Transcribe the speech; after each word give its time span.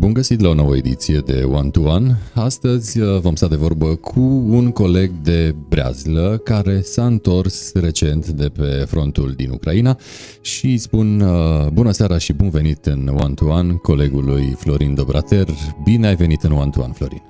Bun 0.00 0.12
găsit 0.12 0.40
la 0.40 0.48
o 0.48 0.54
nouă 0.54 0.76
ediție 0.76 1.18
de 1.18 1.42
One 1.42 1.70
to 1.70 1.80
One. 1.80 2.18
Astăzi 2.34 3.00
uh, 3.00 3.20
vom 3.20 3.34
sta 3.34 3.48
de 3.48 3.56
vorbă 3.56 3.94
cu 3.94 4.20
un 4.48 4.70
coleg 4.70 5.10
de 5.22 5.54
Breazlă 5.68 6.40
care 6.44 6.80
s-a 6.80 7.06
întors 7.06 7.72
recent 7.72 8.28
de 8.28 8.48
pe 8.48 8.84
frontul 8.86 9.32
din 9.36 9.50
Ucraina 9.50 9.98
și 10.40 10.76
spun 10.78 11.20
uh, 11.20 11.66
bună 11.72 11.90
seara 11.90 12.18
și 12.18 12.32
bun 12.32 12.50
venit 12.50 12.86
în 12.86 13.08
One 13.22 13.34
to 13.34 13.44
One 13.44 13.72
colegului 13.72 14.54
Florin 14.58 14.94
Dobrater. 14.94 15.48
Bine 15.84 16.06
ai 16.06 16.16
venit 16.16 16.42
în 16.42 16.52
One 16.52 16.70
to 16.70 16.80
One, 16.80 16.92
Florin. 16.92 17.22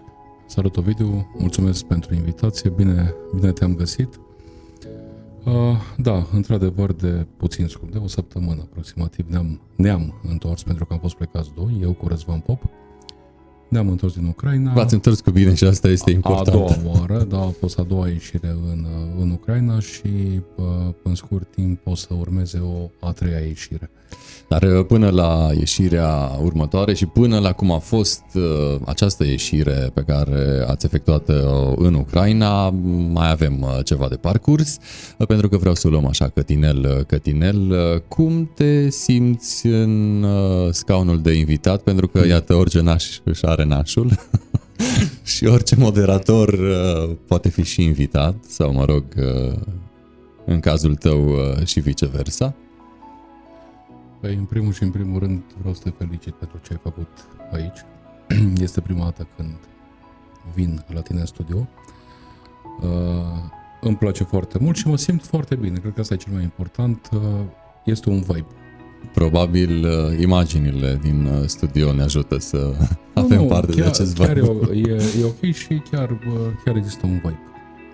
Salut 0.47 0.77
Ovidiu, 0.77 1.31
mulțumesc 1.39 1.85
pentru 1.85 2.15
invitație, 2.15 2.73
bine, 2.77 3.15
bine 3.35 3.53
te-am 3.53 3.75
găsit. 3.75 4.21
Uh, 5.45 5.53
da, 5.97 6.27
într-adevăr, 6.33 6.93
de 6.93 7.27
puțin 7.37 7.67
scurt, 7.67 7.93
de 7.93 7.99
o 7.99 8.07
săptămână 8.07 8.61
aproximativ 8.61 9.27
ne-am, 9.29 9.61
ne-am 9.77 10.21
întors 10.29 10.63
pentru 10.63 10.85
că 10.87 10.93
am 10.93 10.99
fost 10.99 11.15
plecați 11.15 11.51
doi, 11.55 11.79
eu 11.83 11.93
cu 11.93 12.09
Răzvan 12.09 12.41
Pop. 12.41 12.63
Ne-am 13.69 13.89
întors 13.89 14.15
din 14.15 14.27
Ucraina. 14.27 14.73
V-ați 14.73 14.95
întors 14.95 15.21
cu 15.21 15.31
bine 15.31 15.55
și 15.55 15.65
asta 15.65 15.89
este 15.89 16.11
important. 16.11 16.71
A 16.71 16.77
doua 16.77 16.99
oară, 16.99 17.25
da, 17.25 17.39
a 17.39 17.53
fost 17.61 17.79
a 17.79 17.83
doua 17.83 18.09
ieșire 18.09 18.49
în, 18.49 18.87
în 19.21 19.31
Ucraina 19.31 19.81
și 19.81 20.41
uh, 20.57 20.65
în 21.03 21.15
scurt 21.15 21.51
timp 21.51 21.87
o 21.87 21.95
să 21.95 22.15
urmeze 22.15 22.59
o 22.59 23.07
a 23.07 23.13
treia 23.13 23.39
ieșire. 23.39 23.91
Dar 24.51 24.63
uh, 24.63 24.87
până 24.87 25.11
la 25.11 25.51
ieșirea 25.59 26.39
următoare 26.43 26.95
și 26.95 27.07
până 27.07 27.39
la 27.39 27.53
cum 27.53 27.73
a 27.73 27.79
fost 27.79 28.23
uh, 28.35 28.43
această 28.85 29.25
ieșire 29.25 29.91
pe 29.95 30.03
care 30.07 30.65
ați 30.67 30.87
efectuat-o 30.87 31.75
în 31.77 31.95
Ucraina, 31.95 32.69
mai 33.13 33.31
avem 33.31 33.61
uh, 33.61 33.85
ceva 33.85 34.09
de 34.09 34.17
parcurs, 34.17 34.79
pentru 35.27 35.49
că 35.49 35.57
vreau 35.57 35.75
să 35.75 35.89
luăm 35.89 36.07
așa 36.07 36.29
cătinel, 36.29 37.05
cătinel. 37.07 38.03
Cum 38.09 38.51
te 38.55 38.91
simți 38.91 39.67
în 39.67 40.27
scaunul 40.71 41.21
de 41.21 41.33
invitat? 41.33 41.83
Pentru 41.83 42.09
că, 42.09 42.27
iată, 42.27 42.55
orice 42.55 42.81
naș 42.81 43.19
își 43.25 43.47
are 43.47 43.65
nașul. 43.65 44.11
și 45.35 45.47
orice 45.47 45.77
moderator 45.77 46.59
poate 47.27 47.49
fi 47.49 47.63
și 47.63 47.83
invitat, 47.83 48.35
sau 48.49 48.73
mă 48.73 48.85
rog, 48.85 49.05
în 50.47 50.61
cazul 50.61 50.95
tău 50.95 51.37
și 51.65 51.81
viceversa. 51.81 52.55
Păi, 54.21 54.35
în 54.35 54.45
primul 54.45 54.73
și 54.73 54.83
în 54.83 54.91
primul 54.91 55.19
rând, 55.19 55.43
vreau 55.59 55.75
să 55.75 55.81
te 55.83 55.91
felicit 55.91 56.33
pentru 56.33 56.61
ce 56.63 56.73
ai 56.73 56.79
făcut 56.83 57.09
aici. 57.53 57.85
Este 58.67 58.81
prima 58.81 59.05
dată 59.05 59.27
când 59.37 59.57
vin 60.55 60.85
la 60.95 61.01
tine 61.01 61.21
în 61.21 61.27
studio. 61.27 61.69
Uh, 62.83 62.89
îmi 63.81 63.97
place 63.97 64.25
foarte 64.25 64.59
mult 64.61 64.77
și 64.77 64.89
mă 64.89 64.97
simt 64.97 65.25
foarte 65.25 65.55
bine. 65.55 65.79
Cred 65.79 65.93
că 65.93 66.01
asta 66.01 66.15
e 66.15 66.17
cel 66.17 66.33
mai 66.33 66.43
important. 66.43 67.09
Uh, 67.13 67.21
este 67.85 68.11
un 68.11 68.21
vibe. 68.21 68.47
Probabil 69.15 69.85
uh, 69.85 70.21
imaginile 70.21 70.99
din 71.03 71.25
uh, 71.25 71.47
studio 71.47 71.93
ne 71.93 72.03
ajută 72.03 72.39
să 72.39 72.75
nu, 72.79 72.87
avem 73.23 73.41
nu, 73.41 73.47
parte 73.47 73.73
chiar, 73.73 73.81
de 73.81 73.89
acest 73.89 74.15
vibe. 74.15 74.41
Chiar 74.41 74.71
e, 74.73 74.79
e, 74.79 75.03
e 75.21 75.25
ok 75.25 75.53
și 75.53 75.83
chiar, 75.91 76.11
uh, 76.11 76.19
chiar 76.65 76.77
există 76.77 77.07
un 77.07 77.13
vibe. 77.13 77.50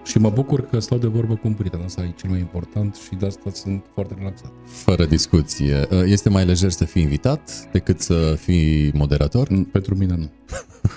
Și 0.07 0.19
mă 0.19 0.31
bucur 0.31 0.61
că 0.61 0.79
stau 0.79 0.99
de 0.99 1.07
vorbă 1.07 1.35
cu 1.35 1.47
un 1.47 1.53
prieten, 1.53 1.81
asta 1.81 2.03
e 2.03 2.12
cel 2.17 2.31
mai 2.31 2.39
important 2.39 2.95
și 2.95 3.15
de 3.15 3.27
asta 3.27 3.51
sunt 3.53 3.85
foarte 3.95 4.15
relaxat. 4.19 4.53
Fără 4.65 5.05
discuție. 5.05 5.87
Este 6.05 6.29
mai 6.29 6.45
lejer 6.45 6.71
să 6.71 6.85
fii 6.85 7.03
invitat 7.03 7.69
decât 7.73 8.01
să 8.01 8.34
fii 8.39 8.93
moderator? 8.95 9.49
Pentru 9.73 9.97
mine 9.97 10.17
nu. 10.17 10.31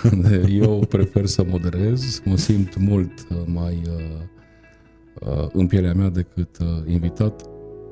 Eu 0.64 0.86
prefer 0.88 1.26
să 1.26 1.44
moderez, 1.48 2.22
mă 2.24 2.36
simt 2.36 2.76
mult 2.76 3.26
mai 3.46 3.82
uh, 3.86 5.28
uh, 5.28 5.48
în 5.52 5.66
pielea 5.66 5.94
mea 5.94 6.08
decât 6.08 6.58
uh, 6.60 6.66
invitat 6.92 7.49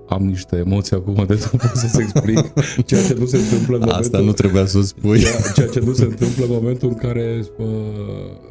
am 0.08 0.22
niște 0.22 0.56
emoții 0.56 0.96
acum 0.96 1.14
de 1.14 1.48
nu 1.52 1.58
pot 1.58 1.70
să-ți 1.74 2.00
explic 2.00 2.52
ceea 2.84 3.02
ce 3.02 3.14
nu 3.14 3.26
se 3.26 3.36
întâmplă 3.36 3.74
în 3.74 3.80
momentul... 3.80 4.02
Asta 4.02 4.18
nu 4.18 4.32
trebuia 4.32 4.66
să 4.66 4.78
o 4.78 4.82
spui. 4.82 5.18
Ceea, 5.20 5.40
ceea 5.54 5.66
ce 5.66 5.80
nu 5.80 5.92
se 5.92 6.04
întâmplă 6.04 6.44
în 6.44 6.50
momentul 6.52 6.88
în 6.88 6.94
care 6.94 7.44
uh, 7.58 7.66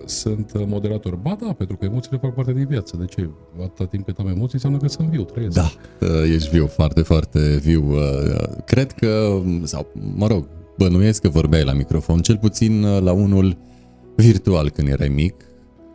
sunt 0.05 0.51
moderator. 0.67 1.15
Ba 1.15 1.37
da, 1.41 1.53
pentru 1.53 1.75
că 1.75 1.85
emoțiile 1.85 2.17
fac 2.21 2.33
parte 2.33 2.53
din 2.53 2.65
viață. 2.69 2.97
De 2.99 3.05
ce? 3.05 3.29
Atâta 3.61 3.85
timp 3.85 4.05
cât 4.05 4.17
am 4.19 4.27
emoții 4.27 4.53
înseamnă 4.53 4.77
că 4.77 4.87
sunt 4.87 5.07
viu, 5.07 5.23
trăiesc. 5.23 5.55
Da, 5.55 5.71
uh, 6.01 6.07
ești 6.33 6.49
viu, 6.49 6.67
foarte, 6.67 7.01
foarte 7.01 7.59
viu. 7.63 7.91
Uh, 7.91 8.57
cred 8.65 8.91
că, 8.91 9.41
sau 9.63 9.87
mă 10.15 10.27
rog, 10.27 10.47
bănuiesc 10.77 11.21
că 11.21 11.29
vorbeai 11.29 11.63
la 11.63 11.73
microfon, 11.73 12.19
cel 12.19 12.37
puțin 12.37 12.83
uh, 12.83 13.01
la 13.01 13.11
unul 13.11 13.57
virtual 14.15 14.69
când 14.69 14.87
erai 14.87 15.07
mic, 15.07 15.33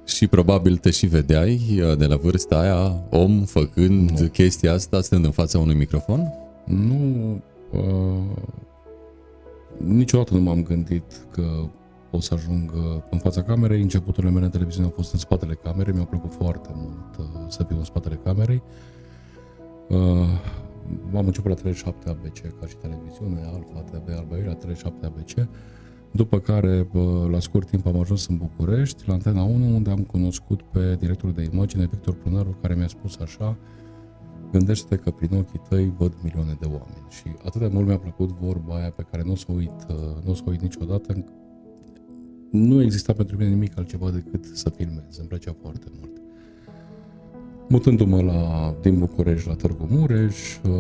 și 0.05 0.27
probabil 0.27 0.77
te 0.77 0.91
și 0.91 1.07
vedeai 1.07 1.61
uh, 1.71 1.97
de 1.99 2.07
la 2.07 2.17
vârsta 2.17 2.59
aia, 2.59 3.03
om, 3.11 3.45
făcând 3.45 4.11
nu. 4.11 4.27
chestia 4.27 4.73
asta, 4.73 5.01
stând 5.01 5.25
în 5.25 5.31
fața 5.31 5.59
unui 5.59 5.75
microfon? 5.75 6.33
Nu, 6.65 7.41
uh, 7.73 8.39
niciodată 9.77 10.35
nu 10.35 10.41
m-am 10.41 10.63
gândit 10.63 11.27
că 11.31 11.45
o 12.11 12.21
să 12.21 12.35
ajung 12.35 12.73
uh, 12.75 13.03
în 13.11 13.19
fața 13.19 13.43
camerei. 13.43 13.83
Începuturile 13.83 14.33
mele 14.33 14.45
în 14.45 14.51
televiziune 14.51 14.87
au 14.87 14.93
fost 14.95 15.13
în 15.13 15.19
spatele 15.19 15.55
camerei, 15.55 15.95
mi-a 15.95 16.05
plăcut 16.05 16.33
foarte 16.33 16.69
mult 16.75 17.17
uh, 17.19 17.25
să 17.49 17.65
fiu 17.65 17.77
în 17.77 17.85
spatele 17.85 18.21
camerei. 18.25 18.63
Uh, 19.89 19.99
am 21.15 21.27
început 21.27 21.51
la 21.51 21.57
37 21.57 22.09
ABC 22.09 22.41
ca 22.61 22.67
și 22.67 22.77
televiziune, 22.77 23.41
Alfa 23.45 23.81
TV, 23.91 24.17
Alba 24.17 24.37
Iulia, 24.37 24.55
37 24.55 25.07
ABC. 25.07 25.49
După 26.13 26.39
care, 26.39 26.89
la 27.31 27.41
scurt 27.41 27.69
timp, 27.69 27.87
am 27.87 28.01
ajuns 28.01 28.27
în 28.27 28.37
București, 28.37 29.03
la 29.07 29.13
Antena 29.13 29.43
1, 29.43 29.75
unde 29.75 29.91
am 29.91 30.03
cunoscut 30.03 30.63
pe 30.63 30.97
directorul 31.01 31.35
de 31.35 31.49
imagine, 31.53 31.87
Victor 31.87 32.15
Prunăru, 32.15 32.57
care 32.61 32.75
mi-a 32.75 32.89
spus 32.89 33.17
așa, 33.17 33.59
gândește 34.51 34.97
că 34.97 35.11
prin 35.11 35.37
ochii 35.37 35.61
tăi 35.69 35.95
văd 35.99 36.15
milioane 36.23 36.57
de 36.61 36.67
oameni. 36.67 37.07
Și 37.09 37.25
atât 37.45 37.61
de 37.61 37.71
mult 37.73 37.87
mi-a 37.87 37.99
plăcut 37.99 38.31
vorba 38.31 38.77
aia 38.77 38.91
pe 38.91 39.07
care 39.11 39.23
nu 39.23 39.33
o 39.33 39.37
să 39.37 39.47
o 39.49 39.53
uit, 39.53 39.87
nu 40.25 40.31
o 40.31 40.35
să 40.35 40.43
o 40.47 40.51
uit 40.51 40.61
niciodată. 40.61 41.25
Nu 42.51 42.83
exista 42.83 43.13
pentru 43.13 43.37
mine 43.37 43.49
nimic 43.49 43.79
altceva 43.79 44.11
decât 44.11 44.45
să 44.45 44.71
filmez. 44.71 45.19
Îmi 45.19 45.29
plăcea 45.29 45.55
foarte 45.61 45.87
mult. 45.99 46.22
Mutându-mă 47.73 48.23
la, 48.23 48.75
din 48.81 48.99
București 48.99 49.49
la 49.49 49.55
Târgu 49.55 49.87
Mureș, 49.91 50.57
uh, 50.57 50.71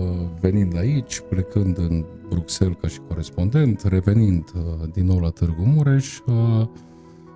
venind 0.40 0.76
aici, 0.76 1.20
plecând 1.28 1.78
în 1.78 2.04
Bruxelles 2.28 2.76
ca 2.80 2.88
și 2.88 3.00
corespondent, 3.08 3.82
revenind 3.82 4.52
uh, 4.54 4.88
din 4.92 5.06
nou 5.06 5.18
la 5.18 5.28
Târgu 5.28 5.62
Mureș, 5.62 6.18
uh, 6.18 6.66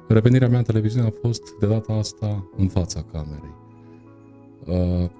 revenirea 0.09 0.49
mea 0.49 0.59
în 0.59 0.65
televiziune 0.65 1.06
a 1.06 1.11
fost 1.21 1.43
de 1.61 1.67
data 1.67 1.93
asta 1.93 2.50
în 2.56 2.69
fața 2.69 3.05
camerei. 3.12 3.55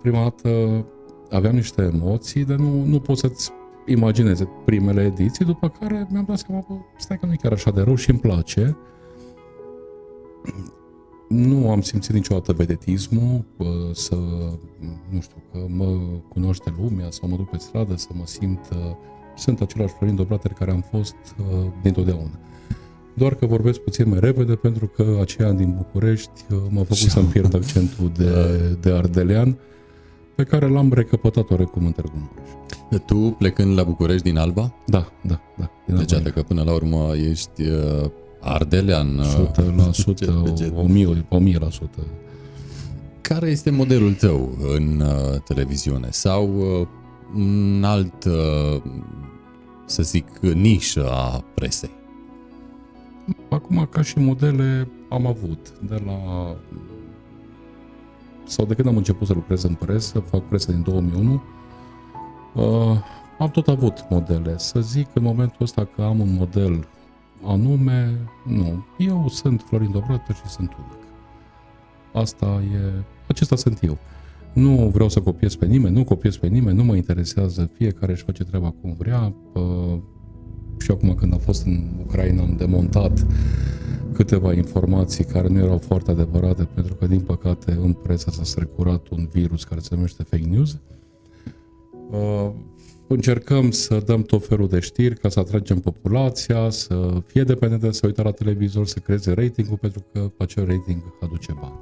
Prima 0.03 0.23
dată 0.23 0.85
aveam 1.31 1.55
niște 1.55 1.83
emoții 1.83 2.45
de 2.45 2.55
nu, 2.55 2.85
nu 2.85 3.01
pot 3.01 3.19
să-ți 3.19 3.51
imagineze 3.87 4.49
primele 4.65 5.03
ediții, 5.03 5.45
după 5.45 5.69
care 5.69 6.07
mi-am 6.11 6.25
dat 6.29 6.39
seama, 6.39 6.63
că 6.63 6.73
stai 6.97 7.19
că 7.19 7.27
nu 7.27 7.33
e 7.33 7.37
chiar 7.43 7.53
așa 7.53 7.71
de 7.71 7.81
rău 7.81 7.95
și 7.95 8.11
îmi 8.11 8.19
place 8.19 8.77
nu 11.29 11.71
am 11.71 11.81
simțit 11.81 12.15
niciodată 12.15 12.53
vedetismul, 12.53 13.45
să, 13.93 14.17
nu 15.11 15.21
știu, 15.21 15.43
că 15.53 15.59
mă 15.69 15.99
cunoaște 16.29 16.75
lumea 16.81 17.07
sau 17.11 17.29
mă 17.29 17.37
duc 17.37 17.51
pe 17.51 17.57
stradă 17.59 17.97
să 17.97 18.09
mă 18.13 18.27
simt, 18.27 18.69
sunt 19.37 19.61
același 19.61 19.95
Florin 19.95 20.17
Doblater 20.17 20.53
care 20.53 20.71
am 20.71 20.85
fost 20.91 21.17
dintotdeauna. 21.83 22.39
Doar 23.15 23.35
că 23.35 23.47
vorbesc 23.47 23.79
puțin 23.79 24.09
mai 24.09 24.21
repede 24.21 24.55
pentru 24.55 24.87
că 24.87 25.19
aceea 25.21 25.53
din 25.53 25.75
București 25.77 26.45
m-a 26.69 26.83
făcut 26.83 26.97
să-mi 26.97 27.29
pierd 27.29 27.55
accentul 27.55 28.11
de, 28.17 28.33
de 28.81 28.91
ardelean 28.91 29.59
pe 30.35 30.45
care 30.45 30.69
l-am 30.69 30.93
recăpătat 30.93 31.51
oarecum 31.51 31.87
în 31.87 31.93
Târgu 31.93 32.13
Mureș. 32.17 32.51
Tu 33.07 33.17
plecând 33.39 33.77
la 33.77 33.83
București 33.83 34.23
din 34.23 34.37
Alba? 34.37 34.75
Da, 34.87 35.13
da, 35.23 35.41
da. 35.57 35.71
Deci, 35.87 36.23
că 36.23 36.43
până 36.43 36.63
la 36.63 36.73
urmă 36.73 37.13
ești 37.31 37.63
Ardelean. 38.41 39.21
100%, 39.21 40.73
1000, 40.75 41.27
1000 41.29 41.59
la 41.59 41.71
sută. 41.71 42.01
Care 43.21 43.51
este 43.51 43.71
modelul 43.71 44.15
tău 44.15 44.57
în 44.75 45.01
uh, 45.01 45.41
televiziune? 45.45 46.09
Sau 46.11 46.57
uh, 46.57 46.87
un 47.35 47.85
alt, 47.85 48.25
uh, 48.25 48.83
să 49.87 50.03
zic, 50.03 50.39
nișă 50.39 51.09
a 51.11 51.45
presei? 51.55 51.91
Acum, 53.51 53.89
ca 53.91 54.03
și 54.03 54.19
modele, 54.19 54.89
am 55.09 55.27
avut 55.27 55.73
de 55.89 56.03
la 56.07 56.57
sau 58.47 58.65
de 58.65 58.75
când 58.75 58.89
am 58.89 58.97
început 58.97 59.27
să 59.27 59.33
lucrez 59.33 59.63
în 59.63 59.75
presă, 59.75 60.19
fac 60.19 60.49
presă 60.49 60.73
din 60.73 60.83
2001, 60.83 61.43
uh, 62.55 62.63
am 63.39 63.49
tot 63.49 63.69
avut 63.69 64.07
modele. 64.11 64.59
Să 64.59 64.81
zic 64.81 65.09
în 65.15 65.23
momentul 65.23 65.57
ăsta 65.61 65.85
că 65.85 66.03
am 66.03 66.21
un 66.21 66.35
model 66.35 66.89
anume, 67.45 68.19
nu. 68.45 68.85
Eu 68.99 69.29
sunt 69.29 69.65
Florin 69.69 69.91
Dobrată 69.91 70.33
și 70.33 70.47
sunt 70.47 70.77
unic. 70.79 71.05
Asta 72.13 72.63
e, 72.75 73.05
acesta 73.29 73.57
sunt 73.57 73.83
eu. 73.83 73.99
Nu 74.53 74.89
vreau 74.89 75.09
să 75.09 75.21
copiez 75.21 75.55
pe 75.55 75.67
nimeni, 75.67 75.97
nu 75.97 76.05
copiez 76.05 76.37
pe 76.37 76.47
nimeni, 76.47 76.77
nu 76.77 76.85
mă 76.85 76.97
interesează, 76.97 77.71
fiecare 77.73 78.13
își 78.13 78.25
face 78.25 78.45
treaba 78.45 78.75
cum 78.81 78.95
vrea. 78.99 79.35
Și 80.79 80.91
acum 80.91 81.15
când 81.15 81.33
am 81.33 81.39
fost 81.39 81.65
în 81.65 81.85
Ucraina 82.07 82.43
am 82.43 82.55
demontat 82.57 83.27
câteva 84.13 84.53
informații 84.53 85.25
care 85.25 85.49
nu 85.49 85.59
erau 85.59 85.79
foarte 85.79 86.11
adevărate, 86.11 86.65
pentru 86.75 86.95
că, 86.95 87.07
din 87.07 87.21
păcate, 87.21 87.79
în 87.83 87.93
presă 87.93 88.31
s-a 88.31 88.43
strecurat 88.45 89.09
un 89.09 89.29
virus 89.33 89.65
care 89.65 89.81
se 89.81 89.95
numește 89.95 90.23
fake 90.23 90.45
news. 90.45 90.79
Uh, 93.09 93.17
încercăm 93.17 93.71
să 93.71 94.03
dăm 94.07 94.23
tot 94.23 94.47
felul 94.47 94.69
de 94.69 94.79
știri 94.79 95.19
ca 95.19 95.29
să 95.29 95.41
atragem 95.41 95.81
populația, 95.81 96.71
să 96.71 97.23
fie 97.27 97.43
dependentă, 97.43 97.91
să 97.91 98.07
uită 98.07 98.23
la 98.23 98.31
televizor, 98.31 98.87
să 98.87 98.99
creeze 98.99 99.33
ratingul, 99.33 99.77
pentru 99.77 100.05
că 100.13 100.31
acel 100.39 100.67
rating 100.67 101.03
aduce 101.21 101.57
bani. 101.61 101.81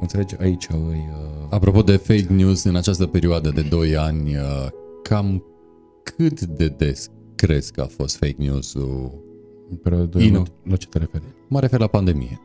Înțelegi? 0.00 0.34
Aici 0.40 0.66
îi... 0.70 1.08
Uh... 1.10 1.46
Apropo 1.50 1.82
de 1.82 1.96
fake 1.96 2.26
news, 2.28 2.62
în 2.62 2.76
această 2.76 3.06
perioadă 3.06 3.50
de 3.50 3.62
2 3.62 3.96
ani, 3.96 4.36
uh, 4.36 4.68
cam 5.02 5.44
cât 6.02 6.40
de 6.40 6.68
des 6.68 7.10
crezi 7.34 7.72
că 7.72 7.80
a 7.80 7.86
fost 7.86 8.16
fake 8.16 8.36
news-ul? 8.38 9.12
În 9.70 9.76
perioada 9.76 10.06
de 10.06 10.18
2 10.18 10.36
ani, 10.36 10.52
la 10.62 10.76
ce 10.76 10.86
te 10.86 10.98
referi? 10.98 11.24
Mă 11.48 11.60
refer 11.60 11.80
la 11.80 11.86
pandemie. 11.86 12.40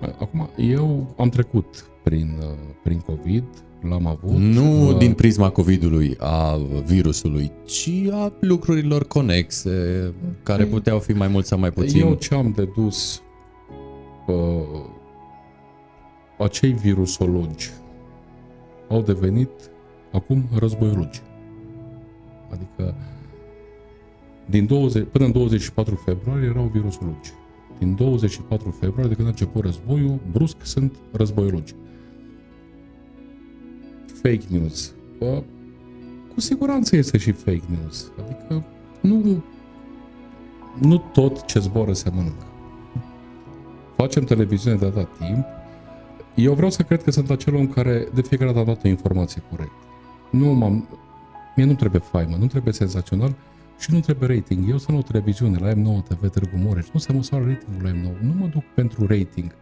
Acum, 0.00 0.48
eu 0.56 1.14
am 1.18 1.28
trecut 1.28 1.90
prin, 2.02 2.38
uh, 2.40 2.46
prin 2.82 2.98
COVID, 2.98 3.44
l-am 3.80 4.06
avut. 4.06 4.36
Nu 4.36 4.88
uh, 4.88 4.96
din 4.96 5.12
prisma 5.12 5.50
COVID-ului, 5.50 6.16
a 6.18 6.56
virusului, 6.86 7.52
ci 7.64 7.90
a 8.10 8.32
lucrurilor 8.40 9.06
conexe, 9.06 10.12
care 10.42 10.62
păi, 10.62 10.72
puteau 10.72 10.98
fi 10.98 11.12
mai 11.12 11.28
mult 11.28 11.46
sau 11.46 11.58
mai 11.58 11.70
puțin. 11.70 12.00
Eu 12.00 12.14
ce 12.14 12.34
am 12.34 12.52
dedus, 12.56 13.22
uh, 14.26 14.34
acei 16.38 16.72
virusologi 16.72 17.70
au 18.88 19.02
devenit 19.02 19.50
acum 20.12 20.44
războiologi. 20.58 21.22
Adică 22.52 22.94
din 24.50 24.66
20, 24.66 25.06
până 25.12 25.24
în 25.24 25.32
24 25.32 25.94
februarie 26.04 26.48
erau 26.48 26.70
virusologi. 26.72 27.32
Din 27.78 27.94
24 27.94 28.70
februarie, 28.80 29.08
de 29.08 29.14
când 29.14 29.26
a 29.26 29.30
început 29.30 29.64
războiul, 29.64 30.18
brusc 30.32 30.56
sunt 30.62 30.96
războiologi 31.12 31.74
fake 34.22 34.44
news. 34.48 34.94
Bă, 35.18 35.42
cu 36.34 36.40
siguranță 36.40 36.96
este 36.96 37.18
și 37.18 37.32
fake 37.32 37.64
news. 37.80 38.12
Adică 38.24 38.64
nu, 39.00 39.42
nu 40.80 40.98
tot 41.12 41.44
ce 41.44 41.58
zboară 41.58 41.92
se 41.92 42.10
mănâncă. 42.14 42.46
Facem 43.96 44.24
televiziune 44.24 44.76
de 44.76 44.86
atât 44.86 45.08
timp. 45.18 45.44
Eu 46.34 46.54
vreau 46.54 46.70
să 46.70 46.82
cred 46.82 47.02
că 47.02 47.10
sunt 47.10 47.30
acel 47.30 47.54
om 47.54 47.66
care 47.66 48.08
de 48.14 48.22
fiecare 48.22 48.52
dată 48.52 48.70
a 48.70 48.74
dat 48.74 48.84
o 48.84 48.88
informație 48.88 49.42
corectă. 49.50 49.84
Nu 50.30 50.52
m-am... 50.52 50.88
Mie 51.56 51.66
nu 51.66 51.74
trebuie 51.74 52.00
faimă, 52.00 52.36
nu 52.36 52.46
trebuie 52.46 52.72
senzațional 52.72 53.34
și 53.78 53.92
nu 53.92 54.00
trebuie 54.00 54.28
rating. 54.28 54.68
Eu 54.68 54.78
sunt 54.78 54.98
o 54.98 55.02
televiziune 55.02 55.58
la 55.58 55.72
M9 55.72 56.04
TV 56.08 56.30
Târgu 56.30 56.56
Mureș, 56.56 56.86
nu 56.92 57.00
se 57.00 57.12
măsoară 57.12 57.44
ratingul 57.44 57.84
la 57.84 57.90
M9. 57.90 58.20
Nu 58.20 58.34
mă 58.38 58.46
duc 58.46 58.62
pentru 58.74 59.06
rating. 59.06 59.54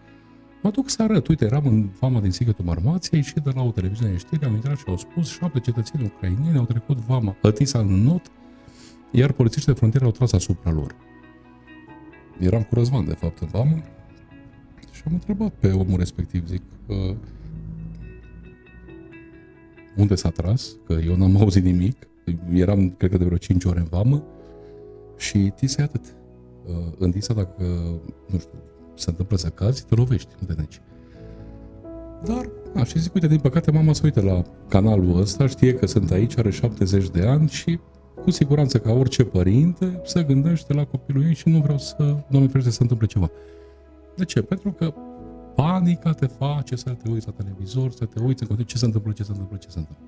Mă 0.67 0.73
duc 0.73 0.89
să 0.89 1.03
arăt, 1.03 1.27
uite, 1.27 1.45
eram 1.45 1.67
în 1.67 1.89
vama 2.01 2.21
din 2.21 2.31
Sigătul 2.31 2.65
Marmației 2.65 3.23
și 3.23 3.35
de 3.35 3.51
la 3.55 3.63
o 3.63 3.71
televiziune 3.71 4.11
de 4.11 4.17
știri 4.17 4.45
au 4.45 4.53
intrat 4.53 4.77
și 4.77 4.85
au 4.87 4.97
spus 4.97 5.31
șapte 5.31 5.61
cetățeni 5.61 6.13
ucraineni 6.15 6.59
au 6.59 6.65
trecut 6.65 6.97
vama 6.97 7.37
Hătisa 7.43 7.79
în 7.79 8.03
not, 8.03 8.31
iar 9.11 9.33
polițiștii 9.33 9.73
de 9.73 9.79
frontieră 9.79 10.05
au 10.05 10.11
tras 10.11 10.33
asupra 10.33 10.71
lor. 10.71 10.95
Eram 12.39 12.63
cu 12.63 12.75
Răzvan, 12.75 13.05
de 13.05 13.13
fapt, 13.13 13.39
în 13.39 13.49
vamă 13.53 13.83
și 14.91 15.03
am 15.07 15.13
întrebat 15.13 15.53
pe 15.53 15.71
omul 15.71 15.99
respectiv, 15.99 16.47
zic, 16.47 16.63
uh, 16.87 17.17
unde 19.97 20.15
s-a 20.15 20.31
tras, 20.31 20.77
că 20.87 20.93
eu 20.93 21.17
n-am 21.17 21.37
auzit 21.43 21.65
nimic, 21.65 21.97
eram, 22.53 22.91
cred 22.91 23.11
că, 23.11 23.17
de 23.17 23.25
vreo 23.25 23.39
5 23.39 23.65
ore 23.65 23.79
în 23.79 23.87
vamă 23.91 24.23
și 25.17 25.53
tisa 25.55 25.83
atât. 25.83 26.15
Uh, 26.67 26.93
în 26.99 27.11
tisa, 27.11 27.35
dacă, 27.35 27.63
nu 28.27 28.39
știu, 28.39 28.59
se 28.97 29.11
întâmplă 29.11 29.37
să 29.37 29.49
cazi, 29.49 29.85
te 29.85 29.95
lovești, 29.95 30.29
nu 30.41 30.47
te 30.47 30.61
neci. 30.61 30.81
Dar, 32.25 32.49
a, 32.75 32.85
și 32.85 32.99
zic, 32.99 33.15
uite, 33.15 33.27
din 33.27 33.39
păcate 33.39 33.71
mama 33.71 33.93
se 33.93 34.01
uită 34.05 34.21
la 34.21 34.43
canalul 34.69 35.21
ăsta, 35.21 35.47
știe 35.47 35.75
că 35.75 35.87
sunt 35.87 36.11
aici, 36.11 36.39
are 36.39 36.51
70 36.51 37.09
de 37.09 37.27
ani 37.27 37.49
și 37.49 37.81
cu 38.23 38.31
siguranță 38.31 38.79
ca 38.79 38.93
orice 38.93 39.25
părinte 39.25 40.01
se 40.05 40.23
gândește 40.23 40.73
la 40.73 40.85
copilul 40.85 41.25
ei 41.27 41.35
și 41.35 41.49
nu 41.49 41.61
vreau 41.61 41.79
să, 41.79 42.17
Doamne 42.29 42.49
ferește, 42.49 42.71
să 42.71 42.83
întâmple 42.83 43.07
ceva. 43.07 43.31
De 44.17 44.25
ce? 44.25 44.43
Pentru 44.43 44.73
că 44.73 44.95
panica 45.55 46.13
te 46.13 46.27
face 46.27 46.77
să 46.77 46.91
te 46.91 47.11
uiți 47.11 47.27
la 47.27 47.33
televizor, 47.33 47.91
să 47.91 48.05
te 48.05 48.21
uiți 48.21 48.43
în 48.43 48.49
continuu 48.49 48.65
ce 48.65 48.77
se 48.77 48.85
întâmplă, 48.85 49.13
ce 49.13 49.23
se 49.23 49.31
întâmplă, 49.31 49.57
ce 49.57 49.69
se 49.71 49.79
întâmplă. 49.79 50.05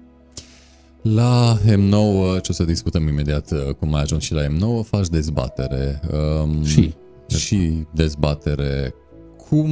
La 1.03 1.59
M9, 1.65 2.41
ce 2.43 2.51
o 2.51 2.55
să 2.55 2.65
discutăm 2.65 3.09
imediat 3.09 3.75
cum 3.79 3.95
ai 3.95 4.03
ajuns 4.03 4.23
și 4.23 4.35
la 4.35 4.47
M9, 4.47 4.85
faci 4.85 5.09
dezbatere. 5.09 6.01
Um, 6.43 6.65
și 6.65 6.95
și 7.37 7.87
dezbatere. 7.93 8.95
Cum 9.49 9.71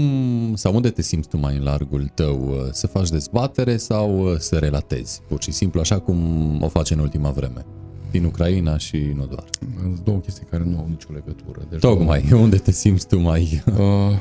sau 0.55 0.75
unde 0.75 0.91
te 0.91 1.03
simți 1.03 1.29
tu 1.29 1.39
mai 1.39 1.57
în 1.57 1.63
largul 1.63 2.11
tău? 2.15 2.69
Să 2.73 2.87
faci 2.87 3.09
dezbatere 3.09 3.77
sau 3.77 4.37
să 4.39 4.57
relatezi? 4.57 5.23
Pur 5.29 5.43
și 5.43 5.51
simplu, 5.51 5.81
așa 5.81 5.99
cum 5.99 6.19
o 6.63 6.69
face 6.69 6.95
în 6.95 7.01
ultima 7.01 7.31
vreme. 7.31 7.67
Din 8.11 8.25
Ucraina 8.25 8.79
și 8.79 8.97
nu 9.17 9.27
doar. 9.27 9.45
Sunt 9.81 10.01
două 10.01 10.19
chestii 10.19 10.47
care 10.51 10.65
nu 10.65 10.79
au 10.79 10.87
nicio 10.89 11.09
legătură. 11.13 11.67
Deci 11.71 11.81
Tocmai, 11.81 12.27
nu... 12.31 12.41
unde 12.47 12.57
te 12.57 12.71
simți 12.71 13.09
tu 13.09 13.19
mai... 13.19 13.63
Uh, 13.79 14.19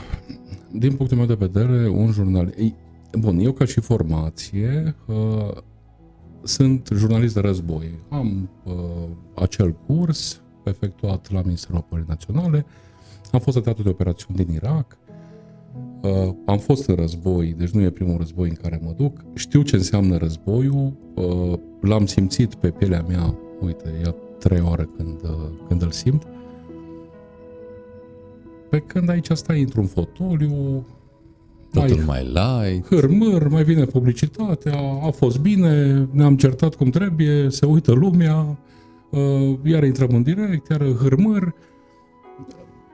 din 0.71 0.95
punctul 0.95 1.17
meu 1.17 1.25
de 1.25 1.33
vedere, 1.33 1.87
un 1.87 2.11
jurnal... 2.11 2.53
Bun, 3.19 3.39
eu 3.39 3.51
ca 3.51 3.65
și 3.65 3.79
formație 3.79 4.95
uh, 5.05 5.57
sunt 6.43 6.89
jurnalist 6.95 7.33
de 7.33 7.39
război. 7.39 7.99
Am 8.09 8.49
uh, 8.63 8.73
acel 9.35 9.75
curs 9.87 10.41
efectuat 10.63 11.31
la 11.31 11.41
Ministerul 11.41 11.77
Apărării 11.77 12.09
Naționale, 12.09 12.65
am 13.35 13.41
fost 13.41 13.55
la 13.55 13.61
teatru 13.63 13.83
de 13.83 13.89
operațiuni 13.89 14.45
din 14.45 14.53
Irak, 14.53 14.97
uh, 16.01 16.33
am 16.45 16.57
fost 16.57 16.87
în 16.87 16.95
război, 16.95 17.55
deci 17.57 17.69
nu 17.69 17.81
e 17.81 17.89
primul 17.89 18.17
război 18.17 18.49
în 18.49 18.55
care 18.55 18.79
mă 18.83 18.93
duc, 18.97 19.25
știu 19.33 19.61
ce 19.61 19.75
înseamnă 19.75 20.17
războiul, 20.17 20.93
uh, 21.15 21.59
l-am 21.81 22.05
simțit 22.05 22.55
pe 22.55 22.69
pielea 22.69 23.05
mea, 23.07 23.35
uite, 23.61 23.93
ia 24.03 24.15
trei 24.39 24.61
ore 24.71 24.89
când, 24.97 25.21
uh, 25.23 25.29
când 25.67 25.81
îl 25.81 25.91
simt. 25.91 26.23
Pe 28.69 28.79
când 28.79 29.09
aici 29.09 29.29
stai 29.31 29.61
într-un 29.61 29.85
fotoliu, 29.85 30.85
Totul 31.71 32.03
mai, 32.05 32.31
mai 32.33 32.71
light. 32.71 32.87
Hârmâr, 32.87 33.47
mai 33.47 33.63
vine 33.63 33.85
publicitatea, 33.85 34.79
a 35.01 35.09
fost 35.09 35.39
bine, 35.39 36.07
ne-am 36.11 36.37
certat 36.37 36.75
cum 36.75 36.89
trebuie, 36.89 37.49
se 37.49 37.65
uită 37.65 37.91
lumea, 37.91 38.57
uh, 39.11 39.57
iar 39.63 39.83
intrăm 39.83 40.09
în 40.11 40.23
direct, 40.23 40.69
iar 40.69 40.81
hârmâr, 40.81 41.53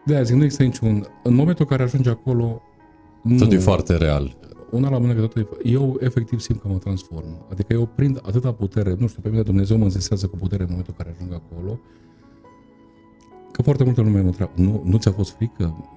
de 0.06 0.14
aia 0.14 0.24
zic, 0.24 0.36
nu 0.36 0.44
există 0.44 0.64
niciun... 0.64 1.08
În 1.24 1.34
momentul 1.34 1.66
în 1.70 1.78
care 1.78 1.84
ajunge 1.84 2.10
acolo... 2.10 2.62
Tot 3.38 3.48
nu, 3.48 3.54
e 3.54 3.58
foarte 3.58 3.98
real. 3.98 4.38
Una 4.72 4.90
la 4.90 4.98
mână 4.98 5.14
că 5.14 5.20
totul 5.20 5.42
e... 5.64 5.70
Eu 5.70 5.98
efectiv 6.00 6.40
simt 6.40 6.62
că 6.62 6.68
mă 6.68 6.78
transform. 6.78 7.46
Adică 7.52 7.74
eu 7.74 7.86
prind 7.96 8.22
atâta 8.28 8.52
putere, 8.52 8.96
nu 9.00 9.08
știu, 9.08 9.22
pe 9.22 9.30
mine 9.30 9.42
Dumnezeu 9.42 9.78
mă 9.78 9.84
înzesează 9.84 10.28
cu 10.28 10.36
putere 10.36 10.62
în 10.62 10.68
momentul 10.70 10.94
în 10.98 11.06
care 11.06 11.16
ajung 11.18 11.34
acolo, 11.34 11.80
că 13.52 13.62
foarte 13.62 13.84
multă 13.84 14.02
lume 14.02 14.20
mă 14.20 14.26
întreabă, 14.26 14.52
nu, 14.56 14.82
nu 14.86 14.98
ți-a 14.98 15.12
fost 15.12 15.32
frică? 15.32 15.90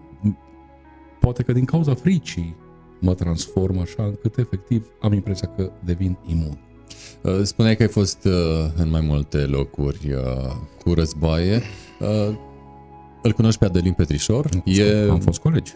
Poate 1.20 1.42
că 1.42 1.52
din 1.52 1.64
cauza 1.64 1.94
fricii 1.94 2.56
mă 3.00 3.14
transform 3.14 3.78
așa 3.78 4.04
încât 4.04 4.38
efectiv 4.38 4.86
am 5.00 5.12
impresia 5.12 5.48
că 5.48 5.70
devin 5.84 6.18
imun. 6.26 6.58
Uh, 7.22 7.40
spuneai 7.42 7.76
că 7.76 7.82
ai 7.82 7.88
fost 7.88 8.24
uh, 8.24 8.32
în 8.76 8.90
mai 8.90 9.00
multe 9.00 9.38
locuri 9.38 10.12
uh, 10.12 10.52
cu 10.82 10.94
războaie. 10.94 11.62
Îl 13.26 13.32
cunoști 13.32 13.58
pe 13.58 13.64
Adelin 13.64 13.92
Petrișor? 13.92 14.48
E 14.64 15.08
Am 15.10 15.18
fost 15.18 15.40
colegi. 15.40 15.74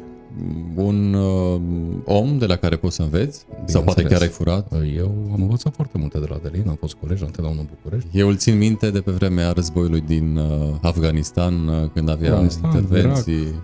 Un 0.74 1.14
uh, 1.14 1.60
om 2.04 2.38
de 2.38 2.46
la 2.46 2.56
care 2.56 2.76
poți 2.76 2.94
să 2.94 3.02
înveți? 3.02 3.46
Bine 3.48 3.66
Sau 3.66 3.82
poate 3.82 4.02
chiar 4.02 4.20
ai 4.20 4.28
furat? 4.28 4.72
Eu 4.96 5.14
am 5.32 5.42
învățat 5.42 5.74
foarte 5.74 5.98
multe 5.98 6.18
de 6.18 6.26
la 6.28 6.34
Adelin, 6.34 6.68
am 6.68 6.74
fost 6.74 6.94
colegi 6.94 7.22
întotdeauna 7.22 7.60
în 7.60 7.66
București. 7.74 8.08
Eu 8.12 8.28
îl 8.28 8.36
țin 8.36 8.58
minte 8.58 8.90
de 8.90 9.00
pe 9.00 9.10
vremea 9.10 9.52
războiului 9.52 10.00
din 10.00 10.36
uh, 10.36 10.74
Afganistan, 10.82 11.68
uh, 11.68 11.90
când 11.92 12.08
avea 12.08 12.30
Afganistan, 12.30 12.74
intervenții. 12.74 13.40
Irak. 13.40 13.62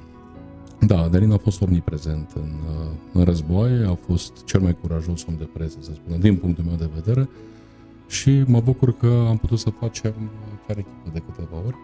Da, 0.87 1.03
Adelin 1.03 1.33
a 1.33 1.37
fost 1.37 1.63
omniprezent 1.63 2.31
în, 2.35 2.51
uh, 2.69 2.87
în 3.13 3.25
război, 3.25 3.71
a 3.87 3.99
fost 4.07 4.45
cel 4.45 4.61
mai 4.61 4.77
curajos 4.81 5.25
om 5.29 5.35
de 5.39 5.49
presă, 5.53 5.77
să 5.81 5.91
spunem, 5.95 6.21
din 6.21 6.37
punctul 6.37 6.65
meu 6.65 6.77
de 6.79 6.89
vedere 6.95 7.29
și 8.07 8.43
mă 8.47 8.61
bucur 8.61 8.97
că 8.97 9.27
am 9.29 9.37
putut 9.37 9.59
să 9.59 9.71
facem 9.71 10.15
chiar 10.67 10.77
echipă 10.79 11.11
de 11.13 11.23
câteva 11.27 11.57
ori 11.67 11.77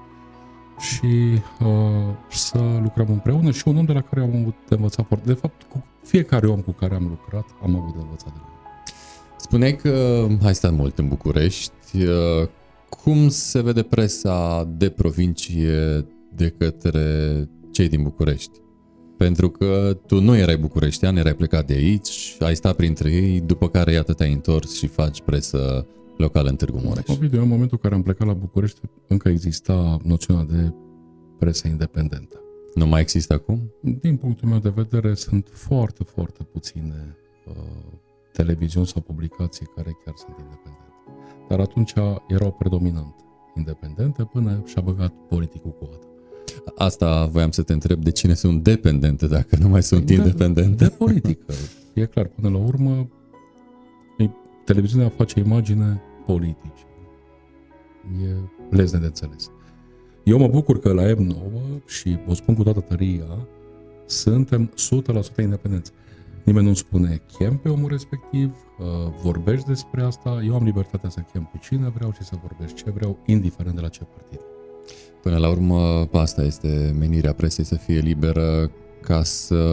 și 0.80 1.40
uh, 1.60 2.14
să 2.30 2.58
lucrăm 2.82 3.06
împreună 3.10 3.50
și 3.50 3.68
un 3.68 3.76
om 3.76 3.84
de 3.84 3.92
la 3.92 4.00
care 4.00 4.20
am 4.20 4.37
avut 4.40 4.54
de 4.68 4.75
învățat 4.75 5.06
foarte... 5.06 5.26
De 5.26 5.32
fapt, 5.32 5.62
cu 5.62 5.84
fiecare 6.02 6.46
om 6.46 6.60
cu 6.60 6.70
care 6.70 6.94
am 6.94 7.06
lucrat 7.08 7.46
am 7.62 7.76
avut 7.76 7.94
de 7.94 8.00
învățat 8.00 8.32
de 8.32 8.38
la 8.38 8.50
Spuneai 9.37 9.76
că 9.76 10.26
ai 10.42 10.54
stat 10.54 10.72
mult 10.72 10.99
în 10.99 11.08
București. 11.08 11.72
Uh, 11.94 12.49
cum 12.88 13.28
se 13.28 13.62
vede 13.62 13.82
presa 13.82 14.68
de 14.76 14.88
provincie 14.88 16.06
de 16.34 16.54
către 16.58 17.49
cei 17.70 17.88
din 17.88 18.02
București? 18.02 18.58
Pentru 19.16 19.50
că 19.50 19.99
tu 20.06 20.20
nu 20.20 20.37
erai 20.37 20.56
bucureștean, 20.56 21.16
erai 21.16 21.34
plecat 21.34 21.66
de 21.66 21.75
aici, 21.75 22.37
ai 22.38 22.56
stat 22.56 22.76
printre 22.76 23.10
ei, 23.10 23.40
după 23.40 23.68
care 23.68 23.92
iată 23.92 24.12
te-ai 24.12 24.32
întors 24.32 24.75
și 24.75 24.87
faci 24.87 25.20
presă 25.20 25.87
local 26.20 26.46
în 26.46 26.56
Târgu 26.56 26.80
Mureș. 26.84 27.04
Ovidiu, 27.08 27.42
în 27.42 27.48
momentul 27.48 27.76
în 27.76 27.82
care 27.82 27.94
am 27.94 28.02
plecat 28.02 28.26
la 28.26 28.32
București, 28.32 28.80
încă 29.06 29.28
exista 29.28 29.96
noțiunea 30.02 30.44
de 30.44 30.72
presă 31.38 31.68
independentă. 31.68 32.40
Nu 32.74 32.86
mai 32.86 33.00
există 33.00 33.34
acum? 33.34 33.72
Din 33.80 34.16
punctul 34.16 34.48
meu 34.48 34.58
de 34.58 34.72
vedere, 34.74 35.14
sunt 35.14 35.48
foarte, 35.52 36.04
foarte 36.04 36.42
puține 36.42 37.16
uh, 37.46 37.54
televiziuni 38.32 38.86
sau 38.86 39.00
publicații 39.00 39.66
care 39.76 39.96
chiar 40.04 40.14
sunt 40.16 40.36
independente. 40.38 40.92
dar 41.48 41.60
atunci 41.60 41.92
erau 42.28 42.52
predominant 42.58 43.14
independente 43.56 44.24
până 44.24 44.62
și-a 44.64 44.82
băgat 44.82 45.12
politicul 45.28 45.70
cu 45.70 45.84
coada. 45.84 46.04
Asta 46.76 47.26
voiam 47.26 47.50
să 47.50 47.62
te 47.62 47.72
întreb, 47.72 48.02
de 48.02 48.10
cine 48.10 48.34
sunt 48.34 48.62
dependente 48.62 49.26
dacă 49.26 49.56
nu 49.60 49.68
mai 49.68 49.82
sunt 49.82 50.06
de, 50.06 50.14
independente? 50.14 50.84
De 50.84 50.90
politică. 50.90 51.52
E 51.94 52.04
clar, 52.04 52.26
până 52.26 52.48
la 52.48 52.58
urmă, 52.64 53.08
televiziunea 54.64 55.08
face 55.08 55.40
imagine 55.40 56.02
politice. 56.30 56.84
E 58.22 58.34
lezne 58.70 58.99
de 58.99 59.06
înțeles. 59.06 59.50
Eu 60.25 60.38
mă 60.38 60.49
bucur 60.49 60.78
că 60.78 60.92
la 60.92 61.02
M9 61.02 61.84
și 61.87 62.18
o 62.28 62.34
spun 62.34 62.54
cu 62.54 62.62
toată 62.62 62.80
tăria, 62.80 63.46
suntem 64.06 64.72
100% 65.38 65.42
independenți. 65.42 65.92
Nimeni 66.44 66.66
nu 66.66 66.75
spune 66.75 67.22
chem 67.38 67.56
pe 67.56 67.68
omul 67.68 67.88
respectiv, 67.88 68.50
uh, 68.78 68.87
vorbești 69.22 69.66
despre 69.66 70.02
asta, 70.02 70.42
eu 70.46 70.54
am 70.54 70.64
libertatea 70.64 71.08
să 71.08 71.20
chem 71.32 71.49
pe 71.52 71.58
cine 71.62 71.88
vreau 71.88 72.12
și 72.12 72.22
să 72.22 72.37
vorbești 72.40 72.82
ce 72.82 72.90
vreau, 72.90 73.18
indiferent 73.26 73.75
de 73.75 73.80
la 73.80 73.88
ce 73.88 74.04
partid. 74.04 74.40
Până 75.22 75.37
la 75.37 75.49
urmă, 75.49 76.08
asta 76.12 76.42
este 76.42 76.94
menirea 76.99 77.32
presei, 77.32 77.64
să 77.64 77.75
fie 77.75 77.99
liberă 77.99 78.70
ca 79.00 79.22
să 79.22 79.64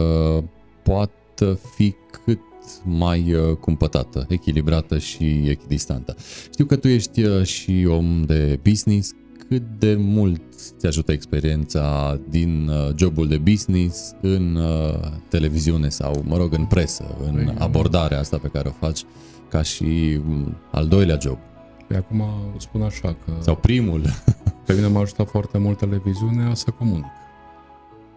poată 0.82 1.58
fi 1.74 1.94
cât 2.24 2.40
mai 2.84 3.34
uh, 3.34 3.56
cumpătată, 3.56 4.26
echilibrată 4.28 4.98
și 4.98 5.24
echidistantă. 5.48 6.16
Știu 6.52 6.64
că 6.64 6.76
tu 6.76 6.88
ești 6.88 7.22
uh, 7.22 7.42
și 7.42 7.86
om 7.88 8.22
de 8.22 8.60
business, 8.62 9.12
cât 9.48 9.62
de 9.78 9.94
mult 9.98 10.42
ți 10.78 10.86
ajută 10.86 11.12
experiența 11.12 12.18
din 12.28 12.68
uh, 12.68 12.94
jobul 12.96 13.28
de 13.28 13.38
business 13.38 14.14
în 14.20 14.54
uh, 14.54 15.10
televiziune 15.28 15.88
sau, 15.88 16.22
mă 16.26 16.36
rog, 16.36 16.52
în 16.52 16.64
presă, 16.64 17.16
în 17.26 17.34
păi, 17.34 17.54
abordarea 17.58 18.18
asta 18.18 18.38
pe 18.38 18.48
care 18.48 18.68
o 18.68 18.86
faci 18.86 19.04
ca 19.48 19.62
și 19.62 20.20
um, 20.28 20.56
al 20.70 20.86
doilea 20.86 21.18
job? 21.20 21.38
Pe 21.86 21.96
acum 21.96 22.22
spun 22.58 22.82
așa 22.82 23.16
că... 23.24 23.32
Sau 23.40 23.56
primul. 23.56 24.02
Pe 24.66 24.72
mine 24.74 24.86
m-a 24.86 25.00
ajutat 25.00 25.28
foarte 25.28 25.58
mult 25.58 25.78
televiziunea 25.78 26.54
să 26.54 26.70
comunic. 26.70 27.04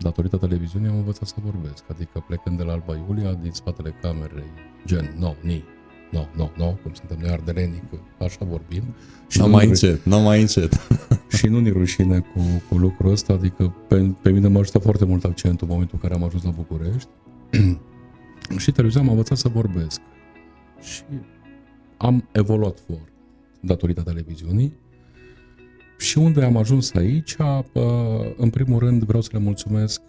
Datorită 0.01 0.38
televiziunii 0.38 0.89
am 0.89 0.96
învățat 0.96 1.27
să 1.27 1.36
vorbesc, 1.43 1.84
adică 1.88 2.24
plecând 2.27 2.58
de 2.58 2.63
la 2.63 2.72
Alba 2.72 2.96
Iulia, 2.96 3.34
din 3.34 3.51
spatele 3.51 3.93
camerei, 4.01 4.51
gen, 4.86 5.15
no, 5.20 5.34
ni, 5.41 5.63
no, 6.12 6.25
no, 6.36 6.50
no, 6.58 6.65
cum 6.65 6.93
suntem 6.93 7.17
noi 7.22 7.29
ardelenii, 7.29 7.84
așa 8.20 8.46
vorbim. 8.46 8.84
Și 9.27 9.39
nu 9.39 9.48
mai 9.48 9.67
încet, 9.67 10.03
nu 10.03 10.20
mai 10.20 10.41
încet. 10.41 10.74
și 11.38 11.48
nu 11.48 11.60
ne 11.60 11.70
rușine 11.70 12.20
cu, 12.20 12.41
cu 12.70 12.77
lucrul 12.77 13.12
ăsta, 13.12 13.34
adică 13.34 13.75
pe, 13.88 14.15
pe 14.22 14.31
mine 14.31 14.48
m-a 14.48 14.60
ajutat 14.60 14.81
foarte 14.81 15.05
mult 15.05 15.24
accentul 15.24 15.67
în 15.67 15.74
momentul 15.74 16.00
în 16.01 16.10
care 16.10 16.20
am 16.20 16.27
ajuns 16.27 16.43
la 16.43 16.50
București. 16.50 17.10
și 18.63 18.72
televiziunea 18.72 19.10
m-a 19.10 19.15
învățat 19.15 19.38
să 19.38 19.48
vorbesc. 19.48 20.01
Și 20.81 21.03
am 21.98 22.27
evoluat 22.31 22.79
foarte 22.86 23.12
datorită 23.60 24.01
televiziunii. 24.01 24.74
Și 26.01 26.17
unde 26.17 26.43
am 26.43 26.58
ajuns 26.58 26.93
aici, 26.93 27.36
în 28.38 28.50
primul 28.50 28.79
rând 28.79 29.03
vreau 29.03 29.22
să 29.22 29.29
le 29.34 29.39
mulțumesc, 29.39 30.01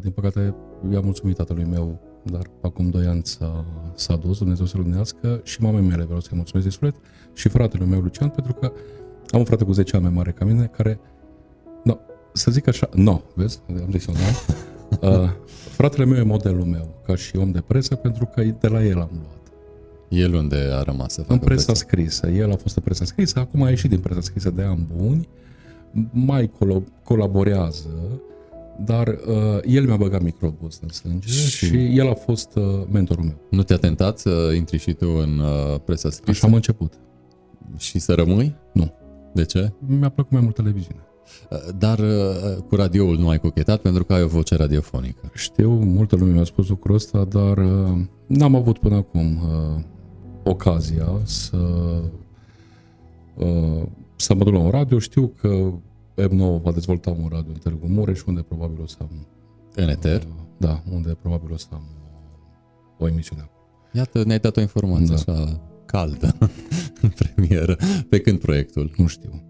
din 0.00 0.10
păcate 0.10 0.54
i-am 0.92 1.04
mulțumit 1.04 1.36
tatălui 1.36 1.64
meu 1.64 2.00
dar 2.22 2.42
acum 2.62 2.90
2 2.90 3.06
ani 3.06 3.20
s-a, 3.24 3.64
s-a 3.94 4.16
dus, 4.16 4.38
Dumnezeu 4.38 4.66
să 4.66 4.76
luminească, 4.76 5.40
și 5.44 5.62
mamei 5.62 5.82
mele 5.82 6.04
vreau 6.04 6.20
să-i 6.20 6.36
mulțumesc 6.36 6.66
de 6.66 6.72
suflet, 6.72 6.94
și 7.32 7.48
fratele 7.48 7.84
meu 7.84 8.00
Lucian, 8.00 8.28
pentru 8.28 8.52
că 8.52 8.72
am 9.30 9.38
un 9.38 9.44
frate 9.44 9.64
cu 9.64 9.72
10 9.72 9.96
ani 9.96 10.04
mai 10.04 10.12
mare 10.14 10.30
ca 10.30 10.44
mine, 10.44 10.66
care, 10.66 11.00
no, 11.84 11.96
să 12.32 12.50
zic 12.50 12.68
așa, 12.68 12.88
nu, 12.94 13.02
no, 13.02 13.20
vezi, 13.34 13.60
am 13.68 13.90
zis 13.90 14.06
eu, 14.06 14.14
no. 14.14 14.20
Uh, 15.08 15.30
fratele 15.78 16.04
meu 16.04 16.18
e 16.18 16.22
modelul 16.22 16.64
meu, 16.64 17.02
ca 17.06 17.14
și 17.14 17.36
om 17.36 17.50
de 17.50 17.60
presă, 17.60 17.94
pentru 17.94 18.26
că 18.34 18.42
de 18.60 18.68
la 18.68 18.84
el 18.84 19.00
am 19.00 19.10
luat. 19.12 19.39
El 20.10 20.34
unde 20.34 20.56
a 20.72 20.82
rămas 20.82 21.12
să 21.12 21.24
În 21.26 21.38
presa 21.38 21.64
presă? 21.64 21.84
scrisă. 21.84 22.28
El 22.28 22.52
a 22.52 22.56
fost 22.56 22.76
în 22.76 22.82
presa 22.82 23.04
scrisă, 23.04 23.38
acum 23.38 23.62
a 23.62 23.68
ieșit 23.68 23.90
din 23.90 23.98
presa 23.98 24.20
scrisă 24.20 24.50
de 24.50 24.62
ani 24.62 24.86
buni, 24.96 25.28
mai 26.10 26.46
colo- 26.50 27.02
colaborează, 27.04 27.88
dar 28.84 29.08
uh, 29.08 29.58
el 29.66 29.86
mi-a 29.86 29.96
băgat 29.96 30.22
microbul 30.22 30.68
în 30.82 30.88
sânge 30.88 31.28
și, 31.28 31.66
și 31.66 31.96
el 31.98 32.08
a 32.08 32.14
fost 32.14 32.56
uh, 32.56 32.64
mentorul 32.92 33.24
meu. 33.24 33.38
Nu 33.50 33.62
te-a 33.62 33.76
tentat 33.76 34.18
să 34.18 34.52
intri 34.56 34.78
și 34.78 34.92
tu 34.92 35.06
în 35.08 35.38
uh, 35.38 35.80
presa 35.84 36.10
scrisă? 36.10 36.30
Așa 36.30 36.46
am 36.46 36.54
început. 36.54 36.92
Și 37.76 37.98
să 37.98 38.12
rămâi? 38.12 38.54
Nu. 38.72 38.92
De 39.34 39.44
ce? 39.44 39.72
Mi-a 39.86 40.08
plăcut 40.08 40.32
mai 40.32 40.40
mult 40.40 40.54
televiziunea. 40.54 41.04
Uh, 41.50 41.58
dar 41.78 41.98
uh, 41.98 42.06
cu 42.68 42.74
radioul 42.74 43.18
nu 43.18 43.28
ai 43.28 43.38
cochetat 43.38 43.80
pentru 43.80 44.04
că 44.04 44.12
ai 44.12 44.22
o 44.22 44.26
voce 44.26 44.56
radiofonică. 44.56 45.30
Știu, 45.34 45.70
multă 45.70 46.16
lume 46.16 46.32
mi-a 46.32 46.44
spus 46.44 46.68
lucrul 46.68 46.94
ăsta, 46.94 47.24
dar 47.24 47.58
uh, 47.58 47.98
n-am 48.26 48.54
avut 48.54 48.78
până 48.78 48.94
acum 48.96 49.36
uh, 49.36 49.82
ocazia 50.50 51.20
să, 51.22 51.56
uh, 53.36 53.82
să 54.16 54.34
mă 54.34 54.44
duc 54.44 54.52
la 54.52 54.58
un 54.58 54.70
radio. 54.70 54.98
Știu 54.98 55.32
că 55.40 55.72
M9 56.16 56.62
va 56.62 56.72
dezvolta 56.72 57.10
un 57.10 57.28
radio 57.30 57.52
în 57.52 57.58
Târgu 57.58 57.86
Mureș, 57.86 58.24
unde 58.24 58.40
probabil 58.40 58.82
o 58.82 58.86
să 58.86 58.96
am... 59.00 59.26
În 59.74 59.88
eter? 59.88 60.26
Da, 60.56 60.82
unde 60.92 61.16
probabil 61.20 61.52
o 61.52 61.56
să 61.56 61.66
am 61.72 61.84
o 62.98 63.08
emisiune. 63.08 63.50
Iată, 63.92 64.24
ne-ai 64.24 64.38
dat 64.38 64.56
o 64.56 64.60
informație 64.60 65.14
da. 65.24 65.32
așa 65.32 65.60
caldă 65.86 66.36
în 67.02 67.08
premieră. 67.08 67.76
Pe 68.08 68.20
când 68.20 68.38
proiectul? 68.38 68.90
Nu 68.96 69.06
știu. 69.06 69.42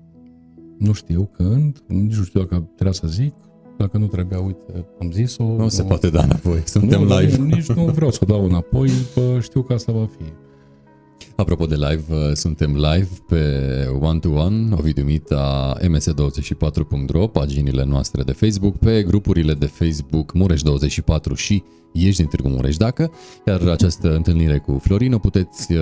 Nu 0.79 0.93
știu 0.93 1.31
când, 1.33 1.83
nici 1.87 2.17
nu 2.17 2.25
știu 2.25 2.41
dacă 2.41 2.69
trebuia 2.75 2.93
să 2.93 3.07
zic, 3.07 3.35
dacă 3.77 3.99
nu 3.99 4.07
trebuia, 4.07 4.41
uite, 4.41 4.87
am 5.01 5.11
zis-o. 5.11 5.45
Nu, 5.45 5.57
nu 5.57 5.69
se 5.69 5.83
poate 5.83 6.11
da 6.11 6.23
înapoi, 6.23 6.63
suntem 6.65 7.03
nu, 7.03 7.19
live. 7.19 7.37
Nici 7.37 7.67
nu 7.67 7.85
vreau 7.85 8.11
să 8.11 8.19
o 8.23 8.27
dau 8.27 8.45
înapoi, 8.45 8.91
știu 9.41 9.63
că 9.63 9.73
asta 9.73 9.93
va 9.93 10.07
fi. 10.07 10.25
Apropo 11.41 11.67
de 11.67 11.75
live, 11.75 12.03
uh, 12.09 12.33
suntem 12.33 12.75
live 12.75 13.09
pe 13.29 13.43
One 14.01 14.19
to 14.19 14.29
One, 14.29 14.75
Ovidiu 14.79 15.05
Mita, 15.05 15.77
ms24.ro, 15.81 17.27
paginile 17.27 17.85
noastre 17.85 18.23
de 18.23 18.33
Facebook, 18.33 18.77
pe 18.77 19.03
grupurile 19.03 19.55
de 19.55 19.67
Facebook 19.67 20.33
Mureș24 20.33 21.35
și 21.35 21.63
Ești 21.93 22.17
din 22.17 22.27
Târgu 22.27 22.49
Mureș 22.49 22.77
dacă, 22.77 23.13
iar 23.47 23.61
această 23.69 24.15
întâlnire 24.15 24.59
cu 24.59 24.79
Florin 24.83 25.13
o 25.13 25.19
puteți 25.19 25.73
uh, 25.73 25.81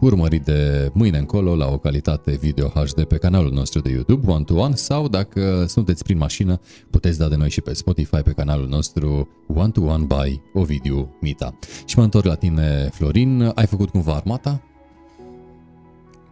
urmări 0.00 0.44
de 0.44 0.90
mâine 0.92 1.18
încolo 1.18 1.56
la 1.56 1.66
o 1.66 1.78
calitate 1.78 2.38
video 2.40 2.68
HD 2.68 3.04
pe 3.04 3.16
canalul 3.16 3.52
nostru 3.52 3.80
de 3.80 3.90
YouTube 3.90 4.30
One 4.30 4.44
to 4.44 4.54
One 4.54 4.74
sau 4.74 5.08
dacă 5.08 5.64
sunteți 5.68 6.02
prin 6.02 6.18
mașină 6.18 6.60
puteți 6.90 7.18
da 7.18 7.28
de 7.28 7.36
noi 7.36 7.50
și 7.50 7.60
pe 7.60 7.72
Spotify 7.72 8.22
pe 8.22 8.32
canalul 8.36 8.68
nostru 8.68 9.28
One 9.54 9.70
to 9.70 9.80
One 9.80 10.04
by 10.04 10.40
Ovidiu 10.52 11.16
Mita. 11.20 11.58
Și 11.86 11.98
mă 11.98 12.04
întorc 12.04 12.26
la 12.26 12.34
tine 12.34 12.88
Florin, 12.92 13.52
ai 13.54 13.66
făcut 13.66 13.88
cumva 13.88 14.14
armata? 14.14 14.62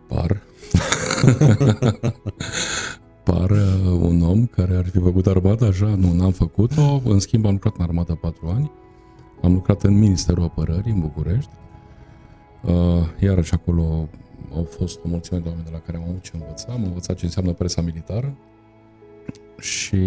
Par. 0.08 0.42
Par 3.24 3.50
uh, 3.50 3.58
un 4.00 4.22
om 4.22 4.46
care 4.46 4.76
ar 4.76 4.84
fi 4.88 4.98
făcut 4.98 5.26
armata 5.26 5.66
așa, 5.66 5.86
nu, 5.86 6.12
n-am 6.12 6.30
făcut-o, 6.30 7.00
în 7.04 7.18
schimb 7.18 7.46
am 7.46 7.52
lucrat 7.52 7.76
în 7.76 7.82
armată 7.82 8.14
patru 8.14 8.46
ani, 8.46 8.70
am 9.42 9.52
lucrat 9.52 9.82
în 9.82 9.98
Ministerul 9.98 10.42
Apărării 10.42 10.92
în 10.92 11.00
București, 11.00 11.50
uh, 12.62 12.72
iarăși 13.20 13.54
acolo 13.54 14.08
au 14.54 14.64
fost 14.64 14.98
o 15.04 15.08
mulțime 15.08 15.38
de 15.38 15.48
oameni 15.48 15.64
de 15.64 15.70
la 15.72 15.78
care 15.78 15.96
am 15.96 16.02
avut 16.08 16.22
ce 16.22 16.30
învăța, 16.34 16.72
am 16.72 16.84
învățat 16.84 17.16
ce 17.16 17.24
înseamnă 17.24 17.52
presa 17.52 17.80
militară. 17.82 18.36
Și 19.58 20.02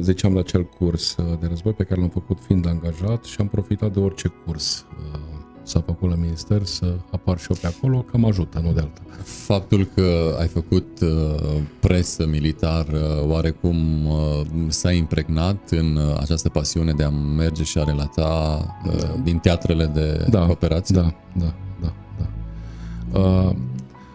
ziceam 0.00 0.34
la 0.34 0.40
acel 0.40 0.64
curs 0.64 1.16
de 1.40 1.46
război 1.46 1.72
pe 1.72 1.84
care 1.84 2.00
l-am 2.00 2.10
făcut 2.10 2.40
fiind 2.40 2.66
angajat 2.66 3.24
și 3.24 3.36
am 3.40 3.48
profitat 3.48 3.92
de 3.92 4.00
orice 4.00 4.28
curs 4.28 4.86
uh, 4.98 5.40
s-a 5.70 5.82
făcut 5.86 6.08
la 6.08 6.14
minister 6.14 6.64
să 6.64 6.94
apar 7.10 7.38
și 7.38 7.46
eu 7.50 7.56
pe 7.60 7.66
acolo, 7.66 7.98
că 8.00 8.16
mă 8.16 8.26
ajută, 8.26 8.60
nu 8.64 8.72
de 8.72 8.80
altă. 8.80 9.00
Faptul 9.22 9.88
că 9.94 10.36
ai 10.40 10.46
făcut 10.46 11.00
uh, 11.00 11.60
presă 11.80 12.26
militar 12.26 12.86
uh, 12.86 13.28
oarecum 13.28 14.06
uh, 14.06 14.40
s-a 14.68 14.92
impregnat 14.92 15.70
în 15.70 15.96
uh, 15.96 16.16
această 16.20 16.48
pasiune 16.48 16.92
de 16.92 17.02
a 17.04 17.10
merge 17.10 17.62
și 17.62 17.78
a 17.78 17.84
relata 17.84 18.60
uh, 18.86 19.00
da. 19.00 19.06
din 19.22 19.38
teatrele 19.38 19.86
de 19.86 20.26
da, 20.30 20.46
operații? 20.50 20.94
Da, 20.94 21.14
da, 21.32 21.54
da, 21.80 21.92
da. 22.18 23.18
Uh, 23.18 23.54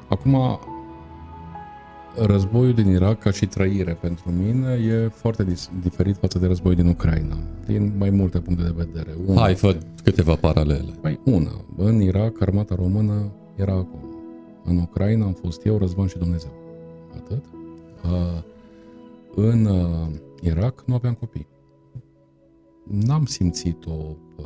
acum, 0.07 0.59
războiul 2.17 2.73
din 2.73 2.87
Irak 2.87 3.19
ca 3.19 3.31
și 3.31 3.45
trăire 3.45 3.93
pentru 4.01 4.31
mine 4.31 4.71
e 4.71 5.07
foarte 5.07 5.45
diferit 5.81 6.17
față 6.17 6.39
de 6.39 6.47
războiul 6.47 6.77
din 6.77 6.87
Ucraina, 6.87 7.37
din 7.65 7.93
mai 7.97 8.09
multe 8.09 8.39
puncte 8.39 8.63
de 8.63 8.73
vedere. 8.75 9.15
Una, 9.25 9.41
Hai, 9.41 9.55
fă 9.55 9.77
câteva 10.03 10.35
paralele. 10.35 10.91
Păi, 11.01 11.19
una, 11.25 11.65
în 11.77 12.01
Irak, 12.01 12.41
armata 12.41 12.75
română 12.75 13.31
era 13.55 13.73
acolo. 13.73 14.09
În 14.63 14.77
Ucraina 14.77 15.25
am 15.25 15.33
fost 15.33 15.65
eu, 15.65 15.77
Răzvan 15.77 16.07
și 16.07 16.17
Dumnezeu. 16.17 16.51
Atât. 17.15 17.43
Uh, 18.03 18.43
în 19.35 19.65
uh, 19.65 20.07
Irak 20.41 20.83
nu 20.85 20.93
aveam 20.93 21.13
copii. 21.13 21.47
N-am 22.83 23.25
simțit-o 23.25 24.17
uh, 24.37 24.45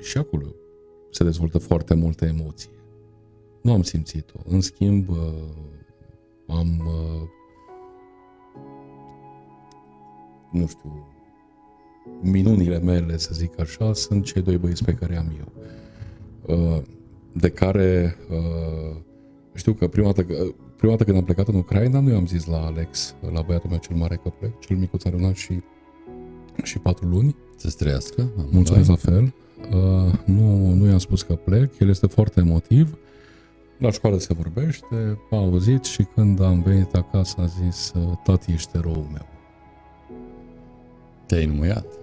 și 0.00 0.18
acolo 0.18 0.46
se 1.10 1.24
dezvoltă 1.24 1.58
foarte 1.58 1.94
multe 1.94 2.26
emoții. 2.26 2.70
Nu 3.62 3.72
am 3.72 3.82
simțit-o. 3.82 4.40
În 4.48 4.60
schimb, 4.60 5.08
uh, 5.08 5.16
am, 6.46 6.82
uh, 6.86 7.28
nu 10.50 10.66
știu, 10.66 11.08
minunile 12.20 12.78
mele, 12.78 13.16
să 13.16 13.30
zic 13.32 13.60
așa, 13.60 13.92
sunt 13.92 14.24
cei 14.24 14.42
doi 14.42 14.56
băieți 14.56 14.84
pe 14.84 14.94
care 14.94 15.16
am 15.16 15.32
eu, 15.38 15.52
uh, 16.56 16.82
de 17.32 17.48
care 17.48 18.16
uh, 18.30 18.96
știu 19.54 19.72
că 19.72 19.88
prima 19.88 20.12
dată, 20.12 20.54
prima 20.76 20.92
dată 20.92 21.04
când 21.04 21.16
am 21.16 21.24
plecat 21.24 21.48
în 21.48 21.54
Ucraina, 21.54 22.00
nu 22.00 22.10
i-am 22.10 22.26
zis 22.26 22.46
la 22.46 22.64
Alex, 22.64 23.14
la 23.32 23.42
băiatul 23.42 23.70
meu 23.70 23.78
cel 23.78 23.96
mare 23.96 24.20
că 24.22 24.28
plec, 24.28 24.58
cel 24.58 24.76
micuț 24.76 25.04
are 25.04 25.16
un 25.16 25.24
an 25.24 25.32
și, 25.32 25.60
și 26.62 26.78
patru 26.78 27.08
luni. 27.08 27.36
Să-ți 27.56 27.76
trăiască. 27.76 28.30
Mulțumesc 28.50 28.88
la 28.88 28.96
fel. 28.96 29.34
Uh, 29.72 30.12
nu, 30.24 30.72
nu 30.72 30.86
i-am 30.86 30.98
spus 30.98 31.22
că 31.22 31.34
plec, 31.34 31.78
el 31.78 31.88
este 31.88 32.06
foarte 32.06 32.40
emotiv. 32.40 32.98
La 33.78 33.90
școală 33.90 34.18
se 34.18 34.34
vorbește, 34.34 35.18
a 35.30 35.36
auzit 35.36 35.84
și 35.84 36.02
când 36.14 36.40
am 36.40 36.62
venit 36.62 36.94
acasă 36.94 37.34
a 37.40 37.46
zis, 37.46 37.92
uh, 37.96 38.12
tati, 38.24 38.52
ești 38.52 38.76
eroul 38.76 39.06
meu. 39.12 39.26
Te-ai 41.26 41.44
înmuiat? 41.44 41.86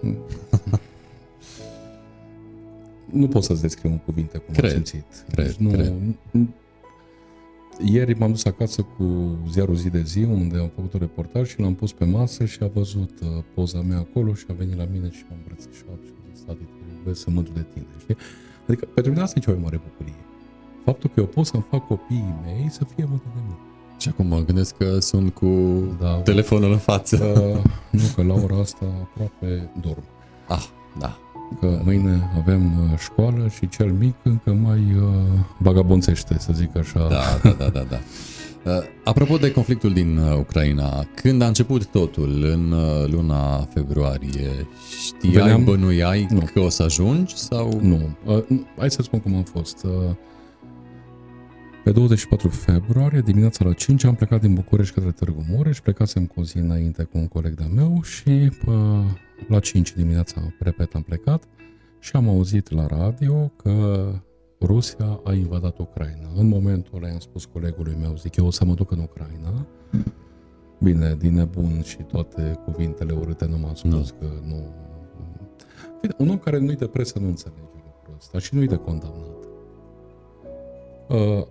nu 3.20 3.28
pot 3.28 3.44
să-ți 3.44 3.60
descriu 3.60 3.90
în 3.90 3.98
cuvinte 3.98 4.38
cum 4.38 4.54
Cred, 4.54 4.64
am 4.64 4.70
simțit. 4.70 5.04
cred, 5.30 5.46
Deci 5.46 5.56
nu, 5.56 5.70
cred. 5.70 5.94
nu- 6.30 6.48
Ieri 7.84 8.14
m-am 8.18 8.30
dus 8.30 8.44
acasă 8.44 8.82
cu 8.82 9.36
ziarul 9.50 9.74
zi 9.74 9.90
de 9.90 10.02
zi, 10.02 10.22
unde 10.22 10.58
am 10.58 10.70
făcut 10.74 10.92
un 10.92 11.00
reportaj 11.00 11.48
și 11.48 11.60
l-am 11.60 11.74
pus 11.74 11.92
pe 11.92 12.04
masă 12.04 12.44
și 12.44 12.58
a 12.62 12.66
văzut 12.66 13.20
uh, 13.20 13.28
poza 13.54 13.80
mea 13.80 13.98
acolo 13.98 14.34
și 14.34 14.44
a 14.50 14.52
venit 14.52 14.76
la 14.76 14.86
mine 14.92 15.10
și 15.10 15.24
m-a 15.30 15.36
îmbrățișat 15.36 15.98
și 16.04 16.10
a 16.12 16.32
zis, 16.34 16.42
tati, 16.44 16.58
te 16.58 16.94
iubesc, 16.98 17.20
sunt 17.20 17.34
mândru 17.34 17.52
de 17.52 17.66
tine, 17.72 17.86
știi? 18.00 18.16
Adică 18.66 18.84
pentru 18.94 19.12
mine 19.12 19.22
asta 19.24 19.38
e 19.38 19.42
cea 19.42 19.50
mai 19.52 19.60
mare 19.62 19.80
bucurie. 19.88 20.14
Faptul 20.84 21.10
că 21.14 21.20
eu 21.20 21.26
pot 21.26 21.46
să-mi 21.46 21.64
fac 21.70 21.86
copiii 21.86 22.34
mei 22.44 22.66
să 22.70 22.80
fie 22.94 23.04
mândri 23.08 23.26
de 23.34 23.40
mine. 23.42 23.56
Și 23.98 24.08
acum 24.08 24.26
mă 24.26 24.42
gândesc 24.46 24.76
că 24.76 24.98
sunt 25.00 25.34
cu 25.34 25.46
Da. 26.00 26.08
telefonul 26.14 26.70
în 26.72 26.78
față. 26.78 27.16
Uh, 27.54 27.70
nu, 27.90 28.00
că 28.14 28.22
la 28.22 28.34
ora 28.34 28.60
asta 28.60 28.84
aproape 29.02 29.70
dorm. 29.80 30.02
Ah, 30.48 30.64
da. 30.98 31.16
Că 31.60 31.80
mâine 31.84 32.30
avem 32.38 32.62
uh, 32.92 32.98
școală 32.98 33.48
și 33.48 33.68
cel 33.68 33.92
mic 33.92 34.14
încă 34.22 34.52
mai 34.52 34.78
uh, 34.96 35.04
vagabonțește, 35.58 36.36
să 36.38 36.52
zic 36.52 36.76
așa. 36.76 37.08
Da, 37.08 37.22
da, 37.42 37.50
da, 37.58 37.68
da, 37.68 37.84
da. 37.90 37.98
Uh, 38.70 38.82
Apropo 39.04 39.36
de 39.36 39.50
conflictul 39.52 39.92
din 39.92 40.16
uh, 40.18 40.36
Ucraina, 40.38 41.06
când 41.14 41.42
a 41.42 41.46
început 41.46 41.86
totul, 41.86 42.44
în 42.52 42.72
uh, 42.72 43.08
luna 43.10 43.58
februarie, 43.74 44.66
știai, 45.04 45.32
Veneam- 45.32 45.64
bănuiai 45.64 46.26
Nu. 46.30 46.40
că 46.54 46.60
o 46.60 46.68
să 46.68 46.82
ajungi 46.82 47.36
sau... 47.36 47.78
Nu. 47.80 48.00
Uh, 48.26 48.42
nu. 48.48 48.66
Hai 48.78 48.90
să 48.90 49.02
spun 49.02 49.20
cum 49.20 49.34
am 49.34 49.42
fost. 49.42 49.84
Uh, 49.84 49.90
pe 51.84 51.90
24 51.90 52.48
februarie, 52.48 53.20
dimineața 53.20 53.64
la 53.64 53.72
5, 53.72 54.04
am 54.04 54.14
plecat 54.14 54.40
din 54.40 54.54
București 54.54 54.94
către 54.94 55.10
Târgu 55.10 55.44
Mureș, 55.48 55.80
plecasem 55.80 56.26
cu 56.26 56.40
o 56.40 56.42
zi 56.42 56.58
înainte 56.58 57.02
cu 57.02 57.18
un 57.18 57.28
coleg 57.28 57.54
de-a 57.54 57.66
meu 57.66 58.02
și 58.02 58.52
uh, 58.66 58.74
la 59.48 59.58
5 59.58 59.92
dimineața, 59.92 60.40
repet, 60.58 60.94
am 60.94 61.02
plecat 61.02 61.44
și 61.98 62.16
am 62.16 62.28
auzit 62.28 62.70
la 62.70 62.86
radio 62.86 63.52
că 63.56 64.04
Rusia 64.60 65.20
a 65.24 65.32
invadat 65.32 65.78
Ucraina. 65.78 66.28
În 66.36 66.48
momentul 66.48 66.96
ăla 66.96 67.08
i-am 67.08 67.18
spus 67.18 67.44
colegului 67.44 67.96
meu, 68.00 68.16
zic, 68.16 68.36
eu 68.36 68.46
o 68.46 68.50
să 68.50 68.64
mă 68.64 68.74
duc 68.74 68.90
în 68.90 68.98
Ucraina. 68.98 69.66
Bine, 70.80 71.16
din 71.18 71.34
nebun 71.34 71.82
și 71.82 71.96
toate 71.96 72.60
cuvintele 72.64 73.12
urâte 73.12 73.46
nu 73.46 73.58
m-am 73.58 73.74
spus 73.74 73.90
Nu. 73.92 74.18
că 74.18 74.26
nu... 74.46 74.74
Bine, 76.00 76.14
un 76.18 76.28
om 76.28 76.38
care 76.38 76.58
nu-i 76.58 76.76
de 76.76 76.86
presă 76.86 77.18
nu 77.18 77.26
înțelege 77.26 77.60
lucrul 77.74 78.14
ăsta 78.16 78.38
și 78.38 78.54
nu-i 78.54 78.66
de 78.66 78.76
condamnat. 78.76 79.44
Uh, 81.08 81.46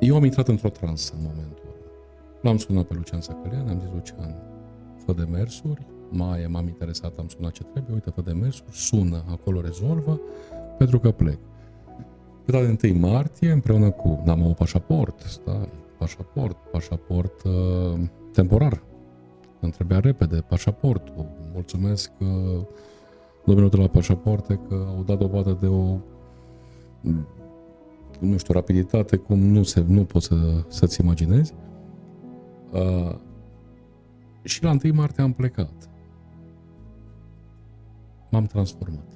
Eu 0.00 0.16
am 0.16 0.24
intrat 0.24 0.48
într-o 0.48 0.68
transă 0.68 1.12
în 1.16 1.22
momentul 1.22 1.64
ăla. 1.66 1.90
L-am 2.40 2.56
sunat 2.56 2.84
pe 2.84 2.94
Lucian 2.94 3.20
Săcălean, 3.20 3.68
am 3.68 3.80
zis, 3.80 3.88
Lucian, 3.92 4.36
fă 5.04 5.12
de 5.12 5.26
mersuri, 5.30 5.86
mai 6.10 6.46
m-am 6.48 6.66
interesat, 6.66 7.18
am 7.18 7.28
sunat 7.28 7.52
ce 7.52 7.62
trebuie, 7.62 7.94
uite, 7.94 8.10
fă 8.10 8.20
de 8.20 8.32
mersuri, 8.32 8.76
sună, 8.76 9.24
acolo 9.30 9.60
rezolvă, 9.60 10.20
pentru 10.78 10.98
că 10.98 11.10
plec. 11.10 11.38
Pe 12.44 12.52
data 12.52 12.64
de 12.64 12.90
1 12.90 12.98
martie, 12.98 13.50
împreună 13.50 13.90
cu, 13.90 14.22
n-am 14.24 14.42
avut 14.42 14.56
pașaport, 14.56 15.20
stai, 15.20 15.68
pașaport, 15.98 16.56
pașaport 16.70 17.42
uh, 17.42 18.00
temporar. 18.32 18.82
Îmi 19.60 19.72
trebuia 19.72 20.00
repede 20.00 20.44
pașaportul. 20.48 21.26
Mulțumesc 21.52 22.10
uh, 22.20 22.26
domnilor 23.44 23.70
de 23.70 23.76
la 23.76 23.86
pașapoarte 23.86 24.60
că 24.68 24.86
au 24.96 25.02
dat 25.02 25.18
dovadă 25.18 25.56
de 25.60 25.66
o 25.66 25.96
nu 28.20 28.36
știu, 28.36 28.54
rapiditate 28.54 29.16
cum 29.16 29.38
nu, 29.38 29.62
se, 29.62 29.84
nu 29.88 30.04
poți 30.04 30.26
să, 30.26 30.64
să-ți 30.68 31.00
imaginezi. 31.00 31.54
Uh, 32.72 33.14
și 34.42 34.62
la 34.62 34.70
1 34.84 34.94
martie 34.94 35.22
am 35.22 35.32
plecat. 35.32 35.90
M-am 38.30 38.44
transformat. 38.46 39.08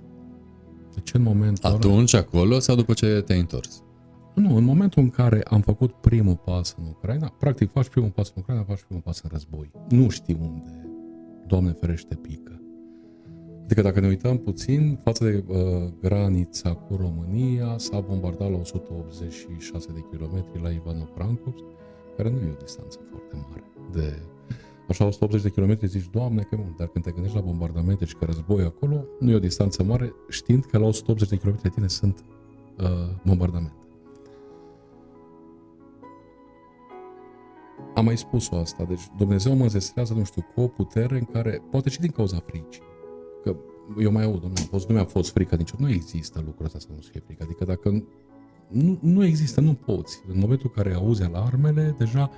Deci 0.94 1.14
în 1.14 1.22
momentul 1.22 1.70
ăla- 1.70 1.74
Atunci, 1.74 2.14
acolo 2.14 2.58
sau 2.58 2.76
după 2.76 2.92
ce 2.92 3.22
te-ai 3.26 3.38
întors? 3.38 3.82
nu, 4.34 4.56
în 4.56 4.64
momentul 4.64 5.02
în 5.02 5.10
care 5.10 5.42
am 5.42 5.60
făcut 5.60 5.92
primul 5.92 6.36
pas 6.36 6.74
în 6.78 6.84
Ucraina, 6.88 7.34
practic 7.38 7.70
faci 7.70 7.88
primul 7.88 8.10
pas 8.10 8.28
în 8.34 8.34
Ucraina, 8.42 8.62
faci 8.64 8.82
primul 8.82 9.02
pas 9.02 9.20
în 9.22 9.30
război. 9.32 9.70
Nu 9.88 10.08
știi 10.08 10.38
unde, 10.40 10.88
Doamne 11.46 11.70
ferește, 11.72 12.14
pică. 12.14 12.60
Adică 13.68 13.82
dacă 13.82 14.00
ne 14.00 14.06
uităm 14.06 14.38
puțin, 14.38 14.98
față 15.02 15.24
de 15.24 15.44
uh, 15.46 15.56
granița 16.00 16.74
cu 16.74 16.96
România, 16.96 17.78
s-a 17.78 18.00
bombardat 18.00 18.50
la 18.50 18.56
186 18.56 19.92
de 19.92 20.04
kilometri 20.10 20.62
la 20.62 20.70
Ivano 20.70 21.08
Frankovsk, 21.14 21.64
care 22.16 22.30
nu 22.30 22.36
e 22.36 22.50
o 22.50 22.62
distanță 22.62 22.98
foarte 23.10 23.46
mare. 23.48 23.62
De 23.92 24.22
așa 24.88 25.04
180 25.04 25.42
de 25.42 25.50
kilometri 25.50 25.86
zici, 25.86 26.10
Doamne, 26.10 26.42
că 26.42 26.54
e 26.54 26.56
mult, 26.62 26.76
dar 26.76 26.86
când 26.86 27.04
te 27.04 27.10
gândești 27.10 27.36
la 27.36 27.42
bombardamente 27.42 28.04
și 28.04 28.14
că 28.14 28.24
război 28.24 28.64
acolo, 28.64 29.04
nu 29.20 29.30
e 29.30 29.34
o 29.34 29.38
distanță 29.38 29.82
mare, 29.82 30.12
știind 30.28 30.64
că 30.64 30.78
la 30.78 30.86
180 30.86 31.28
de 31.28 31.36
kilometri 31.36 31.68
de 31.68 31.74
tine 31.74 31.88
sunt 31.88 32.24
uh, 32.78 32.86
bombardamente. 33.24 33.86
Am 37.94 38.04
mai 38.04 38.16
spus-o 38.16 38.56
asta, 38.56 38.84
deci 38.84 39.02
Dumnezeu 39.16 39.56
mă 39.56 39.62
înzestrează, 39.62 40.14
nu 40.14 40.24
știu, 40.24 40.44
cu 40.54 40.60
o 40.60 40.66
putere 40.66 41.18
în 41.18 41.24
care, 41.24 41.62
poate 41.70 41.88
și 41.88 42.00
din 42.00 42.10
cauza 42.10 42.42
fricii, 42.46 42.82
că 43.42 43.56
eu 44.00 44.12
mai 44.12 44.24
aud, 44.24 44.40
domnule, 44.40 44.62
a 44.62 44.66
fost, 44.66 44.88
nu 44.88 44.94
mi-a 44.94 45.04
fost 45.04 45.32
frică 45.32 45.56
niciodată, 45.56 45.88
nu 45.88 45.94
există 45.94 46.42
lucrul 46.44 46.66
ăsta 46.66 46.78
să 46.78 46.86
nu-ți 46.94 47.08
fie 47.08 47.22
frică, 47.26 47.42
adică 47.42 47.64
dacă 47.64 48.02
nu, 48.68 48.98
nu 49.00 49.24
există, 49.24 49.60
nu 49.60 49.72
poți. 49.72 50.22
În 50.28 50.38
momentul 50.38 50.72
în 50.74 50.82
care 50.82 50.94
auzi 50.96 51.22
alarmele, 51.22 51.94
deja 51.98 52.30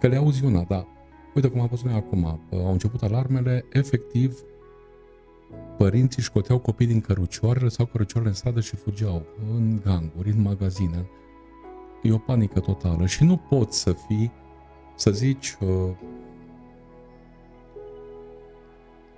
că 0.00 0.06
le 0.06 0.16
auzi 0.16 0.44
una, 0.44 0.62
dar 0.62 0.86
uite 1.34 1.48
cum 1.48 1.60
am 1.60 1.66
văzut 1.66 1.84
noi 1.84 1.94
acum, 1.94 2.24
au 2.50 2.72
început 2.72 3.02
alarmele, 3.02 3.64
efectiv, 3.72 4.42
părinții 5.76 6.22
scoteau 6.22 6.58
copii 6.58 6.86
din 6.86 7.00
cărucioare, 7.00 7.68
sau 7.68 7.86
cărucioarele 7.86 8.30
în 8.30 8.36
stradă 8.36 8.60
și 8.60 8.76
fugeau 8.76 9.22
în 9.54 9.80
ganguri, 9.84 10.30
în 10.30 10.40
magazine. 10.40 11.08
E 12.02 12.12
o 12.12 12.18
panică 12.18 12.60
totală 12.60 13.06
și 13.06 13.24
nu 13.24 13.36
poți 13.36 13.80
să 13.80 13.92
fii, 13.92 14.32
să 14.96 15.10
zici, 15.10 15.56
uh, 15.60 15.90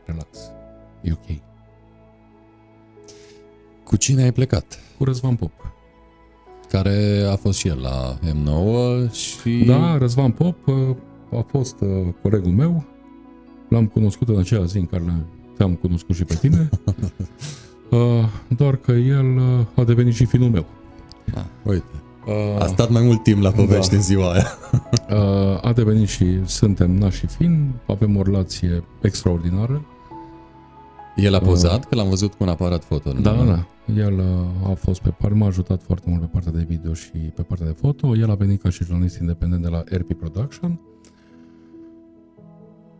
relax, 0.05 0.53
e 1.02 1.12
ok. 1.12 1.38
Cu 3.84 3.96
cine 3.96 4.22
ai 4.22 4.32
plecat? 4.32 4.78
Cu 4.98 5.04
Răzvan 5.04 5.34
Pop. 5.34 5.52
Care 6.68 7.26
a 7.30 7.36
fost 7.36 7.58
și 7.58 7.68
el 7.68 7.80
la 7.80 8.18
M9 8.18 9.12
și... 9.12 9.64
Da, 9.66 9.96
Răzvan 9.98 10.30
Pop 10.30 10.66
uh, 10.66 10.96
a 11.38 11.44
fost 11.48 11.80
uh, 11.80 11.88
colegul 12.22 12.52
meu. 12.52 12.84
L-am 13.68 13.86
cunoscut 13.86 14.28
în 14.28 14.38
aceea 14.38 14.64
zi 14.64 14.78
în 14.78 14.86
care 14.86 15.26
te-am 15.56 15.74
cunoscut 15.74 16.14
și 16.14 16.24
pe 16.24 16.34
tine. 16.34 16.68
Uh, 17.90 18.24
doar 18.56 18.76
că 18.76 18.92
el 18.92 19.36
uh, 19.36 19.66
a 19.74 19.84
devenit 19.84 20.14
și 20.14 20.24
finul 20.24 20.48
meu. 20.48 20.66
Ah, 21.34 21.44
uite, 21.62 21.84
Uh, 22.26 22.62
a 22.62 22.66
stat 22.66 22.90
mai 22.90 23.02
mult 23.02 23.22
timp 23.22 23.42
la 23.42 23.50
povești 23.50 23.90
da. 23.90 23.96
în 23.96 24.02
ziua 24.02 24.32
aia. 24.32 24.46
uh, 25.10 25.58
a 25.62 25.72
devenit 25.72 26.08
și 26.08 26.40
suntem 26.44 26.90
nași 26.90 27.18
și 27.18 27.26
fin, 27.26 27.72
avem 27.86 28.16
o 28.16 28.22
relație 28.22 28.84
extraordinară. 29.00 29.84
El 31.16 31.35
a 31.35 31.38
pozat, 31.38 31.85
că 31.85 31.94
l-am 31.94 32.09
văzut 32.09 32.35
cu 32.35 32.42
un 32.42 32.49
aparat 32.49 32.85
foto. 32.85 33.12
nu? 33.12 33.20
Da, 33.20 33.33
da, 33.33 33.44
da. 33.44 33.66
El 33.94 34.18
uh, 34.18 34.70
a 34.70 34.75
fost 34.75 35.01
pe 35.01 35.11
par, 35.11 35.33
m-a 35.33 35.46
ajutat 35.46 35.83
foarte 35.83 36.11
mult 36.11 36.20
pe 36.20 36.29
partea 36.33 36.53
de 36.53 36.64
video 36.68 36.92
și 36.92 37.11
pe 37.11 37.42
partea 37.42 37.66
de 37.66 37.73
foto. 37.73 38.16
El 38.16 38.31
a 38.31 38.35
venit 38.35 38.62
ca 38.62 38.70
și 38.70 38.85
jurnalist 38.85 39.20
independent 39.20 39.62
de 39.62 39.68
la 39.68 39.85
RP 39.88 40.12
Production. 40.12 40.81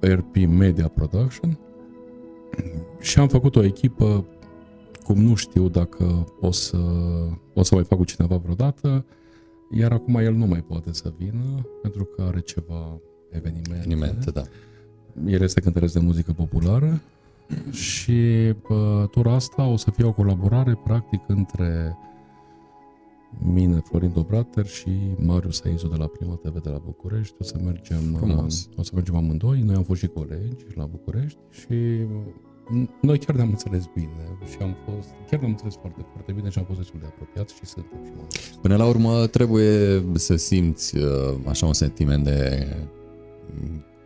RP 0.01 0.37
Media 0.37 0.89
Production. 0.89 1.59
Și 3.01 3.19
am 3.19 3.29
făcut 3.29 3.57
o 3.57 3.65
echipă 3.65 4.27
cum 5.05 5.23
nu 5.23 5.35
știu 5.35 5.69
dacă 5.69 6.27
o 6.41 6.51
să, 6.51 6.79
o 7.55 7.63
să 7.63 7.75
mai 7.75 7.85
fac 7.85 7.99
cu 7.99 8.05
cineva 8.05 8.37
vreodată, 8.37 9.05
iar 9.71 9.93
acum 9.93 10.15
el 10.15 10.35
nu 10.35 10.47
mai 10.47 10.61
poate 10.61 10.93
să 10.93 11.13
vină 11.19 11.67
pentru 11.83 12.05
că 12.05 12.23
are 12.23 12.41
ceva 12.41 13.01
evenimente. 13.31 13.77
Evenimente, 13.77 14.31
da. 14.31 14.43
El 15.27 15.43
este 15.43 15.61
cântăresc 15.61 15.93
de 15.93 16.01
muzică 16.01 16.33
populară 16.33 17.01
și 17.71 18.53
pe 18.69 19.07
tura 19.11 19.35
asta 19.35 19.67
o 19.67 19.77
să 19.77 19.91
fie 19.91 20.05
o 20.05 20.13
colaborare 20.13 20.81
practic 20.85 21.21
între 21.27 21.97
mine, 23.39 23.81
Florin 23.85 24.13
Dobrater 24.13 24.67
și 24.67 24.91
Marius 25.19 25.63
Aizu 25.65 25.89
de 25.89 25.97
la 25.97 26.07
Prima 26.07 26.35
TV 26.35 26.63
de 26.63 26.69
la 26.69 26.79
București. 26.85 27.35
O 27.41 27.45
să 27.45 27.59
mergem, 27.65 28.15
Frumos. 28.17 28.69
o 28.77 28.83
să 28.83 28.91
mergem 28.95 29.17
amândoi. 29.17 29.61
Noi 29.61 29.75
am 29.75 29.83
fost 29.83 30.01
și 30.01 30.07
colegi 30.07 30.65
la 30.75 30.85
București 30.85 31.39
și 31.51 32.07
noi 33.01 33.19
chiar 33.19 33.37
ne-am 33.37 33.49
înțeles 33.49 33.91
bine 33.95 34.39
și 34.51 34.57
am 34.61 34.77
fost, 34.85 35.09
chiar 35.31 35.41
ne-am 35.41 35.51
înțeles 35.51 35.75
foarte, 35.75 36.07
foarte 36.13 36.33
bine 36.33 36.49
și 36.49 36.59
am 36.59 36.65
fost 36.65 36.79
destul 36.79 36.99
de 37.01 37.07
apropiați 37.07 37.55
și 37.55 37.67
suntem 37.67 38.01
și 38.05 38.13
mai 38.17 38.27
Până 38.63 38.77
la 38.77 38.87
urmă 38.87 39.27
trebuie 39.27 40.03
să 40.15 40.37
simți 40.37 40.97
uh, 40.97 41.05
așa 41.47 41.67
un 41.67 41.73
sentiment 41.73 42.25
de 42.25 42.67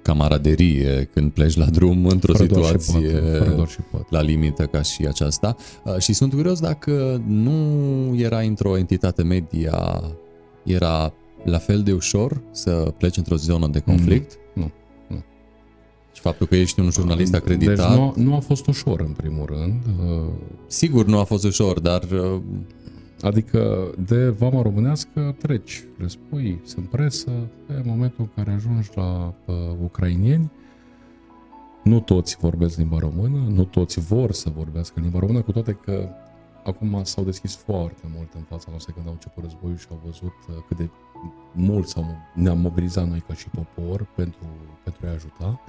camaraderie 0.05 1.09
când 1.12 1.31
pleci 1.33 1.57
la 1.57 1.64
drum 1.64 2.07
într-o 2.07 2.33
Fără 2.33 2.47
doar 2.47 2.64
și 2.64 2.79
situație 2.79 3.11
poate, 3.11 3.37
fără 3.38 3.51
doar 3.51 3.69
și 3.69 3.81
poate. 3.90 4.07
la 4.11 4.21
limită 4.21 4.64
ca 4.64 4.83
și 4.83 5.07
aceasta. 5.07 5.57
Uh, 5.85 5.99
Și 5.99 6.12
sunt 6.12 6.33
curios 6.33 6.61
dacă 6.61 7.23
nu 7.27 7.53
era 8.17 8.38
într-o 8.38 8.77
entitate 8.77 9.23
media, 9.23 10.03
era 10.62 11.12
la 11.45 11.59
fel 11.59 11.83
de 11.83 11.93
ușor 11.93 12.40
să 12.51 12.93
pleci 12.99 13.17
într-o 13.17 13.37
zonă 13.37 13.67
de 13.67 13.79
conflict? 13.79 14.38
Nu, 14.55 14.71
nu. 15.09 15.23
Și 16.12 16.21
faptul 16.21 16.47
că 16.47 16.57
ești 16.57 16.81
un 16.81 16.90
jurnalist 16.90 17.35
acreditat, 17.35 17.77
Deci 17.77 17.99
nu, 17.99 18.14
nu 18.17 18.35
a 18.35 18.38
fost 18.38 18.67
ușor, 18.67 19.01
în 19.01 19.12
primul 19.12 19.47
rând. 19.47 19.75
Uh, 20.09 20.29
sigur 20.67 21.07
nu 21.07 21.19
a 21.19 21.25
fost 21.25 21.45
ușor, 21.45 21.81
dar 21.81 22.03
uh, 22.03 22.40
Adică 23.24 23.90
de 23.98 24.28
vama 24.28 24.62
românească 24.62 25.34
treci, 25.38 25.84
le 25.98 26.06
spui, 26.06 26.60
sunt 26.64 26.88
presă, 26.88 27.30
pe 27.66 27.82
momentul 27.84 28.18
în 28.18 28.44
care 28.44 28.56
ajungi 28.56 28.90
la 28.94 29.34
uh, 29.44 29.54
ucrainieni, 29.82 30.50
nu 31.84 32.00
toți 32.00 32.37
vorbesc 32.37 32.76
limba 32.76 32.98
română, 32.98 33.38
nu 33.48 33.64
toți 33.64 34.00
vor 34.00 34.32
să 34.32 34.50
vorbească 34.56 35.00
limba 35.00 35.18
română, 35.18 35.40
cu 35.42 35.52
toate 35.52 35.72
că 35.72 36.08
acum 36.64 37.00
s-au 37.02 37.24
deschis 37.24 37.54
foarte 37.54 38.02
mult 38.16 38.32
în 38.34 38.42
fața 38.42 38.66
noastră 38.70 38.92
când 38.92 39.06
au 39.06 39.12
început 39.12 39.42
războiul 39.42 39.76
și 39.76 39.87
au 39.90 40.00
văzut 40.04 40.37
uh, 40.48 40.54
cât 40.68 40.76
de 40.76 40.88
mult 41.52 41.87
s-au, 41.87 42.04
ne-am 42.34 42.58
mobilizat 42.58 43.08
noi 43.08 43.24
ca 43.26 43.34
și 43.34 43.48
popor 43.48 44.06
pentru, 44.14 44.46
pentru 44.82 45.06
a 45.06 45.10
ajuta. 45.10 45.60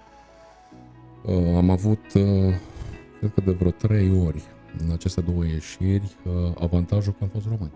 Uh, 1.25 1.55
am 1.55 1.69
avut, 1.69 2.13
uh, 2.13 2.53
cred 3.19 3.33
că 3.33 3.41
de 3.41 3.51
vreo 3.51 3.71
trei 3.71 4.21
ori 4.25 4.43
în 4.83 4.91
aceste 4.91 5.21
două 5.21 5.43
ieșiri, 5.45 6.15
uh, 6.25 6.31
avantajul 6.59 7.11
că 7.13 7.17
am 7.21 7.29
fost 7.33 7.45
români. 7.45 7.71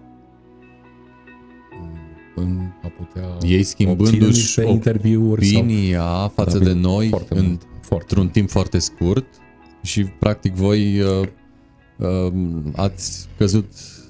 Mm, 1.81 1.97
În 2.35 2.59
a 2.83 2.88
putea 2.88 3.38
Ei 3.41 3.63
schimbându-și 3.63 4.12
obține 4.13 4.27
niște 4.27 4.63
interviuri 4.63 5.45
sau- 5.45 5.62
opinia 5.62 6.27
față 6.27 6.57
Da, 6.57 6.63
de 6.63 6.69
bine, 6.73 6.81
noi 6.88 7.07
foarte 7.07 7.38
în, 7.38 7.45
mult, 7.45 7.62
foarte 7.81 8.05
într-un 8.09 8.29
timp 8.29 8.49
foarte 8.49 8.79
scurt 8.79 9.25
și 9.81 10.03
practic 10.03 10.53
voi 10.53 10.99
uh, 11.01 11.27
uh, 11.97 12.33
ați 12.75 13.27
căzut 13.38 13.65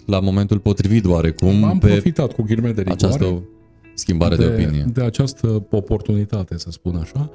la 0.06 0.20
momentul 0.20 0.60
potrivit 0.60 1.06
oarecum 1.06 1.64
Am 1.64 1.78
pe 1.78 1.88
profitat 1.88 2.34
cu 2.34 2.42
ghilime 2.42 2.72
de 2.72 2.82
rigoare 2.82 3.06
această 3.06 3.44
schimbare 3.94 4.36
de, 4.36 4.46
de 4.48 4.52
opinie. 4.64 4.86
de 4.94 5.02
această 5.02 5.66
oportunitate, 5.72 6.58
să 6.58 6.72
spun 6.72 6.96
așa, 6.96 7.30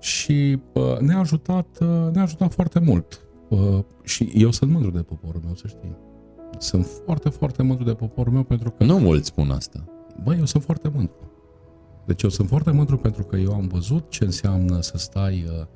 și 0.00 0.58
uh, 0.72 0.98
ne-a 0.98 1.18
ajutat, 1.18 1.66
uh, 1.80 1.88
ne-a 2.12 2.22
ajutat 2.22 2.52
foarte 2.52 2.78
mult. 2.78 3.20
Uh, 3.48 3.78
și 4.02 4.32
eu 4.34 4.50
sunt 4.50 4.70
mândru 4.70 4.90
de 4.90 5.02
poporul 5.02 5.40
meu, 5.44 5.54
să 5.54 5.66
știi. 5.66 5.96
Sunt 6.58 6.84
foarte, 6.84 7.28
foarte 7.28 7.62
mândru 7.62 7.84
de 7.84 7.94
poporul 7.94 8.32
meu 8.32 8.42
pentru 8.42 8.70
că 8.70 8.84
Nu 8.84 8.98
mulți 8.98 9.26
spun 9.26 9.50
asta. 9.50 9.84
Băi, 10.24 10.38
eu 10.38 10.44
sunt 10.44 10.62
foarte 10.62 10.88
mândru. 10.88 11.14
Deci 12.06 12.22
eu 12.22 12.28
sunt 12.28 12.48
foarte 12.48 12.70
mândru 12.70 12.96
pentru 12.96 13.22
că 13.24 13.36
eu 13.36 13.52
am 13.52 13.66
văzut 13.66 14.10
ce 14.10 14.24
înseamnă 14.24 14.80
să 14.80 14.98
stai, 14.98 15.44
uh, 15.60 15.66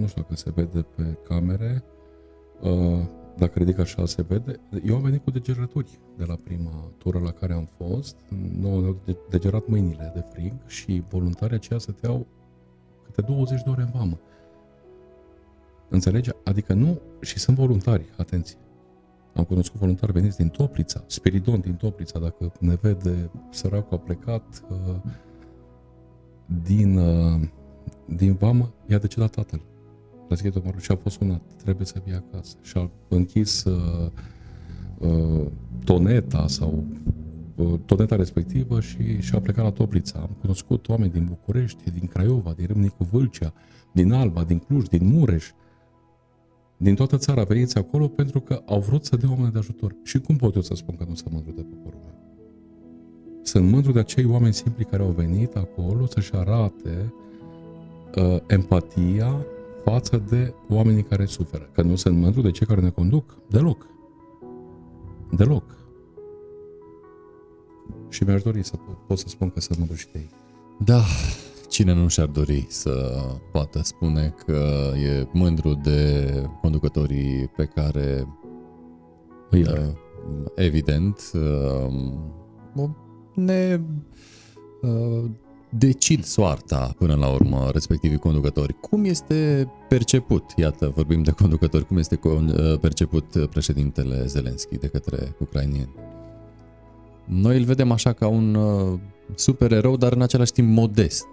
nu 0.00 0.06
știu 0.06 0.22
dacă 0.22 0.36
se 0.36 0.50
vede 0.54 0.86
pe 0.96 1.18
camere, 1.28 1.84
uh, 2.60 2.98
dacă 3.36 3.58
ridic 3.58 3.78
așa 3.78 4.06
se 4.06 4.22
vede. 4.22 4.60
Eu 4.84 4.94
am 4.96 5.02
venit 5.02 5.24
cu 5.24 5.30
degerături 5.30 5.98
de 6.16 6.24
la 6.24 6.34
prima 6.44 6.90
tură 6.98 7.18
la 7.18 7.30
care 7.30 7.52
am 7.52 7.68
fost. 7.76 8.16
Nu 8.60 8.80
ne-au 8.80 8.96
de- 9.04 9.16
degerat 9.30 9.66
mâinile 9.66 10.12
de 10.14 10.24
frig 10.32 10.52
și 10.66 11.02
voluntarii 11.08 11.56
aceia 11.56 11.78
stăteau 11.78 12.26
câte 13.04 13.20
20 13.20 13.62
de 13.62 13.70
ore 13.70 13.82
în 13.82 13.90
vamă. 13.94 14.18
Înțelegi? 15.94 16.30
Adică 16.44 16.72
nu, 16.72 17.00
și 17.20 17.38
sunt 17.38 17.56
voluntari, 17.56 18.04
atenție. 18.16 18.56
Am 19.34 19.44
cunoscut 19.44 19.80
voluntari 19.80 20.12
veniți 20.12 20.36
din 20.36 20.48
Toplița, 20.48 21.04
Spiridon 21.06 21.60
din 21.60 21.74
Toplița, 21.74 22.18
dacă 22.18 22.52
ne 22.60 22.74
vede, 22.80 23.30
săracul 23.50 23.96
a 23.96 24.00
plecat 24.00 24.62
uh, 24.70 24.96
din, 26.62 26.96
uh, 26.96 27.40
din 28.06 28.34
vamă, 28.34 28.72
i-a 28.86 28.98
decedat 28.98 29.30
tatăl. 29.30 29.60
La 30.28 30.36
Schietul 30.36 30.62
Maru 30.64 30.78
și 30.78 30.90
a 30.90 30.96
fost 30.96 31.16
sunat, 31.16 31.42
trebuie 31.62 31.86
să 31.86 32.00
fie 32.04 32.14
acasă. 32.14 32.56
Și 32.62 32.78
a 32.78 32.90
închis 33.08 33.64
uh, 33.64 34.10
uh, 34.98 35.46
toneta 35.84 36.46
sau 36.46 36.84
uh, 37.56 37.80
toneta 37.86 38.16
respectivă 38.16 38.80
și 38.80 39.20
și-a 39.20 39.40
plecat 39.40 39.64
la 39.64 39.70
Toplița. 39.70 40.18
Am 40.18 40.36
cunoscut 40.40 40.88
oameni 40.88 41.12
din 41.12 41.24
București, 41.24 41.90
din 41.90 42.06
Craiova, 42.06 42.52
din 42.56 42.66
Râmnicu 42.66 43.04
Vâlcea, 43.04 43.52
din 43.92 44.12
Alba, 44.12 44.44
din 44.44 44.58
Cluj, 44.58 44.86
din 44.88 45.06
Mureș, 45.06 45.52
din 46.76 46.94
toată 46.94 47.16
țara 47.16 47.42
veniți 47.42 47.78
acolo 47.78 48.08
pentru 48.08 48.40
că 48.40 48.62
au 48.66 48.80
vrut 48.80 49.04
să 49.04 49.16
dea 49.16 49.30
oameni 49.30 49.52
de 49.52 49.58
ajutor. 49.58 49.96
Și 50.02 50.20
cum 50.20 50.36
pot 50.36 50.54
eu 50.54 50.62
să 50.62 50.74
spun 50.74 50.96
că 50.96 51.04
nu 51.08 51.14
sunt 51.14 51.32
mândru 51.32 51.52
de 51.52 51.62
poporul 51.62 52.00
meu? 52.02 52.14
Sunt 53.42 53.70
mândru 53.70 53.92
de 53.92 53.98
acei 53.98 54.24
oameni 54.24 54.54
simpli 54.54 54.84
care 54.84 55.02
au 55.02 55.10
venit 55.10 55.56
acolo 55.56 56.06
să-și 56.06 56.34
arate 56.34 57.12
uh, 58.16 58.36
empatia 58.46 59.46
față 59.84 60.22
de 60.28 60.54
oamenii 60.68 61.02
care 61.02 61.24
suferă. 61.24 61.68
Că 61.72 61.82
nu 61.82 61.96
sunt 61.96 62.16
mândru 62.16 62.40
de 62.40 62.50
cei 62.50 62.66
care 62.66 62.80
ne 62.80 62.90
conduc. 62.90 63.38
Deloc. 63.48 63.86
Deloc. 65.36 65.64
Și 68.08 68.24
mi-aș 68.24 68.42
dori 68.42 68.62
să 68.62 68.76
pot, 68.76 68.96
pot 69.06 69.18
să 69.18 69.28
spun 69.28 69.50
că 69.50 69.60
sunt 69.60 69.78
mândru 69.78 69.96
și 69.96 70.06
de 70.12 70.18
ei. 70.18 70.30
Da, 70.84 71.02
cine 71.74 71.92
nu 71.94 72.08
și-ar 72.08 72.26
dori 72.26 72.66
să 72.68 73.20
poată 73.52 73.80
spune 73.82 74.34
că 74.46 74.92
e 75.04 75.26
mândru 75.32 75.74
de 75.82 76.30
conducătorii 76.60 77.50
pe 77.56 77.64
care 77.64 78.26
Îi 79.50 79.60
Uh, 79.62 79.68
are. 79.68 79.96
evident, 80.54 81.30
uh, 81.34 82.88
ne 83.34 83.80
uh, 84.82 85.24
decid 85.68 86.24
soarta 86.24 86.94
până 86.98 87.14
la 87.14 87.28
urmă 87.28 87.68
respectivii 87.72 88.18
conducători. 88.18 88.80
Cum 88.80 89.04
este 89.04 89.68
perceput, 89.88 90.44
iată, 90.56 90.92
vorbim 90.94 91.22
de 91.22 91.30
conducători, 91.30 91.86
cum 91.86 91.96
este 91.96 92.16
con- 92.16 92.58
uh, 92.72 92.78
perceput 92.80 93.46
președintele 93.50 94.26
Zelenski 94.26 94.76
de 94.78 94.86
către 94.86 95.36
ucrainieni? 95.38 95.94
Noi 97.24 97.58
îl 97.58 97.64
vedem 97.64 97.90
așa 97.90 98.12
ca 98.12 98.26
un 98.26 98.54
uh, 98.54 98.98
super 99.34 99.72
erou, 99.72 99.96
dar 99.96 100.12
în 100.12 100.22
același 100.22 100.52
timp 100.52 100.68
modest. 100.68 101.26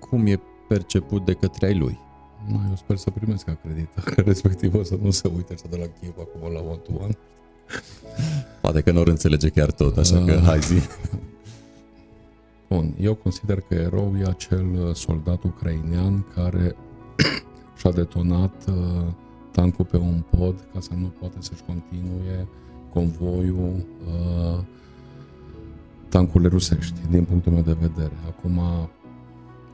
Cum 0.00 0.26
e 0.26 0.40
perceput 0.68 1.24
de 1.24 1.32
către 1.32 1.66
ai 1.66 1.78
lui? 1.78 1.98
Nu, 2.46 2.60
eu 2.68 2.76
sper 2.76 2.96
să 2.96 3.10
primesc 3.10 3.48
acreditarea 3.48 4.22
respectivă, 4.32 4.82
să 4.82 4.98
nu 5.02 5.10
se 5.10 5.30
uite 5.36 5.56
să 5.56 5.64
de 5.70 5.76
la 5.76 5.86
Kiev 6.00 6.14
acum 6.18 6.52
la 6.52 6.60
one-to-one. 6.60 7.16
Poate 8.60 8.80
că 8.80 8.92
nu 8.92 9.00
ori 9.00 9.10
înțelege 9.10 9.48
chiar 9.48 9.70
tot, 9.70 9.96
așa 9.96 10.24
că 10.24 10.32
Ah. 10.32 10.42
hai 10.42 10.60
zi. 10.60 10.80
Bun, 12.68 12.94
eu 13.00 13.14
consider 13.14 13.60
că 13.60 13.74
erou 13.74 14.14
e 14.20 14.22
acel 14.28 14.66
uh, 14.86 14.94
soldat 14.94 15.42
ucrainean 15.42 16.26
care 16.34 16.76
și-a 17.78 17.90
detonat 17.90 18.64
uh, 18.68 19.06
tancul 19.50 19.84
pe 19.84 19.96
un 19.96 20.22
pod 20.30 20.68
ca 20.72 20.80
să 20.80 20.90
nu 21.00 21.06
poate 21.06 21.36
să-și 21.40 21.62
continue 21.66 22.48
convoiul 22.92 23.86
uh, 24.06 24.58
tancurile 26.08 26.48
rusești, 26.48 27.00
din 27.10 27.24
punctul 27.24 27.52
meu 27.52 27.62
de 27.62 27.76
vedere. 27.80 28.12
Acum, 28.28 28.60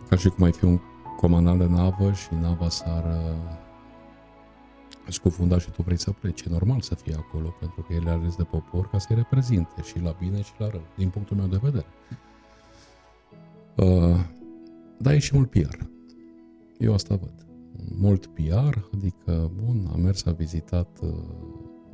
ca 0.08 0.16
și 0.16 0.28
cum 0.28 0.44
ai 0.44 0.52
fi 0.52 0.64
un 0.64 0.80
comandant 1.16 1.58
de 1.58 1.66
navă 1.66 2.12
și 2.12 2.28
nava 2.40 2.68
s-ar 2.68 3.04
uh, 3.04 3.64
scufunda 5.08 5.58
și 5.58 5.70
tu 5.70 5.82
vrei 5.82 5.98
să 5.98 6.10
pleci. 6.10 6.42
E 6.42 6.50
normal 6.50 6.80
să 6.80 6.94
fie 6.94 7.14
acolo, 7.14 7.54
pentru 7.60 7.82
că 7.82 7.92
el 7.92 8.06
e 8.06 8.10
ales 8.10 8.36
de 8.36 8.42
popor 8.42 8.88
ca 8.88 8.98
să-i 8.98 9.16
reprezinte 9.16 9.82
și 9.82 10.00
la 10.00 10.16
bine 10.20 10.42
și 10.42 10.52
la 10.58 10.68
rău, 10.68 10.86
din 10.96 11.08
punctul 11.08 11.36
meu 11.36 11.46
de 11.46 11.58
vedere. 11.62 11.86
Uh, 13.76 14.20
dar 14.98 15.12
e 15.12 15.18
și 15.18 15.34
mult 15.34 15.50
PR. 15.50 15.78
Eu 16.78 16.94
asta 16.94 17.14
văd. 17.14 17.46
Mult 17.98 18.26
PR, 18.26 18.78
adică, 18.94 19.50
bun, 19.64 19.88
a 19.92 19.96
mers, 19.96 20.26
a 20.26 20.30
vizitat 20.30 20.98
uh, 21.02 21.10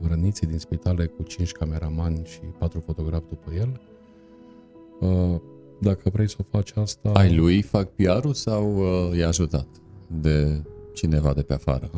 răniții 0.09 0.46
din 0.46 0.59
spitale 0.59 1.07
cu 1.07 1.22
5 1.22 1.53
cameramani 1.53 2.25
și 2.25 2.40
4 2.40 2.81
fotografi 2.81 3.29
după 3.29 3.53
el. 3.53 3.81
Uh, 5.01 5.40
dacă 5.83 6.11
vrei 6.12 6.29
să 6.29 6.37
o 6.38 6.45
faci 6.51 6.73
asta... 6.75 7.11
Ai 7.12 7.35
lui 7.35 7.62
fac 7.62 7.88
PR-ul 7.88 8.35
sau 8.35 8.77
uh, 8.77 9.18
i-a 9.18 9.29
ajutat 9.29 9.66
de 10.07 10.62
cineva 10.95 11.33
de 11.33 11.42
pe 11.42 11.53
afară? 11.55 11.90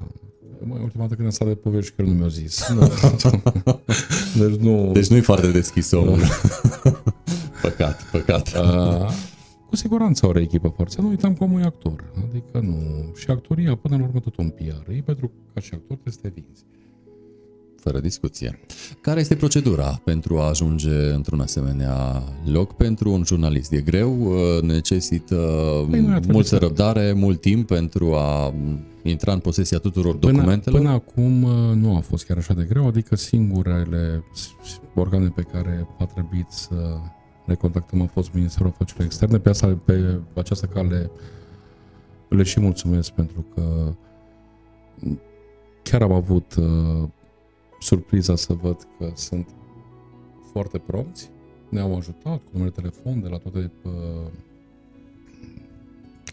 Mai 0.66 0.80
ultima 0.82 1.02
dată 1.02 1.14
când 1.14 1.26
am 1.26 1.32
stat 1.32 1.48
de 1.48 1.54
povești 1.54 1.92
că 1.96 2.02
el 2.02 2.08
nu 2.08 2.14
mi-a 2.14 2.28
zis. 2.28 2.68
Nu. 2.68 2.90
deci 4.46 4.56
nu... 4.56 4.92
Deci 4.92 5.06
nu-i 5.06 5.20
foarte 5.20 5.50
deschis 5.50 5.90
omul. 5.90 6.18
păcat, 7.62 8.02
păcat. 8.10 8.52
Uh, 8.54 9.10
cu 9.68 9.76
siguranță 9.76 10.26
are 10.26 10.40
echipă 10.40 10.68
forță. 10.68 11.00
Nu 11.00 11.08
uităm 11.08 11.34
cum 11.34 11.58
e 11.58 11.62
actor. 11.62 12.12
Adică 12.28 12.60
nu. 12.60 13.12
Și 13.16 13.30
actoria, 13.30 13.74
până 13.76 13.96
la 13.96 14.02
urmă, 14.02 14.20
tot 14.20 14.36
un 14.36 14.48
PR. 14.48 14.90
E 14.90 15.02
pentru 15.04 15.26
că 15.26 15.34
ca 15.54 15.60
și 15.60 15.70
actor 15.74 15.96
trebuie 15.96 16.12
să 16.12 16.18
te 16.22 16.32
vinzi. 16.34 16.64
Fără 17.84 18.00
discuție. 18.00 18.58
Care 19.00 19.20
este 19.20 19.36
procedura 19.36 20.00
pentru 20.04 20.38
a 20.38 20.48
ajunge 20.48 21.12
într-un 21.14 21.40
asemenea 21.40 22.22
loc 22.44 22.72
pentru 22.72 23.12
un 23.12 23.22
jurnalist? 23.24 23.72
E 23.72 23.80
greu? 23.80 24.32
Uh, 24.32 24.62
necesită 24.62 25.34
Păi 25.90 26.00
nu 26.00 26.06
ar 26.08 26.14
trebui 26.18 26.34
multă 26.34 26.48
să- 26.48 26.56
răbdare, 26.56 27.12
mult 27.12 27.40
timp 27.40 27.66
pentru 27.66 28.14
a 28.14 28.54
intra 29.02 29.32
în 29.32 29.38
posesia 29.38 29.78
tuturor 29.78 30.14
documentelor? 30.14 30.78
Până, 30.78 30.78
până 30.78 30.90
acum 30.90 31.42
uh, 31.42 31.74
nu 31.74 31.96
a 31.96 32.00
fost 32.00 32.24
chiar 32.26 32.36
așa 32.36 32.54
de 32.54 32.66
greu, 32.68 32.86
adică 32.86 33.16
singurele 33.16 34.24
s- 34.34 34.68
s- 34.68 34.80
organe 34.94 35.28
pe 35.28 35.42
care 35.42 35.86
a 35.98 36.04
trebuit 36.04 36.46
să 36.50 36.74
le 37.46 37.54
contactăm 37.54 38.02
a 38.02 38.06
fost 38.06 38.30
Ministerul 38.32 38.68
Afacerilor 38.70 39.06
Externe. 39.06 39.38
Pe, 39.38 39.48
asta, 39.48 39.78
pe 39.84 40.20
această 40.34 40.66
cale 40.66 41.10
le 42.28 42.42
și 42.42 42.60
mulțumesc 42.60 43.10
pentru 43.10 43.44
că 43.54 43.92
chiar 45.82 46.02
am 46.02 46.12
avut 46.12 46.54
uh, 46.58 47.08
surpriza 47.84 48.36
să 48.36 48.52
văd 48.52 48.86
că 48.98 49.10
sunt 49.14 49.48
foarte 50.52 50.78
prompți, 50.78 51.30
ne-au 51.68 51.96
ajutat 51.96 52.36
cu 52.36 52.48
numere 52.52 52.70
de 52.74 52.80
telefon 52.80 53.22
de 53.22 53.28
la 53.28 53.36
toate 53.36 53.70
uh, 53.82 54.30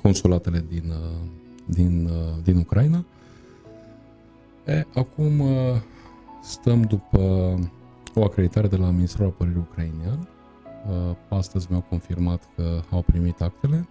consulatele 0.02 0.66
din, 0.70 0.90
uh, 0.90 1.28
din, 1.66 2.06
uh, 2.06 2.44
din 2.44 2.58
Ucraina. 2.58 3.06
E, 4.66 4.86
acum 4.94 5.40
uh, 5.40 5.82
stăm 6.42 6.82
după 6.82 7.20
o 8.16 8.24
acreditare 8.24 8.68
de 8.68 8.76
la 8.76 8.90
Ministerul 8.90 9.28
Apărării 9.28 9.66
Ucrainian. 9.70 10.28
Uh, 10.88 11.16
Astăzi 11.30 11.68
mi-au 11.70 11.86
confirmat 11.90 12.50
că 12.56 12.82
au 12.90 13.02
primit 13.02 13.42
actele 13.42 13.88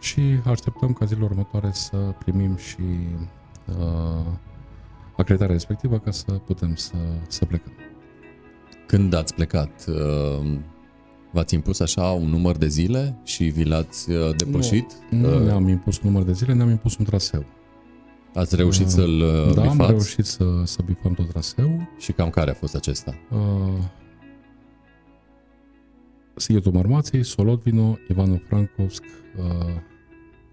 și 0.00 0.20
așteptăm 0.44 0.92
ca 0.92 1.04
zilele 1.04 1.24
următoare 1.24 1.70
să 1.72 1.96
primim 1.96 2.56
și 2.56 3.06
uh, 3.68 4.26
acreditarea 5.16 5.54
respectivă 5.54 5.98
ca 5.98 6.10
să 6.10 6.32
putem 6.32 6.74
să, 6.74 6.94
să 7.28 7.44
plecăm. 7.44 7.72
Când 8.86 9.14
ați 9.14 9.34
plecat, 9.34 9.84
uh, 9.88 10.58
v-ați 11.32 11.54
impus 11.54 11.80
așa 11.80 12.02
un 12.10 12.28
număr 12.28 12.56
de 12.56 12.66
zile 12.66 13.18
și 13.24 13.44
vi 13.44 13.64
l-ați 13.64 14.10
uh, 14.10 14.36
depășit? 14.36 14.92
Nu 15.10 15.34
Uh, 15.36 15.42
ne-am 15.44 15.68
impus 15.68 15.96
un 16.00 16.10
număr 16.10 16.22
de 16.26 16.32
zile, 16.32 16.52
ne-am 16.54 16.68
impus 16.70 16.96
un 16.96 17.04
traseu. 17.04 17.44
Ați 18.34 18.56
reușit 18.56 18.88
să-l 18.88 19.20
uh, 19.20 19.54
Da, 19.54 19.62
am 19.62 19.70
bifați? 19.70 19.90
reușit 19.90 20.24
să, 20.24 20.44
să 20.64 20.82
bifăm 20.84 21.12
tot 21.12 21.28
traseul. 21.28 21.88
Și 21.98 22.12
cam 22.12 22.30
care 22.30 22.50
a 22.50 22.54
fost 22.54 22.74
acesta? 22.74 23.14
Uh, 23.30 23.82
Sighetul 26.34 26.72
Marmației, 26.72 27.24
Solodvino, 27.24 27.98
Ivano-Frankovsk, 28.08 29.02
uh, 29.38 29.74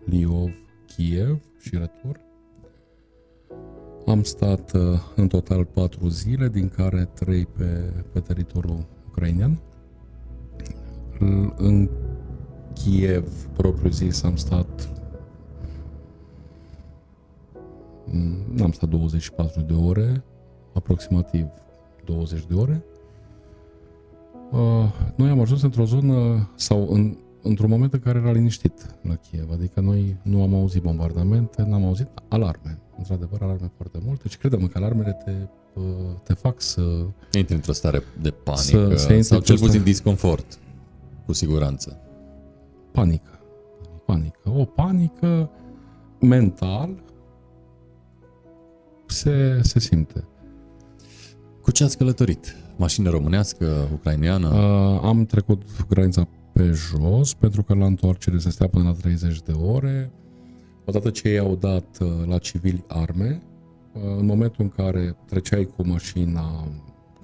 Liov, 0.05 0.51
Kiev 0.95 1.37
și 1.61 1.69
retur. 1.71 2.19
Am 4.05 4.23
stat 4.23 4.71
uh, 4.73 4.81
în 5.15 5.27
total 5.27 5.65
patru 5.65 6.07
zile, 6.07 6.47
din 6.47 6.69
care 6.69 7.09
trei 7.13 7.45
pe, 7.45 7.93
pe 8.11 8.19
teritoriul 8.19 8.85
ucrainean. 9.07 9.59
L- 11.19 11.53
În 11.57 11.89
Kiev, 12.73 13.45
propriu 13.45 13.89
zis, 13.89 14.23
am 14.23 14.35
stat 14.35 14.89
mm, 18.05 18.37
n-am 18.53 18.71
stat 18.71 18.89
24 18.89 19.61
de 19.61 19.73
ore, 19.73 20.23
aproximativ 20.73 21.45
20 22.05 22.45
de 22.45 22.53
ore. 22.53 22.83
Uh, 24.51 24.59
noi 25.15 25.29
am 25.29 25.39
ajuns 25.39 25.61
într-o 25.61 25.85
zonă 25.85 26.49
sau 26.55 26.87
în, 26.89 27.17
într-un 27.43 27.69
moment 27.69 27.93
în 27.93 27.99
care 27.99 28.19
era 28.19 28.31
liniștit 28.31 28.95
la 29.01 29.15
Kiev, 29.15 29.49
adică 29.51 29.79
noi 29.79 30.17
nu 30.21 30.41
am 30.41 30.53
auzit 30.53 30.81
bombardamente, 30.81 31.61
n-am 31.63 31.85
auzit 31.85 32.07
alarme, 32.27 32.79
într-adevăr 32.97 33.41
alarme 33.41 33.71
foarte 33.75 33.99
multe 34.05 34.27
și 34.27 34.37
credem 34.37 34.67
că 34.67 34.77
alarmele 34.77 35.17
te, 35.25 35.31
uh, 35.73 35.83
te 36.23 36.33
fac 36.33 36.61
să... 36.61 36.81
Intri 37.37 37.55
într-o 37.55 37.71
stare 37.71 38.01
de 38.21 38.29
panică 38.31 38.61
Să- 38.61 38.95
să 38.95 39.13
intri 39.13 39.21
sau 39.23 39.39
cel 39.39 39.53
într-o 39.53 39.53
puțin 39.53 39.67
stare- 39.69 39.83
disconfort, 39.83 40.59
cu 41.25 41.33
siguranță. 41.33 41.97
panică. 42.91 43.39
Panică. 44.05 44.49
O 44.55 44.65
panică 44.65 45.49
mental 46.19 47.03
se, 49.05 49.59
se 49.61 49.79
simte. 49.79 50.23
Cu 51.61 51.71
ce 51.71 51.83
ați 51.83 51.97
călătorit? 51.97 52.55
Mașină 52.75 53.09
românească, 53.09 53.87
ucraineană? 53.93 54.47
Uh, 54.47 54.99
am 55.03 55.25
trecut 55.25 55.61
granița 55.89 56.27
pe 56.53 56.71
jos, 56.71 57.33
pentru 57.33 57.63
că 57.63 57.73
la 57.73 57.85
întoarcere 57.85 58.37
se 58.37 58.49
stea 58.49 58.67
până 58.67 58.83
la 58.83 58.93
30 58.93 59.41
de 59.41 59.51
ore. 59.51 60.11
Odată 60.85 61.09
ce 61.09 61.29
ei 61.29 61.37
au 61.37 61.55
dat 61.55 61.97
uh, 62.01 62.07
la 62.27 62.37
civili 62.37 62.83
arme, 62.87 63.41
uh, 63.93 64.01
în 64.17 64.25
momentul 64.25 64.63
în 64.63 64.69
care 64.69 65.15
treceai 65.25 65.65
cu 65.65 65.87
mașina, 65.87 66.67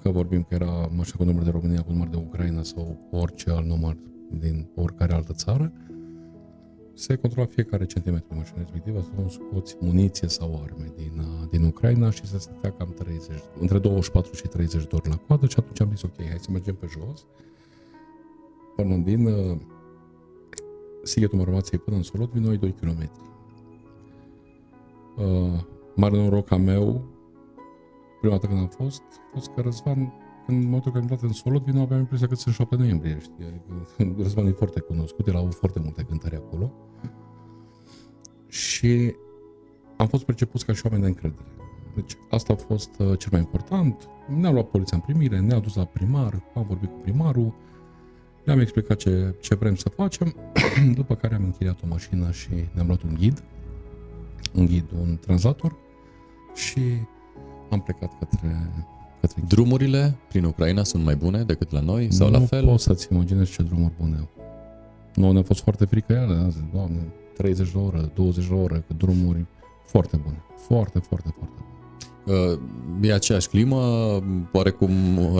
că 0.02 0.10
vorbim 0.10 0.42
că 0.42 0.54
era 0.54 0.90
mașina 0.96 1.16
cu 1.16 1.24
număr 1.24 1.42
de 1.42 1.50
România, 1.50 1.82
cu 1.82 1.92
număr 1.92 2.08
de 2.08 2.16
Ucraina 2.16 2.62
sau 2.62 3.08
orice 3.10 3.50
alt 3.50 3.66
număr 3.66 3.96
din 4.38 4.68
oricare 4.74 5.12
altă 5.12 5.32
țară, 5.32 5.72
se 6.94 7.16
controla 7.16 7.46
fiecare 7.46 7.84
centimetru 7.84 8.26
din 8.28 8.36
mașina 8.36 8.58
respectivă, 8.58 9.00
să 9.00 9.22
nu 9.22 9.28
scoți 9.28 9.76
muniție 9.80 10.28
sau 10.28 10.60
arme 10.64 10.92
din, 10.96 11.12
uh, 11.18 11.48
din 11.50 11.64
Ucraina 11.64 12.10
și 12.10 12.26
se 12.26 12.38
stătea 12.38 12.72
cam 12.72 12.94
30, 12.98 13.36
între 13.60 13.78
24 13.78 14.34
și 14.34 14.42
30 14.42 14.82
de 14.82 14.94
ori 14.94 15.08
la 15.08 15.16
coadă 15.16 15.46
și 15.46 15.56
atunci 15.58 15.80
am 15.80 15.90
zis 15.90 16.02
ok, 16.02 16.16
hai 16.16 16.38
să 16.40 16.50
mergem 16.50 16.74
pe 16.74 16.86
jos. 16.98 17.26
Până 18.82 18.96
din 18.96 19.26
uh, 19.26 19.56
Sighetul 21.02 21.38
Marmației 21.38 21.80
până 21.80 21.96
în 21.96 22.02
Solot, 22.02 22.32
vin 22.32 22.42
noi 22.42 22.56
2 22.56 22.72
km. 22.72 23.10
Uh, 25.16 25.60
mare 25.94 26.16
noroc 26.16 26.50
a 26.50 26.56
meu, 26.56 27.04
prima 28.20 28.34
dată 28.34 28.46
când 28.46 28.58
am 28.58 28.66
fost, 28.66 29.02
a 29.02 29.30
fost 29.32 29.50
că 29.54 29.60
Răzvan, 29.60 30.12
când 30.46 30.58
în 30.58 30.64
momentul 30.64 30.92
când 30.92 30.96
am 31.04 31.10
intrat 31.10 31.22
în 31.22 31.32
Solot, 31.32 31.62
vin 31.62 31.78
aveam 31.78 32.00
impresia 32.00 32.26
că 32.26 32.34
sunt 32.34 32.54
7 32.54 32.76
noiembrie, 32.76 33.18
știi? 33.20 33.44
Adică, 33.44 34.14
Răzvan 34.22 34.46
e 34.46 34.50
foarte 34.50 34.80
cunoscut, 34.80 35.26
el 35.26 35.36
a 35.36 35.38
avut 35.38 35.54
foarte 35.54 35.80
multe 35.80 36.02
cântări 36.02 36.36
acolo. 36.36 36.72
Și 38.48 39.14
am 39.96 40.06
fost 40.06 40.24
percepuți 40.24 40.64
ca 40.64 40.72
și 40.72 40.82
oameni 40.84 41.02
de 41.02 41.08
încredere. 41.08 41.48
Deci 41.94 42.16
asta 42.30 42.52
a 42.52 42.56
fost 42.56 42.90
uh, 42.98 43.18
cel 43.18 43.28
mai 43.32 43.40
important. 43.40 44.08
Ne-a 44.28 44.50
luat 44.50 44.68
poliția 44.68 44.96
în 44.96 45.02
primire, 45.02 45.40
ne-a 45.40 45.58
dus 45.58 45.74
la 45.74 45.84
primar, 45.84 46.42
am 46.54 46.64
vorbit 46.68 46.88
cu 46.88 46.96
primarul, 46.96 47.54
le-am 48.44 48.60
explicat 48.60 48.96
ce, 48.96 49.34
ce 49.40 49.54
vrem 49.54 49.74
să 49.74 49.88
facem, 49.88 50.34
după 50.94 51.14
care 51.14 51.34
am 51.34 51.44
închiriat 51.44 51.78
o 51.84 51.86
mașină 51.88 52.30
și 52.30 52.48
ne-am 52.72 52.86
luat 52.86 53.02
un 53.02 53.14
ghid, 53.18 53.42
un 54.54 54.66
ghid, 54.66 54.84
un 55.00 55.18
translator 55.20 55.76
și 56.54 56.80
am 57.70 57.80
plecat 57.80 58.18
către, 58.18 58.70
către 59.20 59.42
Drumurile 59.48 60.16
prin 60.28 60.44
Ucraina 60.44 60.82
sunt 60.84 61.04
mai 61.04 61.16
bune 61.16 61.42
decât 61.42 61.70
la 61.70 61.80
noi 61.80 62.12
sau 62.12 62.30
nu 62.30 62.38
la 62.38 62.44
fel? 62.44 62.64
poți 62.64 62.84
să-ți 62.84 63.08
imaginezi 63.12 63.52
ce 63.52 63.62
drumuri 63.62 63.92
bune 64.00 64.16
au. 64.18 64.28
Nu, 65.14 65.32
ne-a 65.32 65.42
fost 65.42 65.62
foarte 65.62 65.84
frică 65.84 66.12
ele, 66.12 66.34
am 66.34 66.50
zis, 66.50 66.62
doamne, 66.72 66.98
30 67.36 67.72
de 67.72 67.78
ore, 67.78 68.10
20 68.14 68.46
de 68.46 68.54
ore, 68.54 68.84
că 68.86 68.94
drumuri 68.96 69.46
foarte 69.84 70.16
bune. 70.16 70.42
Foarte, 70.56 70.98
foarte, 70.98 71.34
foarte 71.36 71.54
bune. 71.58 71.79
Uh, 72.52 72.58
E 73.02 73.12
aceeași 73.12 73.48
climă, 73.48 73.76
oarecum 74.52 74.90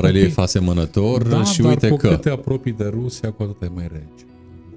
relief 0.01 0.39
asemănător 0.39 1.29
da, 1.29 1.45
și 1.45 1.61
dar 1.61 1.71
uite 1.71 1.89
cu 1.89 1.97
că... 1.97 2.09
cât 2.09 2.21
te 2.21 2.31
apropii 2.31 2.73
de 2.73 2.85
Rusia, 2.85 3.31
cu 3.33 3.43
atât 3.43 3.63
e 3.63 3.71
mai 3.75 3.87
rece. 3.93 4.25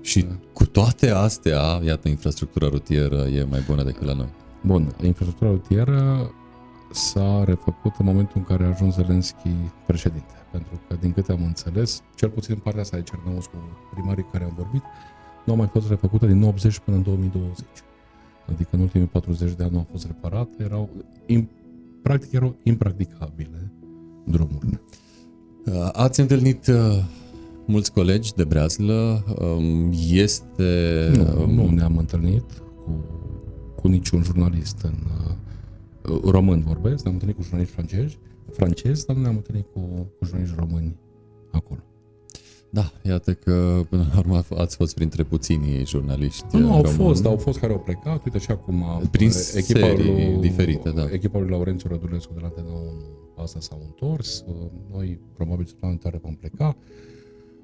Și 0.02 0.26
cu 0.54 0.66
toate 0.66 1.10
astea, 1.10 1.82
iată, 1.86 2.10
infrastructura 2.10 2.68
rutieră 2.68 3.16
e 3.16 3.46
mai 3.50 3.64
bună 3.68 3.84
decât 3.84 4.06
la 4.06 4.14
noi. 4.14 4.30
Bun, 4.62 4.96
infrastructura 5.04 5.50
rutieră 5.50 6.32
s-a 6.92 7.44
refăcut 7.44 7.94
în 7.98 8.06
momentul 8.06 8.34
în 8.36 8.44
care 8.44 8.64
a 8.64 8.68
ajuns 8.68 8.96
Zelenski 8.96 9.50
președinte. 9.86 10.34
Pentru 10.52 10.82
că, 10.88 10.96
din 11.00 11.12
câte 11.12 11.32
am 11.32 11.44
înțeles, 11.44 12.02
cel 12.16 12.30
puțin 12.30 12.54
în 12.54 12.60
partea 12.60 12.82
asta 12.82 12.98
de 12.98 13.04
Cernăuț 13.04 13.46
cu 13.46 13.58
primarii 13.94 14.26
care 14.32 14.44
am 14.44 14.54
vorbit, 14.58 14.82
nu 15.46 15.54
a 15.54 15.56
mai 15.56 15.68
fost 15.68 15.90
refăcută 15.90 16.26
din 16.26 16.44
80 16.44 16.80
până 16.80 16.98
în 16.98 17.04
2020. 17.04 17.66
Adică 18.50 18.70
în 18.72 18.80
ultimii 18.80 19.08
40 19.08 19.54
de 19.54 19.64
ani 19.64 19.72
nu 19.72 19.78
au 19.78 19.88
fost 19.92 20.06
reparate, 20.06 20.64
erau, 20.64 20.90
im, 21.26 21.50
practic 22.04 22.32
erau 22.32 22.56
impracticabile 22.64 23.72
drumurile. 24.26 24.82
Uh, 25.66 25.90
Ați 25.92 26.20
întâlnit 26.20 26.68
uh, 26.68 27.04
mulți 27.66 27.92
colegi 27.92 28.34
de 28.34 28.44
breazlă. 28.44 29.24
Um, 29.40 29.92
Este... 30.10 31.12
Nu, 31.16 31.44
um, 31.44 31.54
nu 31.54 31.70
ne-am 31.70 31.98
întâlnit 31.98 32.64
cu, 32.84 33.06
cu 33.76 33.88
niciun 33.88 34.24
jurnalist 34.24 34.82
în 34.82 34.96
uh, 36.12 36.20
român 36.32 36.62
vorbesc, 36.62 37.04
ne-am 37.04 37.14
întâlnit 37.14 37.38
cu 37.38 37.44
jurnaliști 37.44 37.74
francezi, 37.74 38.18
francezi, 38.52 39.06
dar 39.06 39.16
nu 39.16 39.22
ne-am 39.22 39.36
întâlnit 39.36 39.66
cu, 39.74 39.80
cu 40.20 40.26
jurnaliști 40.26 40.56
români 40.58 40.96
acolo. 41.52 41.82
Da, 42.74 42.92
iată 43.02 43.34
că 43.34 43.82
până 43.90 44.06
la 44.14 44.18
urmă 44.18 44.44
ați 44.58 44.76
fost 44.76 44.96
printre 44.96 45.24
puținii 45.24 45.86
jurnaliști 45.86 46.46
Nu, 46.52 46.60
nu 46.60 46.74
au 46.74 46.82
români. 46.82 47.04
fost, 47.04 47.22
dar 47.22 47.32
au 47.32 47.38
fost 47.38 47.60
care 47.60 47.74
au 47.74 47.80
plecat, 47.80 48.26
uite 48.26 48.38
și 48.38 48.52
acum 48.52 48.86
Prin 49.12 49.28
uh, 49.28 49.34
serii 49.34 50.38
diferite, 50.40 50.90
da. 50.90 51.06
Echipa 51.12 51.40
lui 51.40 51.50
Laurențiu 51.50 51.90
Rădulescu 51.90 52.34
de 52.34 52.40
la 52.40 52.46
Antena 52.46 52.72
1, 52.72 52.84
asta 53.36 53.60
s-au 53.60 53.82
întors, 53.86 54.44
uh, 54.48 54.56
noi 54.92 55.20
probabil 55.34 55.66
săptămâna 55.66 55.98
viitoare 55.98 56.20
vom 56.24 56.36
pleca. 56.36 56.76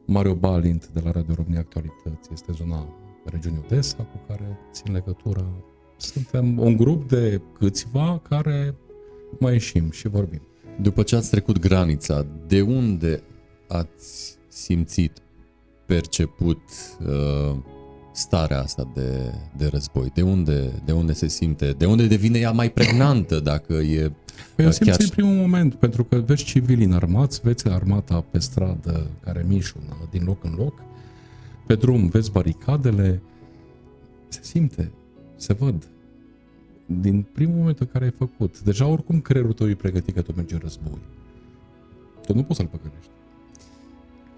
Mario 0.05 0.33
Balint 0.35 0.87
de 0.87 1.01
la 1.03 1.11
Radio 1.11 1.33
România 1.33 1.59
Actualități 1.59 2.29
este 2.33 2.51
zona 2.51 2.87
regiunii 3.23 3.61
Odessa 3.65 3.97
cu 3.97 4.19
care 4.27 4.57
țin 4.71 4.93
legătura. 4.93 5.45
Suntem 5.97 6.59
un 6.59 6.75
grup 6.77 7.09
de 7.09 7.41
câțiva 7.59 8.21
care 8.29 8.75
mai 9.39 9.53
ieșim 9.53 9.91
și 9.91 10.07
vorbim. 10.07 10.41
După 10.81 11.03
ce 11.03 11.15
ați 11.15 11.29
trecut 11.29 11.59
granița, 11.59 12.25
de 12.47 12.61
unde 12.61 13.23
ați 13.67 14.38
simțit, 14.49 15.17
perceput 15.85 16.61
uh, 17.07 17.55
starea 18.11 18.59
asta 18.61 18.91
de, 18.93 19.33
de 19.57 19.67
război? 19.67 20.11
De 20.13 20.21
unde, 20.21 20.81
de 20.85 20.91
unde 20.91 21.13
se 21.13 21.27
simte? 21.27 21.71
De 21.71 21.85
unde 21.85 22.07
devine 22.07 22.39
ea 22.39 22.51
mai 22.51 22.71
pregnantă 22.71 23.39
dacă 23.39 23.73
e 23.73 24.11
Păi 24.55 24.65
eu 24.65 24.71
simt 24.71 24.89
chiar 24.89 24.99
în 24.99 25.05
și- 25.05 25.11
primul 25.11 25.35
moment, 25.35 25.75
pentru 25.75 26.03
că 26.03 26.15
vezi 26.15 26.43
civili 26.43 26.83
înarmați, 26.83 27.41
vezi 27.43 27.67
armata 27.67 28.21
pe 28.31 28.39
stradă 28.39 29.07
care 29.23 29.45
mișună 29.47 30.07
din 30.11 30.23
loc 30.25 30.43
în 30.43 30.53
loc, 30.57 30.81
pe 31.67 31.75
drum 31.75 32.07
vezi 32.07 32.31
baricadele, 32.31 33.21
se 34.27 34.39
simte, 34.43 34.91
se 35.35 35.53
văd. 35.53 35.87
Din 36.85 37.25
primul 37.33 37.55
moment 37.57 37.79
în 37.79 37.87
care 37.91 38.05
ai 38.05 38.11
făcut, 38.17 38.61
deja 38.61 38.85
oricum 38.85 39.21
creierul 39.21 39.53
tău 39.53 39.69
e 39.69 39.75
pregătit 39.75 40.13
că 40.15 40.21
tu 40.21 40.33
mergi 40.35 40.53
în 40.53 40.59
război. 40.59 40.97
Tu 42.25 42.33
nu 42.35 42.43
poți 42.43 42.57
să-l 42.59 42.67
păcălești. 42.67 43.09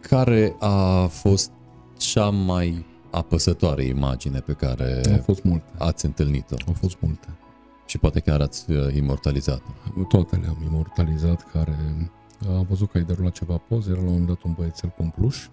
Care 0.02 0.56
a 0.60 1.06
fost 1.06 1.52
cea 1.98 2.30
mai 2.30 2.86
apăsătoare 3.12 3.84
imagine 3.84 4.40
pe 4.40 4.54
care 4.54 5.02
Au 5.12 5.22
fost 5.24 5.44
multe. 5.44 5.72
ați 5.78 6.06
întâlnit-o 6.06 6.56
Au 6.68 6.74
fost 6.74 6.98
multe. 7.00 7.28
și 7.86 7.98
poate 7.98 8.20
chiar 8.20 8.42
ați 8.42 8.72
uh, 8.72 8.96
imortalizat-o? 8.96 10.02
Toate 10.08 10.36
le-am 10.36 10.58
imortalizat, 10.70 11.52
care 11.52 11.78
am 12.48 12.66
văzut 12.70 12.92
că 12.92 12.98
ai 12.98 13.04
derulat 13.04 13.32
ceva 13.32 13.58
poze, 13.58 13.90
era 13.92 14.00
la 14.00 14.06
un 14.06 14.12
moment 14.12 14.28
dat 14.28 14.44
un 14.44 14.54
băiețel 14.58 14.90
cu 14.90 15.04
un 15.04 15.10
pluș, 15.10 15.48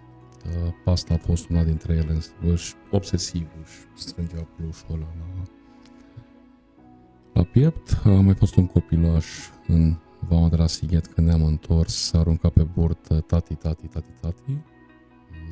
Uh, 0.47 0.73
Pasta 0.85 1.15
a 1.15 1.17
fost 1.17 1.49
una 1.49 1.63
dintre 1.63 1.93
ele, 1.93 2.19
își, 2.53 2.75
obsesiv 2.91 3.47
își 3.63 4.03
strângea 4.03 4.47
plușul 4.57 4.87
ăla 4.95 5.07
la, 5.19 5.43
la 7.33 7.43
piept. 7.43 7.99
A 8.05 8.09
mai 8.09 8.35
fost 8.35 8.57
un 8.57 8.67
copilaș 8.67 9.27
în 9.67 9.97
vama 10.21 10.49
de 10.49 10.57
la 10.57 10.67
Sighet 10.67 11.07
când 11.07 11.27
ne-am 11.27 11.45
întors, 11.45 11.95
s-a 11.95 12.19
aruncat 12.19 12.53
pe 12.53 12.63
burtă 12.63 13.21
tati, 13.21 13.55
tati, 13.55 13.87
tati, 13.87 14.13
tati. 14.21 14.59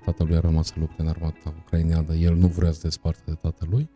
Tatălui 0.05 0.37
a 0.37 0.40
rămas 0.40 0.66
să 0.66 0.74
lupte 0.76 1.02
în 1.02 1.09
armata 1.09 1.55
ucraineană, 1.64 2.14
el 2.14 2.35
nu 2.35 2.46
vrea 2.46 2.72
să 2.72 2.81
desparte 2.83 3.22
de 3.26 3.35
tatălui. 3.35 3.88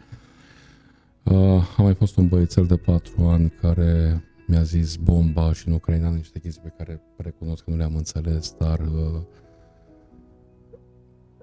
Uh, 1.23 1.77
a 1.77 1.83
mai 1.83 1.95
fost 1.95 2.17
un 2.17 2.29
băiețel 2.29 2.67
de 2.67 2.77
4 2.77 3.25
ani 3.25 3.51
care 3.61 4.25
mi-a 4.47 4.63
zis 4.63 4.97
bomba 4.97 5.53
și 5.53 5.69
în 5.69 5.75
Ucraina 5.75 6.11
niște 6.11 6.39
chestii 6.39 6.63
pe 6.63 6.73
care 6.77 7.03
recunosc 7.17 7.65
că 7.65 7.71
nu 7.71 7.77
le-am 7.77 7.97
înțeles, 7.97 8.55
dar 8.59 8.81
uh, 8.81 9.21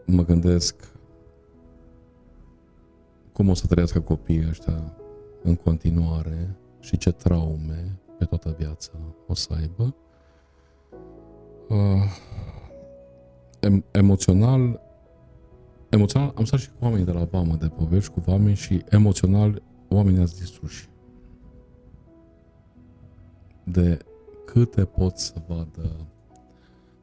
mă 0.05 0.25
gândesc 0.25 0.75
cum 3.33 3.49
o 3.49 3.53
să 3.53 3.65
trăiască 3.67 3.99
copiii 3.99 4.47
ăștia 4.49 4.97
în 5.43 5.55
continuare 5.55 6.55
și 6.79 6.97
ce 6.97 7.11
traume 7.11 7.99
pe 8.17 8.25
toată 8.25 8.55
viața 8.57 8.91
o 9.27 9.33
să 9.33 9.53
aibă. 9.59 9.95
Uh, 11.69 12.03
em- 13.59 13.83
emoțional, 13.91 14.81
emoțional 15.89 16.33
am 16.35 16.45
stat 16.45 16.59
și 16.59 16.69
cu 16.69 16.75
oamenii 16.79 17.05
de 17.05 17.11
la 17.11 17.23
Vamă 17.23 17.55
de 17.55 17.67
povești, 17.67 18.11
cu 18.11 18.23
oameni 18.25 18.55
și 18.55 18.83
emoțional 18.89 19.61
oamenii 19.89 20.21
ați 20.21 20.39
distruși. 20.39 20.89
De 23.63 23.97
câte 24.45 24.85
pot 24.85 25.17
să 25.17 25.33
vadă 25.47 26.07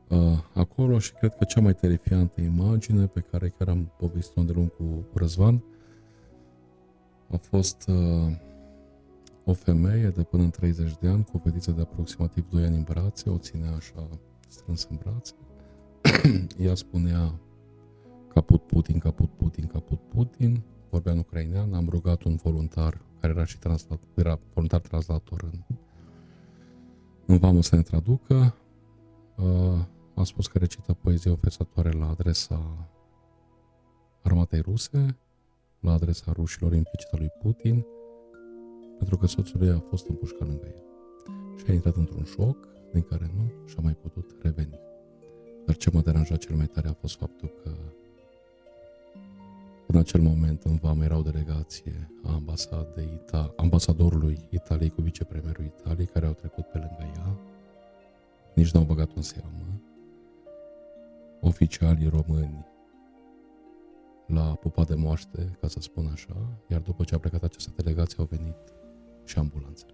uh, 0.09 0.39
acolo 0.55 0.99
și 0.99 1.13
cred 1.13 1.35
că 1.35 1.45
cea 1.45 1.61
mai 1.61 1.75
terifiantă 1.75 2.41
imagine 2.41 3.07
pe 3.07 3.21
care 3.21 3.49
chiar 3.59 3.69
am 3.69 3.93
povestit-o 3.99 4.43
de 4.43 4.53
lung 4.53 4.71
cu, 4.77 4.83
cu 4.83 5.19
Răzvan 5.19 5.63
a 7.31 7.37
fost 7.37 7.89
uh, 7.89 8.33
o 9.45 9.53
femeie 9.53 10.09
de 10.09 10.23
până 10.23 10.43
în 10.43 10.51
30 10.51 10.99
de 11.01 11.09
ani 11.09 11.25
cu 11.25 11.31
o 11.37 11.39
fetiță 11.39 11.71
de 11.71 11.81
aproximativ 11.81 12.49
2 12.49 12.65
ani 12.65 12.77
în 12.77 12.83
brațe, 12.83 13.31
o 13.31 13.39
ținea 13.39 13.75
așa 13.75 14.09
strâns 14.49 14.87
în 14.91 14.99
brațe. 15.03 15.35
Ea 16.67 16.75
spunea 16.75 17.41
caput 18.29 18.63
Putin, 18.63 18.99
caput 18.99 19.31
Putin, 19.31 19.67
caput 19.67 20.01
Putin, 20.09 20.63
vorbea 20.91 21.13
în 21.13 21.19
ucrainean, 21.19 21.75
am 21.75 21.89
rugat 21.89 22.23
un 22.23 22.37
voluntar 22.37 23.01
care 23.21 23.33
era 23.33 23.45
și 23.45 23.59
translat, 23.59 24.01
era 24.15 24.39
voluntar 24.53 24.81
translator 24.81 25.43
în, 25.53 25.77
în 27.27 27.39
vamă 27.39 27.63
să 27.63 27.77
ne 27.77 27.83
traducă. 27.83 28.55
Uh, 29.37 29.85
a 30.15 30.25
spus 30.25 30.47
că 30.47 30.59
recită 30.59 30.93
poezie 30.93 31.31
ofensatoare 31.31 31.91
la 31.91 32.09
adresa 32.09 32.89
armatei 34.23 34.61
ruse, 34.61 35.19
la 35.81 35.93
adresa 35.93 36.33
rușilor 36.33 36.73
implicit 36.73 37.09
a 37.13 37.17
lui 37.17 37.31
Putin, 37.43 37.87
pentru 39.05 39.27
că 39.27 39.33
soțul 39.33 39.63
ei 39.63 39.71
a 39.71 39.79
fost 39.89 40.09
împușcat 40.09 40.49
lângă 40.49 40.67
ea. 40.67 40.83
Și 41.57 41.65
a 41.69 41.73
intrat 41.73 41.97
într-un 41.97 42.25
șoc 42.25 42.69
din 42.93 43.03
care 43.03 43.31
nu 43.37 43.53
și-a 43.67 43.83
mai 43.83 43.95
putut 43.95 44.37
reveni. 44.43 44.79
Dar 45.67 45.77
ce 45.77 45.91
mă 45.93 46.01
deranja 46.01 46.37
cel 46.37 46.57
mai 46.57 46.67
tare 46.67 46.89
a 46.89 46.93
fost 46.93 47.17
faptul 47.17 47.49
că 47.63 47.71
în 49.87 49.97
acel 49.97 50.21
moment 50.21 50.63
în 50.63 50.77
vamă 50.77 51.05
era 51.05 51.17
o 51.17 51.23
delegație 51.23 52.11
a 52.23 52.33
ambasadei 52.33 53.21
Ita- 53.21 53.55
ambasadorului 53.57 54.39
Italiei 54.51 54.91
cu 54.91 55.01
vicepremierul 55.01 55.65
Italiei 55.65 56.07
care 56.07 56.27
au 56.27 56.33
trecut 56.33 56.65
pe 56.65 56.79
lângă 56.79 57.13
ea. 57.17 57.37
Nici 58.55 58.71
n-au 58.71 58.85
băgat 58.85 59.11
în 59.15 59.23
seamă. 59.23 59.81
Oficialii 61.41 62.09
români 62.09 62.67
la 64.27 64.55
pupa 64.55 64.85
de 64.85 64.95
moaște, 64.95 65.57
ca 65.61 65.69
să 65.69 65.81
spun 65.81 66.07
așa, 66.13 66.37
iar 66.69 66.81
după 66.81 67.05
ce 67.05 67.15
a 67.15 67.19
plecat 67.19 67.43
această 67.43 67.73
delegație 67.77 68.17
au 68.19 68.29
venit 68.31 68.75
și 69.25 69.39
ambulanțele. 69.39 69.93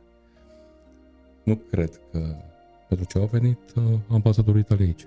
Nu 1.45 1.57
cred 1.57 2.01
că 2.11 2.37
pentru 2.89 3.07
ce 3.07 3.19
au 3.19 3.27
venit 3.27 3.75
uh, 3.77 3.83
ambasadorul 4.09 4.61
Italiei 4.61 4.87
aici. 4.87 5.07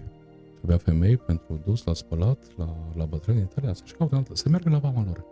Trebuia 0.56 0.78
femei 0.78 1.18
pentru 1.18 1.60
dus 1.66 1.84
la 1.84 1.94
spălat, 1.94 2.58
la, 2.58 2.76
la 2.96 3.06
bătrâni 3.06 3.38
în 3.38 3.44
Italia, 3.44 3.74
să-și 3.74 3.94
caute 3.94 4.16
altă, 4.16 4.36
să 4.36 4.50
meargă 4.50 4.70
la 4.70 4.78
vama 4.78 5.04
lor. 5.04 5.26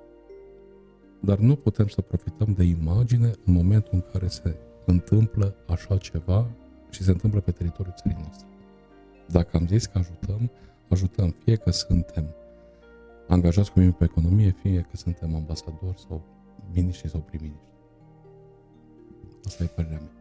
Dar 1.19 1.37
nu 1.37 1.55
putem 1.55 1.87
să 1.87 2.01
profităm 2.01 2.53
de 2.53 2.63
imagine 2.63 3.31
în 3.45 3.53
momentul 3.53 3.89
în 3.93 4.03
care 4.11 4.27
se 4.27 4.55
întâmplă 4.85 5.55
așa 5.67 5.97
ceva 5.97 6.47
și 6.89 7.03
se 7.03 7.11
întâmplă 7.11 7.39
pe 7.39 7.51
teritoriul 7.51 7.93
țării 7.97 8.17
noastre. 8.21 8.47
Dacă 9.27 9.57
am 9.57 9.67
zis 9.67 9.85
că 9.85 9.97
ajutăm, 9.97 10.51
ajutăm, 10.89 11.29
fie 11.43 11.55
că 11.55 11.71
suntem 11.71 12.35
angajați 13.27 13.71
cu 13.71 13.79
mine 13.79 13.91
pe 13.91 14.03
economie, 14.03 14.55
fie 14.61 14.81
că 14.89 14.97
suntem 14.97 15.35
ambasadori 15.35 15.99
sau 15.99 16.21
miniștri 16.73 17.09
sau 17.09 17.19
prim-miniștri. 17.19 17.70
Asta 19.45 19.63
e 19.63 19.65
părerea 19.65 20.01
mea. 20.01 20.11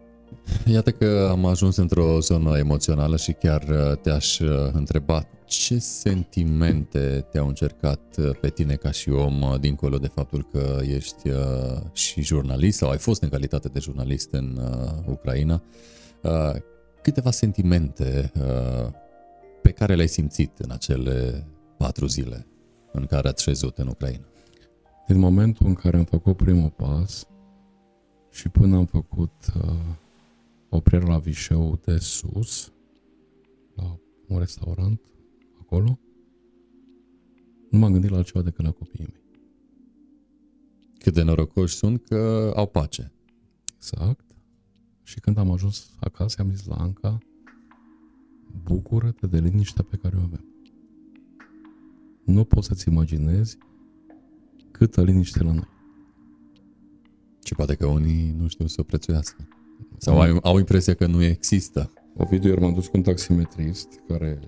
Iată 0.66 0.90
că 0.90 1.28
am 1.30 1.44
ajuns 1.44 1.76
într-o 1.76 2.20
zonă 2.20 2.58
emoțională 2.58 3.16
și 3.16 3.32
chiar 3.32 3.62
uh, 3.62 3.96
te-aș 3.96 4.38
uh, 4.38 4.70
întreba 4.72 5.26
ce 5.44 5.78
sentimente 5.78 7.26
te-au 7.30 7.48
încercat 7.48 8.16
uh, 8.18 8.30
pe 8.40 8.48
tine 8.48 8.74
ca 8.74 8.90
și 8.90 9.10
om, 9.10 9.42
uh, 9.42 9.60
dincolo 9.60 9.96
de 9.96 10.06
faptul 10.06 10.48
că 10.52 10.78
ești 10.82 11.28
uh, 11.28 11.36
și 11.92 12.22
jurnalist 12.22 12.78
sau 12.78 12.90
ai 12.90 12.98
fost 12.98 13.22
în 13.22 13.28
calitate 13.28 13.68
de 13.68 13.78
jurnalist 13.78 14.32
în 14.32 14.60
uh, 14.62 15.12
Ucraina. 15.12 15.62
Uh, 16.22 16.54
Câteva 17.02 17.30
sentimente 17.30 18.32
uh, 18.40 18.92
pe 19.62 19.70
care 19.70 19.94
le-ai 19.94 20.08
simțit 20.08 20.58
în 20.58 20.70
acele 20.70 21.46
patru 21.76 22.06
zile 22.06 22.46
în 22.92 23.06
care 23.06 23.28
ați 23.28 23.42
șezut 23.42 23.78
în 23.78 23.86
Ucraina. 23.86 24.24
Din 25.06 25.18
momentul 25.18 25.66
în 25.66 25.74
care 25.74 25.96
am 25.96 26.04
făcut 26.04 26.36
primul 26.36 26.70
pas 26.70 27.26
și 28.30 28.48
până 28.48 28.76
am 28.76 28.86
făcut 28.86 29.52
uh, 29.56 29.96
oprirea 30.68 31.08
la 31.08 31.18
Vișeu 31.18 31.80
de 31.84 31.98
sus, 31.98 32.72
la 33.74 33.98
un 34.26 34.38
restaurant 34.38 35.00
acolo, 35.60 35.98
nu 37.70 37.78
m-am 37.78 37.92
gândit 37.92 38.10
la 38.10 38.16
altceva 38.16 38.42
decât 38.42 38.64
la 38.64 38.70
copiii 38.70 39.08
mei. 39.12 39.22
Cât 40.98 41.14
de 41.14 41.22
norocoși 41.22 41.74
sunt 41.74 42.04
că 42.04 42.52
au 42.56 42.66
pace. 42.66 43.12
Exact. 43.76 44.24
Și 45.02 45.20
când 45.20 45.38
am 45.38 45.50
ajuns 45.50 45.90
acasă, 46.00 46.42
am 46.42 46.50
zis 46.50 46.66
la 46.66 46.74
Anca, 46.74 47.18
bucură-te 48.62 49.26
de 49.26 49.38
liniștea 49.38 49.84
pe 49.84 49.96
care 49.96 50.16
o 50.16 50.20
avem. 50.20 50.44
Nu 52.24 52.44
poți 52.44 52.66
să-ți 52.66 52.88
imaginezi 52.88 53.58
câtă 54.70 55.02
liniște 55.02 55.42
la 55.42 55.52
noi. 55.52 55.68
Și 57.44 57.54
poate 57.54 57.74
că 57.74 57.86
unii 57.86 58.34
nu 58.38 58.48
știu 58.48 58.66
să 58.66 58.76
o 58.80 58.82
prețuiască. 58.82 59.48
Sau 59.96 60.20
au, 60.20 60.38
au 60.42 60.58
impresia 60.58 60.94
că 60.94 61.06
nu 61.06 61.22
există. 61.22 61.92
Ovidiu 62.16 62.48
iar 62.48 62.58
m-am 62.58 62.74
dus 62.74 62.86
cu 62.86 62.96
un 62.96 63.02
taximetrist 63.02 63.88
care 64.08 64.40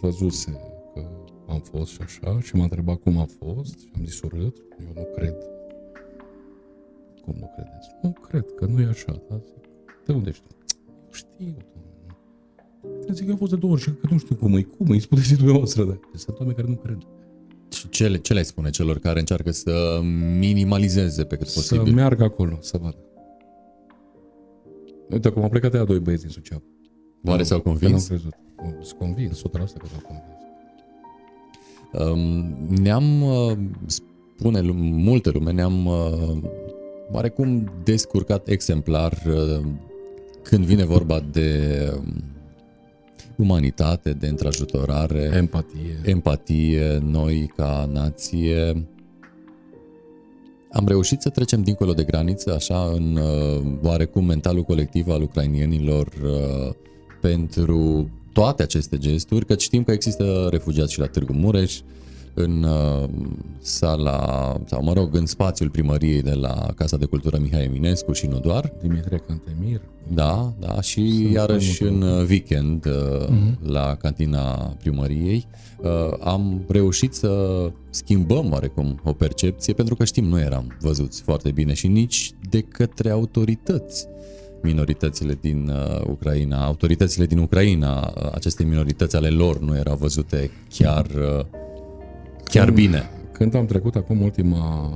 văzuse 0.00 0.50
că 0.94 1.08
am 1.48 1.60
fost 1.60 1.90
și 1.90 2.00
așa 2.00 2.40
și 2.40 2.56
m-a 2.56 2.62
întrebat 2.62 2.96
cum 2.96 3.18
a 3.18 3.26
fost 3.38 3.78
și 3.78 3.88
am 3.96 4.04
zis 4.04 4.20
urât. 4.20 4.56
Eu 4.80 4.92
nu 4.94 5.06
cred. 5.16 5.36
Cum 7.24 7.34
nu 7.38 7.50
credeți? 7.54 7.88
Nu 8.02 8.12
cred 8.28 8.44
că 8.56 8.66
nu 8.66 8.80
e 8.80 8.86
așa. 8.86 9.22
Dar 9.28 9.40
zic, 9.44 9.64
de 10.06 10.12
unde 10.12 10.30
știu? 10.30 10.56
Știu, 11.10 11.28
domnule. 11.38 13.06
Te 13.06 13.12
zic, 13.12 13.26
eu 13.26 13.32
am 13.32 13.38
fost 13.38 13.50
de 13.50 13.56
două 13.56 13.72
ori 13.72 13.82
și 13.82 13.90
că 13.90 14.06
nu 14.10 14.18
știu 14.18 14.34
cum 14.34 14.56
e. 14.56 14.62
Cum 14.62 14.92
e? 14.92 14.98
Spuneți 14.98 15.34
dumneavoastră. 15.34 15.84
Dar 15.84 15.98
sunt 16.14 16.38
oameni 16.38 16.56
care 16.56 16.68
nu 16.68 16.76
cred. 16.76 16.98
Și 17.78 17.88
ce, 17.88 18.08
le- 18.08 18.18
ce 18.18 18.32
le 18.32 18.42
spune 18.42 18.70
celor 18.70 18.98
care 18.98 19.18
încearcă 19.18 19.50
să 19.50 20.00
minimalizeze 20.38 21.24
pe 21.24 21.36
cât 21.36 21.46
Să 21.46 21.58
posibil? 21.60 21.92
meargă 21.94 22.24
acolo, 22.24 22.58
să 22.60 22.78
vadă. 22.82 22.96
Uite, 25.10 25.28
acum 25.28 25.42
am 25.42 25.48
plecat 25.48 25.74
ea 25.74 25.84
doi 25.84 25.98
băieți 25.98 26.22
din 26.22 26.30
Suceava. 26.32 26.62
Oare 27.24 27.42
s-au 27.42 27.60
convins? 27.60 28.06
Că 28.06 28.14
crezut. 28.14 28.32
Sunt 28.80 28.98
convins, 28.98 29.38
100% 29.38 29.42
că 29.52 29.86
s-au 29.86 30.02
convins. 30.06 30.26
Um, 31.92 32.56
ne-am, 32.82 33.22
uh, 33.22 33.52
spune 33.86 34.60
multe 34.80 35.30
lume, 35.30 35.52
ne-am 35.52 35.86
uh, 35.86 36.38
oarecum 37.12 37.70
descurcat 37.84 38.48
exemplar 38.48 39.22
uh, 39.26 39.64
când 40.42 40.64
vine 40.64 40.84
vorba 40.84 41.20
de 41.32 41.72
um, 41.96 42.22
umanitate, 43.38 44.12
de 44.12 44.26
întrajutorare, 44.26 45.30
empatie. 45.34 46.00
empatie, 46.04 46.98
noi 47.04 47.52
ca 47.56 47.88
nație. 47.92 48.86
Am 50.72 50.86
reușit 50.86 51.20
să 51.20 51.28
trecem 51.28 51.62
dincolo 51.62 51.92
de 51.92 52.04
graniță, 52.04 52.54
așa, 52.54 52.92
în 52.94 53.16
uh, 53.16 53.78
oarecum 53.82 54.24
mentalul 54.24 54.62
colectiv 54.62 55.08
al 55.08 55.22
ucrainienilor 55.22 56.06
uh, 56.06 56.74
pentru 57.20 58.10
toate 58.32 58.62
aceste 58.62 58.98
gesturi, 58.98 59.46
că 59.46 59.56
știm 59.56 59.82
că 59.84 59.92
există 59.92 60.48
refugiați 60.50 60.92
și 60.92 60.98
la 60.98 61.06
Târgu 61.06 61.32
Mureș, 61.32 61.80
în 62.38 62.62
uh, 62.62 63.08
sala, 63.60 64.56
sau 64.66 64.82
mă 64.82 64.92
rog, 64.92 65.14
în 65.14 65.26
spațiul 65.26 65.70
primăriei 65.70 66.22
de 66.22 66.34
la 66.34 66.66
Casa 66.76 66.96
de 66.96 67.04
Cultură 67.04 67.38
Mihai 67.38 67.64
Eminescu 67.64 68.12
și 68.12 68.26
nu 68.26 68.38
doar. 68.38 68.72
Dimitrie 68.82 69.22
Cantemir. 69.26 69.80
Da, 70.14 70.52
da, 70.58 70.80
și 70.80 71.12
Sunt 71.12 71.32
iarăși 71.32 71.82
în 71.82 72.02
weekend 72.02 72.86
uh-huh. 72.88 73.58
la 73.62 73.94
cantina 73.94 74.76
primăriei 74.78 75.46
uh, 75.76 75.88
am 76.20 76.64
reușit 76.68 77.14
să 77.14 77.62
schimbăm 77.90 78.52
oarecum 78.52 79.00
o 79.04 79.12
percepție 79.12 79.72
pentru 79.72 79.94
că 79.94 80.04
știm, 80.04 80.24
nu 80.24 80.40
eram 80.40 80.76
văzuți 80.80 81.22
foarte 81.22 81.50
bine 81.50 81.72
și 81.72 81.88
nici 81.88 82.32
de 82.50 82.60
către 82.60 83.10
autorități 83.10 84.08
minoritățile 84.62 85.38
din 85.40 85.68
uh, 85.68 86.04
Ucraina, 86.06 86.64
autoritățile 86.64 87.26
din 87.26 87.38
Ucraina, 87.38 88.12
uh, 88.16 88.30
aceste 88.34 88.64
minorități 88.64 89.16
ale 89.16 89.28
lor 89.28 89.58
nu 89.58 89.76
erau 89.76 89.96
văzute 89.96 90.50
chiar 90.68 91.06
uh, 91.06 91.44
chiar 92.48 92.64
când, 92.64 92.76
bine. 92.76 93.10
Când 93.32 93.54
am 93.54 93.66
trecut 93.66 93.94
acum 93.94 94.20
ultima 94.20 94.92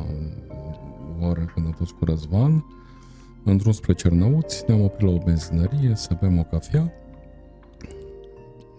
oară 1.21 1.51
când 1.55 1.67
am 1.67 1.73
fost 1.73 1.93
cu 1.93 2.05
Răzvan, 2.05 2.65
în 3.45 3.57
drum 3.57 3.73
spre 3.73 3.93
Cernăuți, 3.93 4.65
ne-am 4.67 4.81
oprit 4.81 5.09
la 5.09 5.15
o 5.15 5.19
benzinărie 5.25 5.93
să 5.95 6.17
bem 6.21 6.39
o 6.39 6.43
cafea 6.43 6.93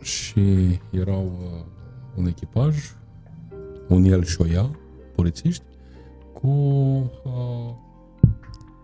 și 0.01 0.79
erau 0.91 1.31
uh, 1.39 1.65
un 2.15 2.25
echipaj, 2.25 2.75
un 3.87 4.03
el 4.03 4.23
și 4.23 4.41
o 4.41 4.47
ea, 4.47 4.79
polițiști, 5.15 5.63
cu 6.33 6.47
uh, 6.47 7.73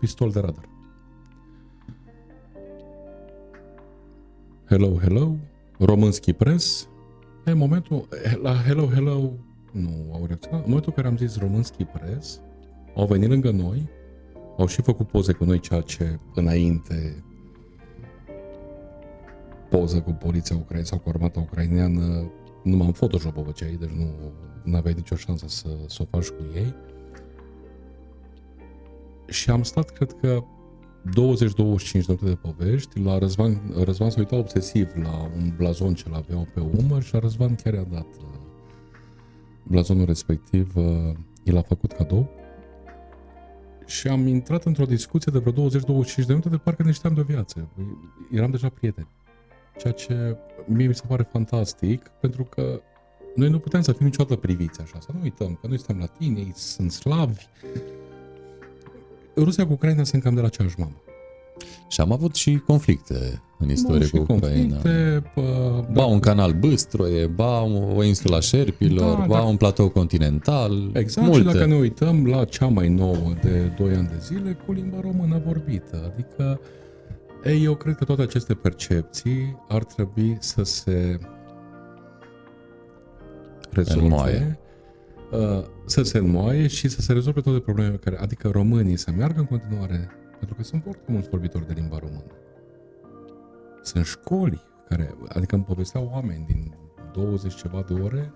pistol 0.00 0.30
de 0.30 0.40
radar. 0.40 0.68
Hello, 4.68 4.98
hello, 5.00 5.36
Românski 5.78 6.32
Press. 6.32 6.88
E 7.46 7.52
momentul, 7.52 8.08
la 8.42 8.54
hello, 8.54 8.86
hello, 8.86 9.32
nu 9.72 10.10
au 10.12 10.26
reacționat. 10.26 10.58
În 10.58 10.66
momentul 10.66 10.92
în 10.96 11.02
care 11.02 11.14
am 11.14 11.16
zis 11.16 11.38
Românski 11.38 11.84
Press, 11.84 12.40
au 12.94 13.06
venit 13.06 13.28
lângă 13.28 13.50
noi, 13.50 13.88
au 14.58 14.66
și 14.66 14.82
făcut 14.82 15.08
poze 15.08 15.32
cu 15.32 15.44
noi, 15.44 15.60
ceea 15.60 15.80
ce 15.80 16.18
înainte 16.34 17.24
poză 19.70 20.00
cu 20.00 20.10
poliția 20.10 20.56
ucraineană 20.56 20.86
sau 20.86 20.98
cu 20.98 21.08
armata 21.08 21.40
ucraineană 21.40 22.30
nu 22.62 22.76
m-am 22.76 22.92
photoshop 22.92 23.36
o 23.36 23.42
făceai, 23.42 23.76
deci 23.80 23.90
nu 24.62 24.76
aveai 24.76 24.94
nicio 24.94 25.16
șansă 25.16 25.44
să, 25.48 25.68
să 25.86 25.98
o 26.02 26.04
faci 26.04 26.28
cu 26.28 26.42
ei. 26.54 26.74
Și 29.28 29.50
am 29.50 29.62
stat, 29.62 29.90
cred 29.90 30.12
că, 30.12 30.44
20-25 31.08 31.12
de 31.12 32.04
minute 32.06 32.24
de 32.24 32.34
povești. 32.34 33.00
La 33.00 33.18
Răzvan, 33.18 33.60
Răzvan 33.84 34.10
s-a 34.10 34.18
uitat 34.18 34.38
obsesiv 34.38 34.88
la 35.02 35.30
un 35.36 35.52
blazon 35.56 35.94
ce 35.94 36.08
l-aveau 36.08 36.48
pe 36.54 36.60
umăr 36.60 37.02
și 37.02 37.12
la 37.12 37.18
Răzvan 37.18 37.54
chiar 37.54 37.74
i-a 37.74 37.86
dat 37.90 38.06
uh, 38.18 38.39
blazonul 39.62 40.04
respectiv 40.04 40.76
uh, 40.76 40.84
i 41.42 41.50
l-a 41.50 41.62
făcut 41.62 41.92
cadou 41.92 42.28
și 43.90 44.08
am 44.08 44.26
intrat 44.26 44.64
într-o 44.64 44.84
discuție 44.84 45.32
de 45.32 45.38
vreo 45.38 45.68
20-25 45.68 45.74
de 46.14 46.24
minute 46.26 46.48
de 46.48 46.56
parcă 46.56 46.82
ne 46.82 46.90
știam 46.90 47.14
de 47.14 47.20
o 47.20 47.24
viață. 47.24 47.68
Eram 48.30 48.50
deja 48.50 48.68
prieteni. 48.68 49.08
Ceea 49.78 49.92
ce 49.92 50.36
mie 50.66 50.86
mi 50.86 50.94
se 50.94 51.02
pare 51.08 51.28
fantastic, 51.32 52.08
pentru 52.20 52.44
că 52.44 52.82
noi 53.34 53.48
nu 53.48 53.58
putem 53.58 53.80
să 53.80 53.92
fim 53.92 54.06
niciodată 54.06 54.36
priviți 54.36 54.80
așa, 54.80 55.00
să 55.00 55.08
nu 55.12 55.20
uităm 55.22 55.58
că 55.60 55.66
noi 55.66 55.76
suntem 55.76 55.98
latini, 55.98 56.40
ei 56.40 56.52
sunt 56.54 56.92
slavi. 56.92 57.46
Rusia 59.36 59.66
cu 59.66 59.72
Ucraina 59.72 60.04
sunt 60.04 60.22
cam 60.22 60.34
de 60.34 60.40
la 60.40 60.46
aceeași 60.46 60.78
mamă. 60.78 61.02
Și 61.88 62.00
am 62.00 62.12
avut 62.12 62.34
și 62.34 62.62
conflicte 62.66 63.42
în 63.58 63.70
istorie 63.70 64.08
cu 64.08 64.32
Ucraina. 64.32 64.76
Pă, 65.34 65.84
ba 65.86 65.92
da. 65.92 66.04
un 66.04 66.18
canal 66.18 66.52
Băstroie, 66.52 67.26
ba 67.26 67.62
o 67.96 68.02
insula 68.02 68.40
Șerpilor, 68.40 69.18
da, 69.18 69.24
ba 69.26 69.34
dacă, 69.34 69.46
un 69.46 69.56
platou 69.56 69.88
continental. 69.88 70.90
Exact, 70.92 71.26
multe. 71.26 71.48
și 71.48 71.54
dacă 71.54 71.66
ne 71.66 71.74
uităm 71.74 72.26
la 72.26 72.44
cea 72.44 72.66
mai 72.66 72.88
nouă 72.88 73.32
de 73.42 73.72
2 73.78 73.94
ani 73.94 74.08
de 74.08 74.18
zile, 74.20 74.58
cu 74.66 74.72
limba 74.72 75.00
română 75.00 75.42
vorbită. 75.46 76.12
Adică, 76.12 76.60
ei, 77.44 77.64
eu 77.64 77.74
cred 77.74 77.94
că 77.94 78.04
toate 78.04 78.22
aceste 78.22 78.54
percepții 78.54 79.56
ar 79.68 79.84
trebui 79.84 80.36
să 80.40 80.62
se 80.62 81.18
rezolve. 83.70 84.02
Înmoaie. 84.02 84.58
Uh, 85.30 85.64
să 85.86 86.02
se 86.02 86.18
înmoaie 86.18 86.66
și 86.66 86.88
să 86.88 87.00
se 87.00 87.12
rezolve 87.12 87.40
toate 87.40 87.58
problemele 87.58 87.96
care, 87.96 88.18
adică 88.20 88.48
românii 88.48 88.96
să 88.96 89.10
meargă 89.16 89.40
în 89.40 89.46
continuare 89.46 90.10
pentru 90.40 90.56
că 90.56 90.62
sunt 90.62 90.82
foarte 90.82 91.12
mulți 91.12 91.28
vorbitori 91.28 91.66
de 91.66 91.72
limba 91.72 91.98
română. 91.98 92.32
Sunt 93.82 94.04
școli 94.04 94.60
care, 94.88 95.14
adică 95.28 95.54
îmi 95.54 95.64
povesteau 95.64 96.10
oameni 96.12 96.44
din 96.46 96.74
20 97.12 97.54
ceva 97.54 97.84
de 97.88 97.92
ore 97.92 98.32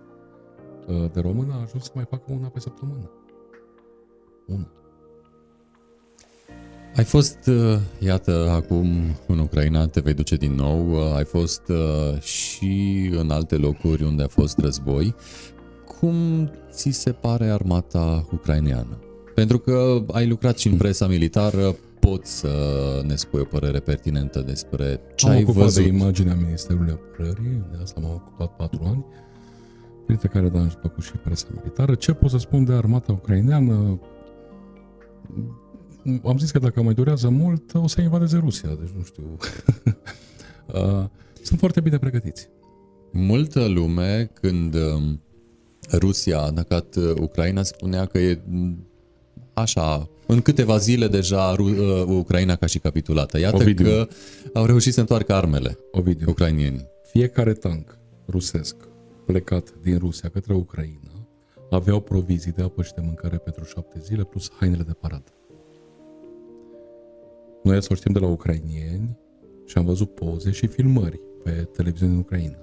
uh, 0.87 1.11
de 1.13 1.21
română 1.21 1.53
a 1.53 1.61
ajuns 1.61 1.85
să 1.85 1.91
mai 1.95 2.05
facă 2.09 2.25
una 2.27 2.47
pe 2.49 2.61
săptămână. 2.61 3.11
Una. 4.47 4.69
Ai 6.97 7.05
fost, 7.05 7.47
uh, 7.47 7.79
iată, 7.99 8.49
acum 8.51 8.87
în 9.27 9.39
Ucraina, 9.39 9.87
te 9.87 10.01
vei 10.01 10.15
duce 10.15 10.37
din 10.37 10.53
nou, 10.53 10.91
uh, 10.91 11.17
ai 11.17 11.25
fost 11.25 11.63
și 12.21 13.11
în 13.13 13.31
alte 13.31 13.57
locuri 13.57 14.03
unde 14.03 14.23
a 14.23 14.29
fost 14.29 14.59
război. 14.59 15.15
Cum 16.01 16.51
ți 16.71 16.91
se 16.91 17.13
pare 17.13 17.51
armata 17.51 18.27
ucraineană? 18.33 18.99
Pentru 19.35 19.59
că 19.59 20.05
ai 20.13 20.27
lucrat 20.27 20.59
și 20.59 20.69
în 20.69 20.77
presa 20.77 21.07
militară, 21.07 21.77
poți 22.05 22.37
să 22.37 22.53
ne 23.07 23.15
spui 23.15 23.41
o 23.41 23.45
părere 23.45 23.81
pertinentă 23.81 24.41
despre 24.41 25.01
ce 25.15 25.27
am 25.27 25.33
ai 25.33 25.45
văzut. 25.45 25.83
de 25.83 25.89
imaginea 25.89 26.35
Ministerului 26.35 26.93
Apărării, 26.93 27.65
de 27.71 27.79
asta 27.83 28.01
m-am 28.01 28.15
ocupat 28.15 28.57
patru 28.57 28.83
ani, 28.85 29.05
printre 30.07 30.29
care 30.29 30.49
da, 30.49 30.59
am 30.59 30.69
făcut 30.69 31.03
și 31.03 31.13
presa 31.13 31.47
militară. 31.55 31.95
Ce 31.95 32.13
pot 32.13 32.31
să 32.31 32.39
spun 32.39 32.65
de 32.65 32.73
armata 32.73 33.13
ucraineană? 33.13 34.01
Am 36.25 36.39
zis 36.39 36.51
că 36.51 36.59
dacă 36.59 36.83
mai 36.83 36.95
durează 36.95 37.29
mult, 37.29 37.75
o 37.75 37.87
să 37.87 38.01
invadeze 38.01 38.39
Rusia, 38.39 38.69
deci 38.69 38.93
nu 38.97 39.03
știu. 39.03 39.25
Uh, 40.67 41.05
sunt 41.43 41.59
foarte 41.59 41.81
bine 41.81 41.99
pregătiți. 41.99 42.49
Multă 43.13 43.67
lume, 43.67 44.31
când 44.41 44.75
um, 44.75 45.23
Rusia 45.93 46.39
a 46.39 46.47
atacat 46.47 46.97
uh, 46.97 47.13
Ucraina, 47.21 47.63
spunea 47.63 48.05
că 48.05 48.19
e 48.19 48.43
așa, 49.55 50.09
în 50.27 50.41
câteva 50.41 50.77
zile 50.77 51.09
deja 51.09 51.57
uh, 51.59 52.05
Ucraina 52.07 52.57
ca 52.57 52.67
și 52.67 52.79
capitulată. 52.79 53.39
Iată 53.39 53.57
Ovidiu. 53.57 53.85
că 53.85 54.09
au 54.53 54.65
reușit 54.65 54.93
să 54.93 55.01
întoarcă 55.01 55.35
armele 55.35 55.79
Ovidiu. 55.91 56.29
ucrainienii. 56.29 56.89
Fiecare 57.11 57.53
tank 57.53 57.99
rusesc 58.27 58.77
plecat 59.25 59.75
din 59.83 59.99
Rusia 59.99 60.29
către 60.29 60.55
Ucraina 60.55 61.15
aveau 61.71 62.01
provizii 62.01 62.53
de 62.53 62.63
apă 62.63 62.83
și 62.83 62.93
de 62.95 63.01
mâncare 63.05 63.37
pentru 63.37 63.65
șapte 63.65 63.99
zile 64.01 64.25
plus 64.25 64.51
hainele 64.53 64.83
de 64.83 64.93
paradă. 64.93 65.33
Noi 67.63 67.83
să 67.83 67.95
știm 67.95 68.13
de 68.13 68.19
la 68.19 68.27
ucrainieni 68.27 69.19
și 69.65 69.79
am 69.79 69.85
văzut 69.85 70.15
poze 70.15 70.51
și 70.51 70.67
filmări 70.67 71.21
pe 71.43 71.51
televiziune 71.51 72.13
în 72.13 72.19
Ucraina. 72.19 72.59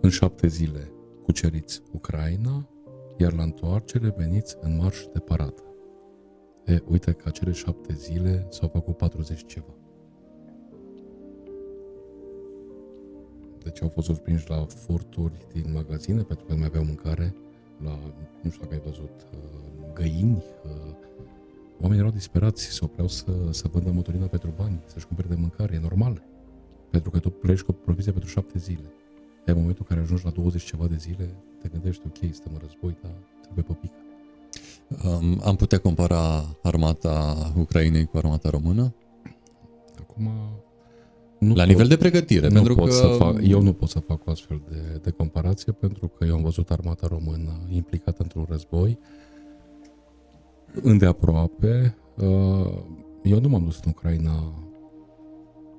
În 0.00 0.10
șapte 0.10 0.46
zile 0.46 0.92
cuceriți 1.22 1.82
Ucraina, 1.92 2.68
iar 3.18 3.32
la 3.32 3.42
întoarcere 3.42 4.14
veniți 4.16 4.56
în 4.60 4.76
marș 4.76 4.98
de 5.12 5.18
paradă. 5.18 5.69
E, 6.64 6.82
uite 6.88 7.12
că 7.12 7.28
acele 7.28 7.52
șapte 7.52 7.94
zile 7.94 8.46
s-au 8.50 8.68
făcut 8.68 8.96
40 8.96 9.46
ceva. 9.46 9.74
Deci 13.62 13.82
au 13.82 13.88
fost 13.88 14.06
surprinși 14.06 14.48
la 14.48 14.66
furturi 14.68 15.46
din 15.52 15.72
magazine 15.72 16.22
pentru 16.22 16.44
că 16.44 16.52
nu 16.52 16.58
mai 16.58 16.66
aveau 16.66 16.84
mâncare, 16.84 17.34
la, 17.84 17.98
nu 18.42 18.50
știu 18.50 18.62
dacă 18.62 18.74
ai 18.74 18.80
văzut, 18.84 19.26
uh, 19.32 19.92
găini. 19.94 20.44
Uh, 20.64 20.94
oamenii 21.80 22.00
erau 22.00 22.10
disperați, 22.10 22.64
se 22.64 22.78
opreau 22.82 23.08
să, 23.08 23.32
să 23.50 23.68
vândă 23.68 23.90
motorina 23.90 24.26
pentru 24.26 24.52
bani, 24.56 24.82
să-și 24.86 25.06
cumpere 25.06 25.28
de 25.28 25.34
mâncare, 25.34 25.74
e 25.74 25.78
normal. 25.78 26.22
Pentru 26.90 27.10
că 27.10 27.18
tu 27.18 27.30
pleci 27.30 27.60
cu 27.60 27.70
o 27.70 27.74
provizie 27.74 28.12
pentru 28.12 28.30
șapte 28.30 28.58
zile. 28.58 28.92
în 29.44 29.54
momentul 29.54 29.86
în 29.88 29.94
care 29.94 30.00
ajungi 30.00 30.24
la 30.24 30.30
20 30.30 30.62
ceva 30.62 30.86
de 30.86 30.96
zile, 30.96 31.34
te 31.60 31.68
gândești, 31.68 32.02
ok, 32.06 32.16
suntem 32.16 32.52
în 32.52 32.58
război, 32.60 32.96
dar 33.02 33.12
trebuie 33.40 33.64
păpică. 33.64 34.09
Um, 35.04 35.40
am 35.44 35.56
putea 35.56 35.78
compara 35.78 36.44
armata 36.62 37.36
Ucrainei 37.56 38.04
cu 38.06 38.16
armata 38.16 38.50
română? 38.50 38.94
Acum, 40.00 40.30
Nu 41.38 41.48
La 41.54 41.62
pot- 41.62 41.66
nivel 41.66 41.86
de 41.86 41.96
pregătire, 41.96 42.46
nu 42.48 42.54
pentru 42.54 42.74
pot 42.74 42.88
că... 42.88 42.92
să 42.94 43.06
fac, 43.06 43.36
eu 43.42 43.62
nu 43.62 43.72
pot 43.72 43.88
să 43.88 43.98
fac 44.00 44.26
o 44.26 44.30
astfel 44.30 44.62
de, 44.68 45.00
de 45.02 45.10
comparație 45.10 45.72
pentru 45.72 46.08
că 46.08 46.24
eu 46.24 46.34
am 46.34 46.42
văzut 46.42 46.70
armata 46.70 47.06
română 47.06 47.66
implicată 47.68 48.22
într-un 48.22 48.46
război 48.48 48.98
îndeaproape. 50.82 51.96
Uh, 52.16 52.72
Eu 53.22 53.40
nu 53.40 53.48
m-am 53.48 53.64
dus 53.64 53.80
în 53.84 53.90
Ucraina 53.96 54.54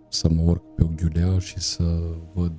să 0.09 0.30
mă 0.30 0.41
urc 0.45 0.64
pe 0.76 0.84
Ughiulea 0.84 1.39
și 1.39 1.59
să 1.59 1.84
văd 2.34 2.53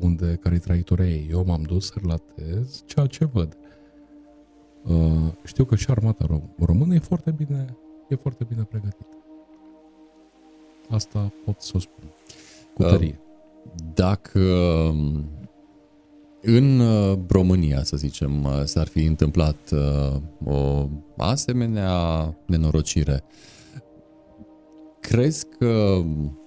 unde, 0.00 0.38
care-i 0.42 0.58
traiectoria 0.58 1.08
ei. 1.08 1.28
Eu 1.30 1.44
m-am 1.46 1.62
dus 1.62 1.86
să 1.86 1.92
relatez 2.00 2.82
ceea 2.86 3.06
ce 3.06 3.24
văd. 3.24 3.56
Uh, 4.88 5.32
Știu 5.44 5.64
că 5.64 5.76
și 5.76 5.90
armata 5.90 6.26
rom- 6.26 6.64
română 6.64 6.94
e 6.94 6.98
foarte 6.98 7.30
bine, 7.30 7.76
e 8.08 8.14
foarte 8.14 8.44
bine 8.48 8.62
pregătită. 8.62 9.16
Asta 10.90 11.32
pot 11.44 11.60
să 11.60 11.72
o 11.74 11.78
spun. 11.78 12.04
Cu 12.74 12.82
Uh, 12.82 12.88
tărie. 12.88 13.18
Dacă 13.94 14.38
um, 14.38 15.24
în 16.40 16.78
uh, 16.80 17.18
România, 17.28 17.82
să 17.82 17.96
zicem, 17.96 18.44
uh, 18.44 18.62
s-ar 18.64 18.86
fi 18.86 19.04
întâmplat 19.04 19.70
uh, 19.72 20.20
o 20.44 20.88
asemenea 21.16 22.34
nenorocire, 22.46 23.22
crezi 25.00 25.46
că 25.58 25.66
um, 25.66 26.38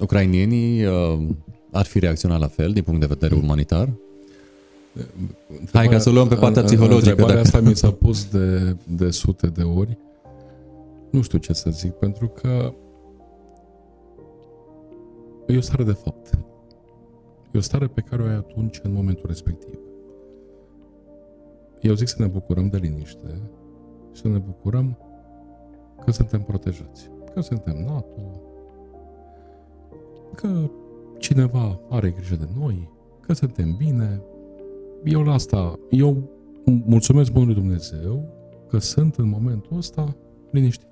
ucrainienii 0.00 0.84
uh, 0.84 1.18
ar 1.72 1.84
fi 1.84 1.98
reacționat 1.98 2.40
la 2.40 2.46
fel 2.48 2.72
din 2.72 2.82
punct 2.82 3.00
de 3.00 3.06
vedere 3.06 3.34
umanitar? 3.34 3.92
Hai 5.72 5.86
ca 5.88 5.98
să 5.98 6.08
o 6.08 6.12
luăm 6.12 6.28
pe 6.28 6.34
partea 6.34 6.60
În- 6.60 6.66
psihologică, 6.66 6.96
Întrebarea 7.10 7.42
dacă- 7.42 7.46
asta 7.56 7.68
mi 7.68 7.76
s-a 7.76 7.90
pus 7.90 8.30
de, 8.30 8.76
de 8.88 9.10
sute 9.10 9.46
de 9.46 9.62
ori. 9.62 9.98
Nu 11.10 11.22
știu 11.22 11.38
ce 11.38 11.52
să 11.52 11.70
zic, 11.70 11.92
pentru 11.92 12.28
că 12.28 12.72
e 15.46 15.56
o 15.56 15.60
stare 15.60 15.84
de 15.84 15.92
fapt. 15.92 16.30
E 17.52 17.58
o 17.58 17.60
stare 17.60 17.86
pe 17.86 18.00
care 18.00 18.22
o 18.22 18.26
ai 18.26 18.34
atunci, 18.34 18.80
în 18.82 18.92
momentul 18.92 19.24
respectiv. 19.26 19.78
Eu 21.80 21.94
zic 21.94 22.08
să 22.08 22.16
ne 22.18 22.26
bucurăm 22.26 22.68
de 22.68 22.76
liniște 22.76 23.40
și 24.12 24.20
să 24.20 24.28
ne 24.28 24.38
bucurăm 24.38 24.98
că 26.04 26.10
suntem 26.10 26.40
protejați. 26.40 27.10
Că 27.34 27.40
suntem 27.40 27.76
NATO, 27.86 28.40
că 30.34 30.70
cineva 31.18 31.80
are 31.90 32.10
grijă 32.10 32.34
de 32.36 32.48
noi, 32.58 32.90
că 33.20 33.32
suntem 33.32 33.74
bine. 33.76 34.20
Eu 35.06 35.22
la 35.22 35.32
asta, 35.32 35.78
eu 35.90 36.30
mulțumesc 36.64 37.32
Bunului 37.32 37.54
Dumnezeu 37.54 38.34
că 38.68 38.78
sunt 38.78 39.14
în 39.14 39.28
momentul 39.28 39.76
ăsta 39.76 40.16
liniștit. 40.50 40.86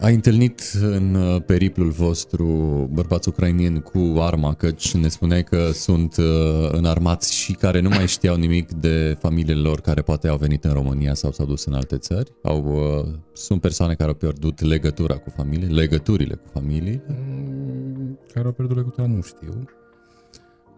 Ai 0.00 0.14
întâlnit 0.14 0.60
în 0.82 1.14
uh, 1.14 1.42
periplul 1.46 1.90
vostru 1.90 2.46
bărbați 2.92 3.28
ucrainieni 3.28 3.82
cu 3.82 4.14
arma, 4.18 4.54
căci 4.54 4.94
ne 4.94 5.08
spuneai 5.08 5.44
că 5.44 5.70
sunt 5.72 6.16
uh, 6.16 6.24
înarmați 6.72 7.34
și 7.34 7.52
care 7.52 7.80
nu 7.80 7.88
mai 7.88 8.06
știau 8.06 8.36
nimic 8.36 8.72
de 8.72 9.16
familiile 9.20 9.60
lor 9.60 9.80
care 9.80 10.02
poate 10.02 10.28
au 10.28 10.36
venit 10.36 10.64
în 10.64 10.72
România 10.72 11.14
sau 11.14 11.32
s-au 11.32 11.46
dus 11.46 11.64
în 11.64 11.72
alte 11.72 11.98
țări? 11.98 12.32
Au, 12.42 12.64
uh, 12.64 13.14
sunt 13.32 13.60
persoane 13.60 13.94
care 13.94 14.08
au 14.08 14.14
pierdut 14.14 14.60
legătura 14.60 15.14
cu 15.16 15.30
familie, 15.30 15.66
legăturile 15.68 16.34
cu 16.34 16.48
familie? 16.52 17.02
Mm, 17.08 18.18
Care 18.32 18.46
au 18.46 18.52
pierdut 18.52 18.76
legătura, 18.76 19.06
nu 19.06 19.20
știu. 19.20 19.64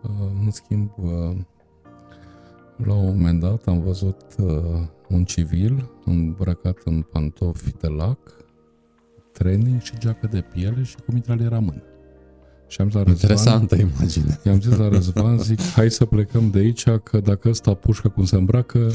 Uh, 0.02 0.10
În 0.44 0.50
schimb, 0.50 0.90
uh, 0.96 1.36
la 2.76 2.94
un 2.94 3.04
moment 3.04 3.40
dat 3.40 3.66
am 3.66 3.80
văzut 3.80 4.24
uh, 4.38 4.80
un 5.08 5.24
civil 5.24 5.90
îmbrăcat 6.04 6.78
în 6.84 7.02
pantofi 7.02 7.72
de 7.80 7.86
lac, 7.86 8.18
training 9.32 9.80
și 9.80 9.98
geacă 9.98 10.26
de 10.26 10.40
piele 10.40 10.82
și 10.82 10.94
cu 10.94 11.12
mitraliera 11.12 11.56
în 11.56 11.64
mână. 11.64 11.82
Și 12.66 12.80
am 12.80 12.86
zis 12.86 12.96
la 12.96 13.02
Răzvan, 13.02 13.30
Interesantă 13.30 13.74
imagine. 13.74 14.38
I-am 14.44 14.60
zis 14.60 14.76
la 14.76 14.88
Răzvan, 14.88 15.38
zic, 15.38 15.60
hai 15.60 15.90
să 15.90 16.04
plecăm 16.04 16.50
de 16.50 16.58
aici, 16.58 16.90
că 16.90 17.20
dacă 17.20 17.48
ăsta 17.48 17.74
pușcă 17.74 18.08
cum 18.08 18.24
se 18.24 18.36
îmbracă, 18.36 18.90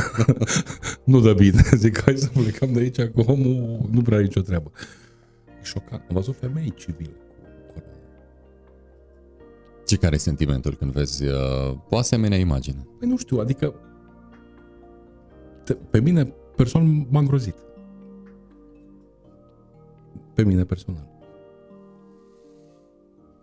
nu 1.04 1.20
dă 1.20 1.32
bine. 1.32 1.62
Zic, 1.76 2.02
hai 2.02 2.16
să 2.16 2.28
plecăm 2.28 2.72
de 2.72 2.78
aici, 2.78 2.96
că 2.96 3.10
omul 3.26 3.88
nu 3.90 4.02
prea 4.02 4.16
are 4.16 4.26
nicio 4.26 4.40
treabă. 4.40 4.70
E 5.60 5.62
șocant. 5.62 6.02
Am 6.08 6.14
văzut 6.14 6.36
femei 6.36 6.74
civile 6.76 7.10
cu 7.10 7.16
coronă. 7.18 7.29
Și 9.90 9.96
care 9.96 10.14
e 10.14 10.18
sentimentul 10.18 10.74
când 10.74 10.92
vezi 10.92 11.26
uh, 11.26 11.76
o 11.88 11.96
asemenea 11.96 12.38
imagine? 12.38 12.86
Păi 12.98 13.08
nu 13.08 13.16
știu, 13.16 13.38
adică 13.38 13.74
te, 15.64 15.74
pe 15.74 16.00
mine 16.00 16.32
personal 16.56 17.06
m-a 17.08 17.18
îngrozit. 17.18 17.54
Pe 20.34 20.44
mine 20.44 20.64
personal. 20.64 21.08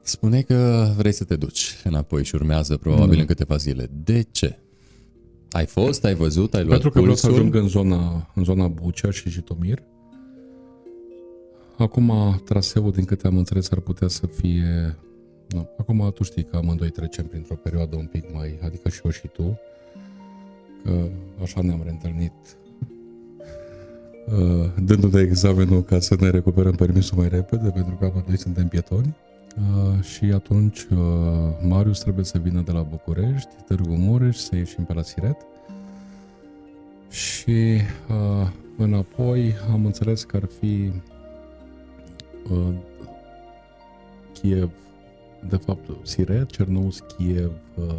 Spune 0.01 0.41
că 0.41 0.87
vrei 0.97 1.11
să 1.11 1.23
te 1.23 1.35
duci 1.35 1.81
înapoi 1.83 2.23
și 2.23 2.35
urmează 2.35 2.77
probabil 2.77 3.13
Nu. 3.13 3.19
în 3.19 3.25
câteva 3.25 3.55
zile. 3.55 3.89
De 4.03 4.21
ce? 4.31 4.59
Ai 5.51 5.65
fost, 5.65 6.05
ai 6.05 6.15
văzut, 6.15 6.53
ai 6.53 6.63
luat 6.63 6.71
Pentru 6.71 6.89
că 6.89 6.99
vreau 6.99 7.15
să 7.15 7.27
pulsul? 7.27 7.45
ajung 7.45 7.63
în 7.63 7.67
zona, 7.67 8.31
în 8.35 8.43
zona 8.43 8.67
Bucea 8.67 9.11
și 9.11 9.29
Jitomir. 9.29 9.83
Acum 11.77 12.41
traseul, 12.45 12.91
din 12.91 13.05
câte 13.05 13.27
am 13.27 13.37
înțeles, 13.37 13.71
ar 13.71 13.79
putea 13.79 14.07
să 14.07 14.27
fie... 14.27 14.97
Nu, 15.49 15.69
acum 15.77 16.11
tu 16.13 16.23
știi 16.23 16.43
că 16.43 16.57
amândoi 16.57 16.89
trecem 16.89 17.25
printr-o 17.25 17.55
perioadă 17.55 17.95
un 17.95 18.05
pic 18.05 18.33
mai... 18.33 18.59
Adică 18.63 18.89
și 18.89 19.01
eu 19.03 19.11
și 19.11 19.27
tu. 19.27 19.59
Că 20.83 21.07
așa 21.41 21.61
ne-am 21.61 21.81
reîntâlnit 21.83 22.33
uh, 24.27 24.69
dându-ne 24.83 25.21
examenul 25.21 25.83
ca 25.83 25.99
să 25.99 26.15
ne 26.19 26.29
recuperăm 26.29 26.75
permisul 26.75 27.17
mai 27.17 27.29
repede, 27.29 27.69
pentru 27.69 27.95
că 27.95 28.05
amândoi 28.05 28.37
suntem 28.37 28.67
pietoni. 28.67 29.15
Uh, 29.57 30.03
și 30.03 30.25
atunci 30.25 30.83
uh, 30.83 30.97
Marius 31.61 31.99
trebuie 31.99 32.25
să 32.25 32.37
vină 32.37 32.61
de 32.61 32.71
la 32.71 32.81
București, 32.81 33.49
Târgu 33.67 33.93
Mureș, 33.93 34.37
să 34.37 34.55
ieșim 34.55 34.83
pe 34.83 34.93
la 34.93 35.01
Siret. 35.01 35.37
Și 37.09 37.81
uh, 38.09 38.47
înapoi 38.77 39.53
am 39.71 39.85
înțeles 39.85 40.23
că 40.23 40.35
ar 40.35 40.49
fi 40.59 40.91
uh, 42.51 42.73
Kiev, 44.33 44.71
de 45.49 45.55
fapt 45.55 45.89
Siret, 46.01 46.49
Cernouz, 46.49 46.99
Kiev, 47.17 47.51
uh, 47.75 47.93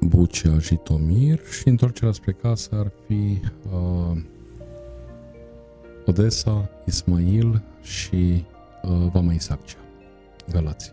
Bucea, 0.00 0.58
Jitomir 0.58 1.40
și 1.60 1.68
întorcerea 1.68 2.12
spre 2.12 2.32
casă 2.32 2.68
ar 2.72 2.92
fi 3.06 3.40
uh, 3.72 4.18
Odessa, 6.06 6.70
Ismail 6.86 7.62
și 7.82 8.44
uh, 8.82 9.06
Vama 9.12 9.32
Isaccea, 9.32 9.78
Galați. 10.50 10.92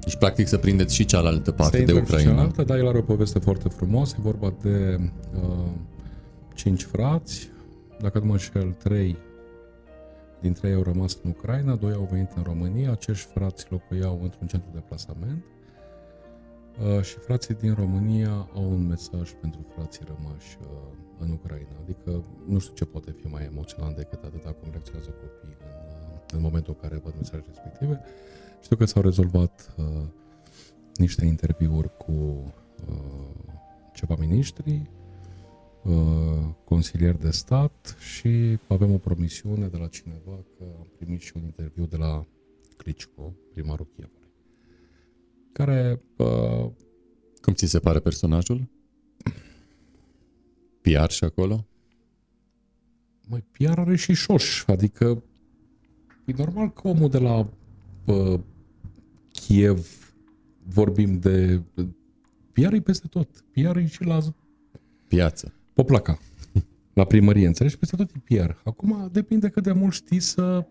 Deci, 0.00 0.16
practic, 0.16 0.46
să 0.46 0.56
prindeți 0.56 0.94
și 0.94 1.04
cealaltă 1.04 1.52
parte 1.52 1.76
Se 1.76 1.84
de 1.84 1.92
intră 1.92 2.06
și 2.06 2.12
Ucraina. 2.12 2.30
Cealaltă, 2.30 2.62
dar 2.62 2.78
el 2.78 2.88
are 2.88 2.98
o 2.98 3.02
poveste 3.02 3.38
foarte 3.38 3.68
frumoasă. 3.68 4.16
E 4.18 4.22
vorba 4.22 4.54
de 4.62 4.98
uh, 5.34 5.70
cinci 6.54 6.82
frați. 6.82 7.50
Dacă 8.00 8.18
nu 8.18 8.24
mă 8.24 8.32
înșel, 8.32 8.74
trei 8.82 9.16
dintre 10.46 10.68
ei 10.68 10.74
au 10.74 10.82
rămas 10.82 11.18
în 11.22 11.30
Ucraina, 11.30 11.74
doi 11.74 11.92
au 11.92 12.08
venit 12.10 12.30
în 12.36 12.42
România. 12.42 12.90
Acești 12.90 13.26
frați 13.30 13.66
locuiau 13.70 14.20
într-un 14.22 14.46
centru 14.46 14.70
de 14.72 14.82
plasament. 14.88 15.44
Uh, 15.44 17.02
și 17.02 17.18
frații 17.18 17.54
din 17.54 17.74
România 17.74 18.48
au 18.54 18.70
un 18.70 18.86
mesaj 18.86 19.32
pentru 19.40 19.60
frații 19.74 20.04
rămași 20.06 20.58
uh, 20.60 20.66
în 21.18 21.30
Ucraina. 21.30 21.76
Adică 21.82 22.24
nu 22.46 22.58
știu 22.58 22.74
ce 22.74 22.84
poate 22.84 23.10
fi 23.20 23.26
mai 23.26 23.44
emoționant 23.44 23.96
decât 23.96 24.22
atâta 24.24 24.52
cum 24.52 24.68
reacționează 24.70 25.10
copiii 25.10 25.56
în, 25.60 25.68
uh, 25.68 26.18
în 26.32 26.40
momentul 26.40 26.76
în 26.76 26.88
care 26.88 27.00
văd 27.04 27.14
mesajele 27.16 27.44
respective. 27.46 28.00
Știu 28.60 28.76
că 28.76 28.84
s-au 28.84 29.02
rezolvat 29.02 29.74
uh, 29.76 30.02
niște 30.94 31.24
interviuri 31.24 31.96
cu 31.96 32.12
uh, 32.12 33.54
ceva 33.94 34.14
miniștri, 34.18 34.90
uh, 35.86 36.54
consilieri 36.64 37.20
de 37.20 37.30
stat 37.30 37.96
și 37.98 38.58
avem 38.68 38.92
o 38.92 38.98
promisiune 38.98 39.66
de 39.66 39.76
la 39.76 39.86
cineva 39.86 40.44
că 40.58 40.64
am 40.78 40.86
primit 40.96 41.20
și 41.20 41.32
un 41.36 41.42
interviu 41.42 41.86
de 41.86 41.96
la 41.96 42.26
Klitschko, 42.76 43.34
primarul 43.52 43.88
Chievului, 43.96 44.28
care 45.52 46.02
uh, 46.16 46.70
Cum 47.40 47.52
ți 47.52 47.66
se 47.66 47.78
pare 47.78 48.00
personajul? 48.00 48.68
PR 50.80 51.10
și 51.10 51.24
acolo? 51.24 51.66
mai 53.28 53.44
PR 53.50 53.78
are 53.78 53.96
și 53.96 54.14
șoș, 54.14 54.64
adică 54.66 55.22
e 56.24 56.32
normal 56.36 56.72
că 56.72 56.88
omul 56.88 57.08
de 57.08 57.18
la 57.18 57.48
uh, 58.06 58.40
Kiev 59.32 60.12
vorbim 60.62 61.18
de 61.18 61.62
PR 62.52 62.72
e 62.72 62.80
peste 62.80 63.06
tot, 63.06 63.44
PR 63.50 63.76
e 63.76 63.86
și 63.86 64.04
la 64.04 64.18
Piață. 65.08 65.52
Poplaca. 65.76 66.18
La 66.92 67.04
primărie, 67.04 67.46
înțelegi? 67.46 67.78
Peste 67.78 67.96
tot 67.96 68.10
e 68.10 68.34
PR. 68.34 68.50
Acum 68.64 69.08
depinde 69.12 69.48
cât 69.48 69.62
de 69.62 69.72
mult 69.72 69.92
știi 69.92 70.20
să 70.20 70.66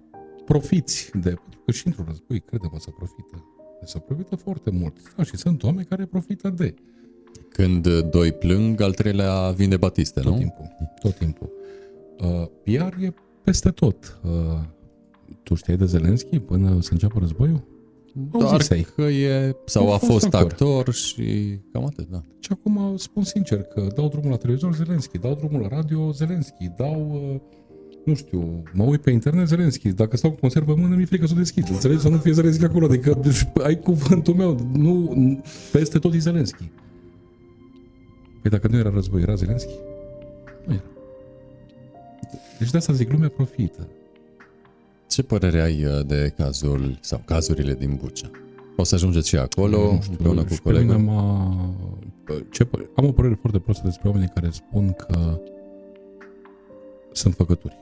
profiți 0.46 1.12
de... 1.14 1.30
Pentru 1.30 1.60
că 1.66 1.72
și 1.72 1.88
într-un 1.88 2.06
război, 2.08 2.40
crede-mă, 2.40 2.80
să 2.80 2.90
profită. 2.92 3.44
Deci 3.80 3.90
să 3.90 3.98
profită 3.98 4.36
foarte 4.36 4.70
mult. 4.70 4.98
Da, 5.16 5.24
și 5.24 5.38
sunt 5.38 5.64
oameni 5.64 5.86
care 5.86 6.06
profită 6.06 6.50
de 6.50 6.74
Când 7.50 7.86
uh, 7.86 8.10
doi 8.10 8.32
plâng, 8.32 8.82
al 8.82 8.94
treilea 8.94 9.52
vinde 9.52 9.78
batiste, 9.78 10.20
tot 10.20 10.32
nu? 10.32 10.38
timpul. 10.38 10.76
Tot 11.02 11.18
timpul. 11.18 11.52
Uh, 12.20 12.48
PR 12.64 13.02
e 13.04 13.14
peste 13.44 13.70
tot. 13.70 14.20
Uh, 14.24 14.32
tu 15.44 15.56
știai 15.56 15.78
de 15.78 15.86
Zelenski 15.86 16.40
până 16.40 16.82
să 16.82 16.90
înceapă 16.92 17.20
războiul? 17.20 17.75
Doar 18.32 18.52
Auzisei. 18.52 18.88
că 18.96 19.02
e, 19.02 19.56
sau 19.66 19.90
A 19.92 19.94
a 19.94 19.98
fost 19.98 20.12
fost 20.12 20.26
actor. 20.26 20.42
actor 20.42 20.94
și 20.94 21.60
cam 21.72 21.86
atât, 21.86 22.08
da. 22.10 22.22
Și 22.40 22.50
acum 22.52 22.94
spun 22.98 23.24
sincer 23.24 23.62
că 23.62 23.88
dau 23.96 24.08
drumul 24.08 24.30
la 24.30 24.36
televizor 24.36 24.76
Zelenski, 24.76 25.18
dau 25.18 25.34
drumul 25.36 25.62
la 25.62 25.68
radio 25.68 26.12
Zelenski, 26.12 26.70
dau, 26.78 27.22
uh, 27.34 27.40
nu 28.06 28.14
știu, 28.14 28.64
mă 28.74 28.84
uit 28.84 29.02
pe 29.02 29.12
internet 29.12 29.48
Zelenski, 29.48 29.90
dacă 29.92 30.18
stau 30.18 30.32
cu 30.32 30.40
conservă 30.40 30.74
în 30.74 30.80
mână, 30.82 30.96
mi-e 30.96 31.06
frică 31.06 31.26
să 31.26 31.34
o 31.36 31.38
deschid, 31.38 31.70
înțelegi? 31.70 32.02
Să 32.02 32.10
nu 32.10 32.18
fie 32.18 32.32
Zelenski 32.32 32.64
acolo, 32.64 32.86
adică 32.86 33.20
deci, 33.22 33.48
ai 33.68 33.80
cuvântul 33.80 34.34
meu, 34.34 34.70
nu, 34.74 35.16
peste 35.72 36.00
tot 36.00 36.14
e 36.14 36.18
Zelenski. 36.18 36.72
Păi 38.42 38.52
dacă 38.52 38.68
nu 38.68 38.78
era 38.78 38.90
război, 38.90 39.22
era 39.22 39.36
Zelenski? 39.36 39.74
Nu 40.66 40.74
era. 40.74 40.84
Deci 42.60 42.72
de 42.72 42.78
asta 42.78 42.94
zic, 42.94 43.12
lumea 43.12 43.30
profită. 43.30 43.88
Ce 45.16 45.24
părere 45.24 45.62
ai 45.62 45.86
uh, 45.86 46.06
de 46.06 46.34
cazul 46.38 46.98
sau 47.02 47.22
cazurile 47.26 47.74
din 47.74 48.00
Bucea? 48.02 48.30
O 48.76 48.84
să 48.84 48.96
ajungeți 48.96 49.28
și 49.28 49.36
acolo 49.36 49.92
Nu 49.92 50.02
știu, 50.02 50.12
împreună 50.12 50.44
cu 50.44 50.54
și 50.54 50.62
pe 50.62 50.72
mine 50.72 50.86
colegul? 50.86 51.06
m-a... 51.06 51.76
Ce, 52.52 52.66
pă- 52.66 52.94
am 52.96 53.06
o 53.06 53.12
părere 53.12 53.38
foarte 53.40 53.60
prostă 53.60 53.82
despre 53.86 54.08
oamenii 54.08 54.32
care 54.34 54.50
spun 54.50 54.92
că 54.92 55.42
sunt 57.12 57.34
făcături. 57.34 57.78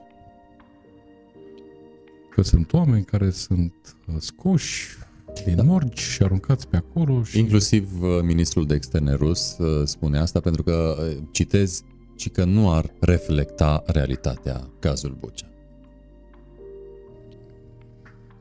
Că 2.36 2.42
sunt 2.42 2.74
oameni 2.74 3.04
care 3.04 3.30
sunt 3.30 3.96
uh, 4.08 4.16
scoși 4.18 4.98
din 5.46 5.56
da. 5.56 5.64
morgi 5.64 6.02
și 6.02 6.24
aruncați 6.24 6.68
pe 6.68 6.78
acolo 6.78 7.24
și... 7.24 7.40
Inclusiv 7.40 8.02
uh, 8.02 8.10
ministrul 8.24 8.66
de 8.66 8.76
externe 8.76 9.14
rus 9.14 9.58
uh, 9.58 9.88
spune 9.88 10.20
asta 10.20 10.40
pentru 10.40 10.64
că 10.64 10.96
uh, 11.00 11.18
citez 11.32 11.84
și 12.16 12.30
că 12.30 12.44
nu 12.44 12.72
ar 12.72 12.94
reflecta 13.00 13.84
realitatea 13.86 14.70
cazul 14.80 15.18
Bucea. 15.20 15.48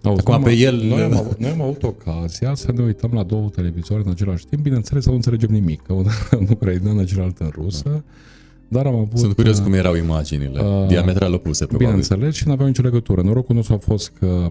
Auzi, 0.03 0.21
Acum 0.21 0.43
noi 0.43 0.43
pe 0.43 0.67
am- 0.67 0.75
el- 0.75 0.87
Noi 0.89 1.01
am, 1.03 1.17
avut, 1.17 1.39
noi 1.39 1.51
am 1.51 1.61
avut 1.61 1.83
ocazia 1.83 2.55
să 2.55 2.73
ne 2.73 2.83
uităm 2.83 3.11
la 3.13 3.23
două 3.23 3.49
televizoare 3.49 4.03
în 4.07 4.11
același 4.11 4.47
timp. 4.47 4.63
Bineînțeles, 4.63 5.07
nu 5.07 5.15
înțelegem 5.15 5.51
nimic. 5.51 5.83
Că 5.83 5.93
una 5.93 6.11
în 6.31 6.47
ucraineană, 6.55 7.05
cealaltă 7.05 7.45
în 7.45 7.51
rusă. 7.55 8.05
Dar 8.69 8.87
am 8.87 8.95
avut... 8.95 9.19
Sunt 9.19 9.33
curios 9.35 9.59
uh, 9.59 9.65
cum 9.65 9.73
erau 9.73 9.95
imaginile, 9.95 10.61
uh, 10.63 10.87
diametral 10.87 11.35
opuse 11.35 11.65
probabil. 11.67 11.87
Bineînțeles, 11.87 12.35
și 12.35 12.47
nu 12.47 12.53
aveau 12.53 12.67
nicio 12.69 12.83
legătură. 12.83 13.23
Norocul 13.23 13.55
nostru 13.55 13.75
a 13.75 13.79
fost 13.79 14.13
că 14.19 14.49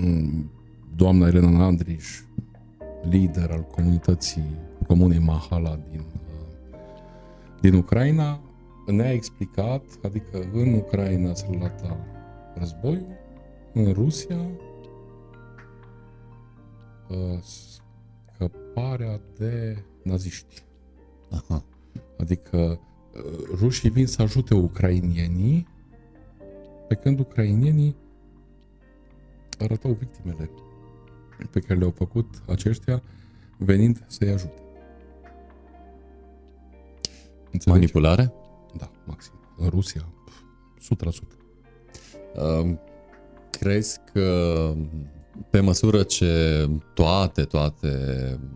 m, 0.00 0.50
doamna 0.96 1.26
Elena 1.26 1.64
Andriș, 1.64 2.04
lider 3.10 3.48
al 3.50 3.66
comunității 3.74 4.44
comunei 4.86 5.18
Mahala 5.18 5.78
din, 5.90 6.00
uh, 6.00 6.78
din 7.60 7.74
Ucraina, 7.74 8.40
ne-a 8.86 9.10
explicat, 9.12 9.82
adică 10.04 10.48
în 10.52 10.72
Ucraina 10.74 11.34
se 11.34 11.46
relata 11.50 11.96
războiul, 12.58 13.06
în 13.72 13.92
Rusia 13.92 14.50
uh, 17.08 17.38
scăparea 18.32 19.20
de 19.38 19.84
naziști. 20.02 20.62
Aha. 21.30 21.64
Adică 22.18 22.80
uh, 23.14 23.48
rușii 23.54 23.90
vin 23.90 24.06
să 24.06 24.22
ajute 24.22 24.54
ucrainienii, 24.54 25.66
pe 26.88 26.94
când 26.94 27.18
ucrainienii 27.18 27.96
arătau 29.58 29.92
victimele 29.92 30.50
pe 31.50 31.60
care 31.60 31.78
le-au 31.78 31.90
făcut 31.90 32.42
aceștia 32.46 33.02
venind 33.56 34.04
să-i 34.06 34.28
ajute. 34.28 34.62
Înțelegi? 37.52 37.68
Manipulare? 37.68 38.32
Da, 38.76 38.90
maxim. 39.06 39.32
În 39.56 39.68
Rusia, 39.68 40.08
pf, 40.24 40.40
100%. 40.94 41.38
Uh, 42.34 42.76
Crezi 43.50 43.98
că 44.12 44.72
pe 45.50 45.60
măsură 45.60 46.02
ce 46.02 46.66
toate, 46.94 47.42
toate 47.42 47.90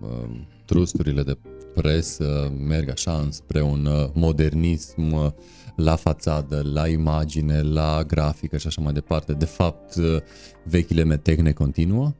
uh, 0.00 0.40
trusturile 0.64 1.22
de 1.22 1.38
presă 1.74 2.52
merg 2.66 2.90
așa 2.90 3.12
înspre 3.12 3.62
un 3.62 3.84
uh, 3.84 4.08
modernism 4.12 5.12
uh, 5.12 5.30
la 5.76 5.96
fațadă, 5.96 6.62
la 6.72 6.88
imagine, 6.88 7.62
la 7.62 8.02
grafică 8.06 8.56
și 8.56 8.66
așa 8.66 8.80
mai 8.80 8.92
departe, 8.92 9.32
de 9.32 9.44
fapt 9.44 9.94
uh, 9.94 10.16
vechile 10.64 11.04
metehne 11.04 11.52
continuă? 11.52 12.12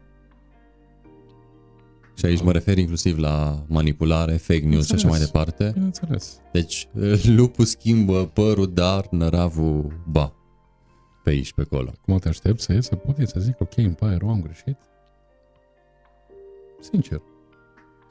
Și 2.14 2.26
aici 2.26 2.42
mă 2.42 2.52
refer 2.52 2.78
inclusiv 2.78 3.18
la 3.18 3.64
manipulare, 3.66 4.32
fake 4.32 4.64
news 4.66 4.86
și 4.86 4.94
așa 4.94 5.08
mai 5.08 5.18
Bineînțeles. 5.18 5.54
departe. 5.54 5.70
Bineînțeles. 5.74 6.40
Deci 6.52 6.88
uh, 6.94 7.22
lupul 7.24 7.64
schimbă 7.64 8.26
părul, 8.26 8.72
dar 8.74 9.06
năravul 9.10 10.02
ba. 10.06 10.34
Pe 11.22 11.30
aici, 11.30 11.52
pe 11.52 11.60
acolo. 11.60 11.90
Acum 12.00 12.18
te 12.18 12.28
aștept 12.28 12.60
să 12.60 12.72
ies, 12.72 12.86
să 12.86 12.96
pot 12.96 13.28
să 13.28 13.40
zic, 13.40 13.60
ok, 13.60 13.76
îmi 13.76 13.94
pare 13.94 14.16
rău, 14.16 14.30
am 14.30 14.42
greșit? 14.42 14.76
Sincer. 16.80 17.22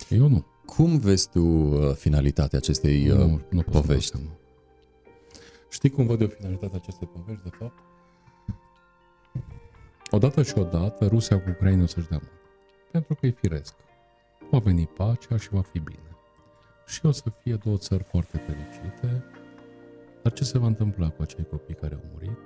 Eu 0.10 0.28
nu. 0.28 0.46
Cum 0.66 0.98
vezi 0.98 1.30
tu 1.30 1.40
uh, 1.40 1.94
finalitatea 1.96 2.58
acestei 2.58 3.10
uh, 3.10 3.18
nu, 3.18 3.24
nu 3.26 3.38
pot 3.38 3.42
să-mi 3.50 3.64
dau 3.72 3.82
povești? 3.82 4.12
seama. 4.16 4.32
Știi 5.70 5.90
cum 5.90 6.06
văd 6.06 6.22
eu 6.22 6.28
finalitatea 6.28 6.78
acestei 6.82 7.08
povești, 7.08 7.44
de 7.44 7.50
fapt? 7.50 7.80
Odată 10.12 10.44
și 10.44 10.54
odată, 10.58 11.08
Rusia 11.08 11.42
cu 11.42 11.50
Ucraina 11.50 11.84
o 11.84 11.86
să-și 11.86 12.08
dea 12.08 12.20
mult. 12.22 12.40
Pentru 12.92 13.16
că 13.16 13.26
e 13.26 13.30
firesc. 13.32 13.74
Va 14.50 14.58
veni 14.58 14.88
pacea 14.88 15.38
și 15.38 15.50
va 15.50 15.62
fi 15.62 15.80
bine. 15.80 16.10
Și 16.86 17.06
o 17.06 17.12
să 17.12 17.24
fie 17.42 17.56
două 17.56 17.78
țări 17.78 18.04
foarte 18.04 18.38
fericite. 18.38 19.24
Dar 20.24 20.34
ce 20.34 20.44
se 20.44 20.58
va 20.58 20.68
întâmpla 20.68 21.10
cu 21.10 21.22
acei 21.22 21.46
copii 21.50 21.76
care 21.76 21.94
au 21.94 22.02
murit, 22.14 22.38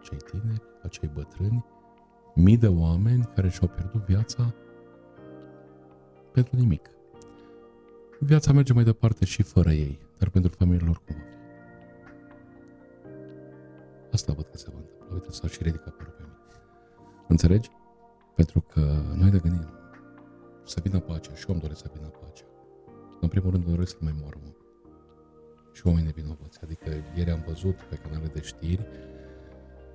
acei 0.00 0.18
tineri, 0.18 0.62
acei 0.82 1.10
bătrâni, 1.14 1.64
mii 2.34 2.56
de 2.56 2.68
oameni 2.68 3.30
care 3.34 3.48
și-au 3.48 3.68
pierdut 3.68 4.04
viața 4.06 4.54
pentru 6.32 6.56
nimic? 6.56 6.90
Viața 8.18 8.52
merge 8.52 8.72
mai 8.72 8.84
departe 8.84 9.24
și 9.24 9.42
fără 9.42 9.70
ei, 9.70 9.98
dar 10.18 10.28
pentru 10.28 10.50
familiile 10.50 10.86
lor 10.86 11.02
cum 11.06 11.16
va 11.16 11.22
fi? 11.22 11.38
Asta 14.12 14.32
văd 14.32 14.46
că 14.46 14.56
se 14.56 14.68
va 14.72 14.78
întâmpla. 14.78 15.14
Uite, 15.14 15.30
s-a 15.30 15.48
și 15.48 15.62
ridicat 15.62 15.94
părul 15.94 16.12
pe 16.12 16.22
mine. 16.22 16.36
Înțelegi? 17.28 17.70
Pentru 18.34 18.60
că 18.60 18.80
noi 19.14 19.30
de 19.30 19.38
gândim 19.38 19.68
să 20.64 20.80
vină 20.82 21.00
pacea 21.00 21.34
și 21.34 21.44
eu 21.48 21.54
îmi 21.54 21.60
doresc 21.60 21.80
să 21.80 21.90
vină 21.94 22.06
pacea. 22.06 22.44
În 23.20 23.28
primul 23.28 23.50
rând 23.50 23.64
îmi 23.64 23.74
doresc 23.74 23.90
să 23.90 23.96
nu 24.00 24.08
mai 24.10 24.18
moară 24.20 24.36
om. 24.44 24.52
Și 25.72 25.86
oamenii 25.86 26.12
vinovați. 26.12 26.58
Adică 26.62 26.90
ieri 27.16 27.30
am 27.30 27.44
văzut 27.46 27.74
pe 27.74 27.96
canale 27.96 28.26
de 28.26 28.40
știri 28.40 28.86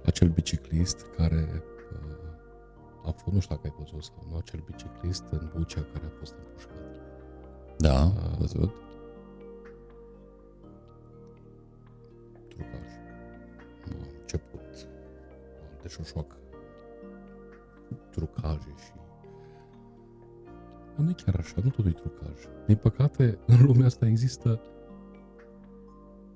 acel 0.06 0.28
biciclist 0.28 1.06
care 1.16 1.64
uh, 1.92 3.06
a 3.06 3.12
fost, 3.12 3.34
nu 3.34 3.40
știu 3.40 3.56
dacă 3.56 3.68
ai 3.68 3.84
văzut 3.84 4.04
sau 4.04 4.28
nu, 4.30 4.38
acel 4.38 4.64
biciclist 4.66 5.24
în 5.32 5.52
Bucea 5.56 5.86
care 5.94 6.06
a 6.06 6.18
fost 6.20 6.36
împușcat. 6.46 6.78
Da, 7.78 8.00
am 8.02 8.36
văzut. 8.40 8.74
trucaj. 12.56 12.90
A 13.86 14.20
început 14.20 14.88
de 15.82 15.88
șoșoacă. 15.88 16.36
Trucaje 18.10 18.74
și... 18.78 18.92
Dar 20.96 21.06
nu 21.06 21.10
e 21.10 21.14
chiar 21.26 21.36
așa, 21.36 21.56
nu 21.64 21.70
totul 21.70 21.88
e 21.88 21.92
trucaj. 21.92 22.48
Din 22.66 22.76
păcate, 22.76 23.38
în 23.46 23.66
lumea 23.66 23.86
asta 23.86 24.06
există 24.06 24.62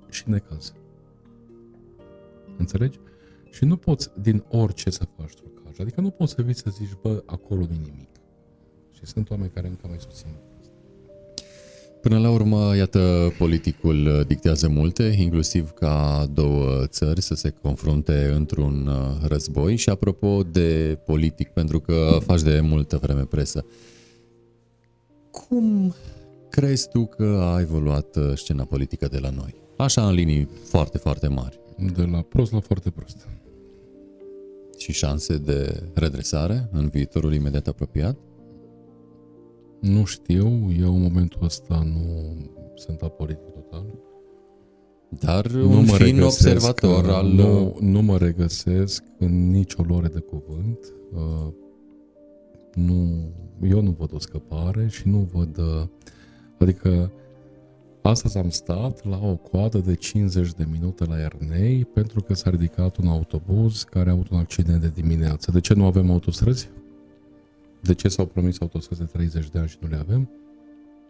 și 0.08 0.28
necaz. 0.28 0.74
Înțelegi? 2.58 3.00
Și 3.50 3.64
nu 3.64 3.76
poți 3.76 4.10
din 4.20 4.44
orice 4.48 4.90
să 4.90 5.04
faci 5.16 5.34
trucaj. 5.34 5.80
Adică 5.80 6.00
nu 6.00 6.10
poți 6.10 6.32
să 6.32 6.42
vii 6.42 6.54
să 6.54 6.70
zici, 6.70 6.96
bă, 7.02 7.22
acolo 7.26 7.60
nu 7.60 7.76
nimic. 7.84 8.08
Și 8.92 9.06
sunt 9.06 9.30
oameni 9.30 9.50
care 9.50 9.66
încă 9.66 9.86
mai 9.88 9.98
susțin 10.00 10.28
lucrul 10.34 10.56
ăsta. 10.60 10.74
Până 12.00 12.18
la 12.18 12.30
urmă, 12.30 12.76
iată, 12.76 13.32
politicul 13.38 14.06
uh, 14.06 14.26
dictează 14.26 14.68
multe, 14.68 15.14
inclusiv 15.18 15.70
ca 15.70 16.26
două 16.32 16.86
țări 16.86 17.20
să 17.20 17.34
se 17.34 17.50
confrunte 17.50 18.32
într-un 18.34 18.86
uh, 18.86 19.28
război. 19.28 19.76
Și 19.76 19.88
apropo 19.88 20.42
de 20.42 20.98
politic, 21.04 21.48
pentru 21.48 21.80
că 21.80 22.18
faci 22.26 22.42
de 22.42 22.60
multă 22.60 22.96
vreme 22.96 23.24
presă, 23.24 23.64
cum 25.30 25.94
crezi 26.50 26.88
tu 26.88 27.06
că 27.06 27.52
a 27.54 27.60
evoluat 27.60 28.16
uh, 28.16 28.32
scena 28.34 28.64
politică 28.64 29.08
de 29.08 29.18
la 29.18 29.30
noi? 29.30 29.54
Așa 29.76 30.06
în 30.08 30.14
linii 30.14 30.48
foarte, 30.64 30.98
foarte 30.98 31.28
mari. 31.28 31.59
De 31.94 32.04
la 32.04 32.22
prost 32.22 32.52
la 32.52 32.60
foarte 32.60 32.90
prost. 32.90 33.28
Și 34.78 34.92
șanse 34.92 35.38
de 35.38 35.82
redresare 35.94 36.68
în 36.72 36.88
viitorul 36.88 37.34
imediat 37.34 37.66
apropiat? 37.66 38.18
Nu 39.80 40.04
știu, 40.04 40.72
eu 40.78 40.94
în 40.94 41.02
momentul 41.02 41.44
ăsta 41.44 41.82
nu 41.82 42.36
sunt 42.74 43.00
apolitic 43.00 43.44
total. 43.44 43.84
Dar 45.08 45.46
un 45.50 45.84
fin 45.84 46.22
observator 46.22 47.04
uh, 47.04 47.14
al... 47.14 47.26
Nu, 47.26 47.76
nu 47.80 48.02
mă 48.02 48.16
regăsesc 48.16 49.04
în 49.18 49.50
nicio 49.50 49.82
lore 49.82 50.08
de 50.08 50.18
cuvânt. 50.18 50.78
Uh, 51.12 51.52
nu, 52.74 53.32
eu 53.62 53.80
nu 53.80 53.90
văd 53.90 54.14
o 54.14 54.18
scăpare 54.18 54.86
și 54.88 55.08
nu 55.08 55.28
văd... 55.32 55.58
Uh, 55.58 55.86
adică 56.58 57.12
Astăzi 58.02 58.38
am 58.38 58.50
stat 58.50 59.04
la 59.04 59.18
o 59.22 59.36
coadă 59.36 59.78
de 59.78 59.94
50 59.94 60.52
de 60.52 60.66
minute 60.70 61.04
la 61.04 61.20
Ernei 61.20 61.84
pentru 61.84 62.20
că 62.20 62.34
s-a 62.34 62.50
ridicat 62.50 62.96
un 62.96 63.06
autobuz 63.08 63.82
care 63.82 64.08
a 64.08 64.12
avut 64.12 64.28
un 64.28 64.38
accident 64.38 64.80
de 64.80 64.88
dimineață. 64.88 65.50
De 65.50 65.60
ce 65.60 65.74
nu 65.74 65.84
avem 65.84 66.10
autostrăzi? 66.10 66.68
De 67.80 67.94
ce 67.94 68.08
s-au 68.08 68.26
promis 68.26 68.60
autostrăzi 68.60 69.00
de 69.00 69.06
30 69.06 69.48
de 69.48 69.58
ani 69.58 69.68
și 69.68 69.76
nu 69.80 69.88
le 69.88 69.96
avem? 69.96 70.30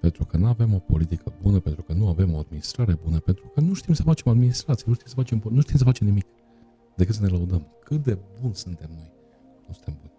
Pentru 0.00 0.24
că 0.24 0.36
nu 0.36 0.46
avem 0.46 0.74
o 0.74 0.78
politică 0.78 1.32
bună, 1.42 1.58
pentru 1.58 1.82
că 1.82 1.92
nu 1.92 2.08
avem 2.08 2.34
o 2.34 2.38
administrare 2.38 2.98
bună, 3.04 3.18
pentru 3.18 3.50
că 3.54 3.60
nu 3.60 3.74
știm 3.74 3.94
să 3.94 4.02
facem 4.02 4.32
administrație, 4.32 4.84
nu 4.86 4.94
știm 4.94 5.06
să 5.06 5.14
facem, 5.14 5.42
nu 5.50 5.60
știm 5.60 5.76
să 5.76 5.84
facem 5.84 6.06
nimic 6.06 6.26
decât 6.96 7.14
să 7.14 7.22
ne 7.22 7.28
laudăm. 7.28 7.66
Cât 7.84 8.02
de 8.02 8.18
buni 8.40 8.54
suntem 8.54 8.90
noi. 8.94 9.12
Nu 9.66 9.72
suntem 9.72 9.96
buni. 10.00 10.09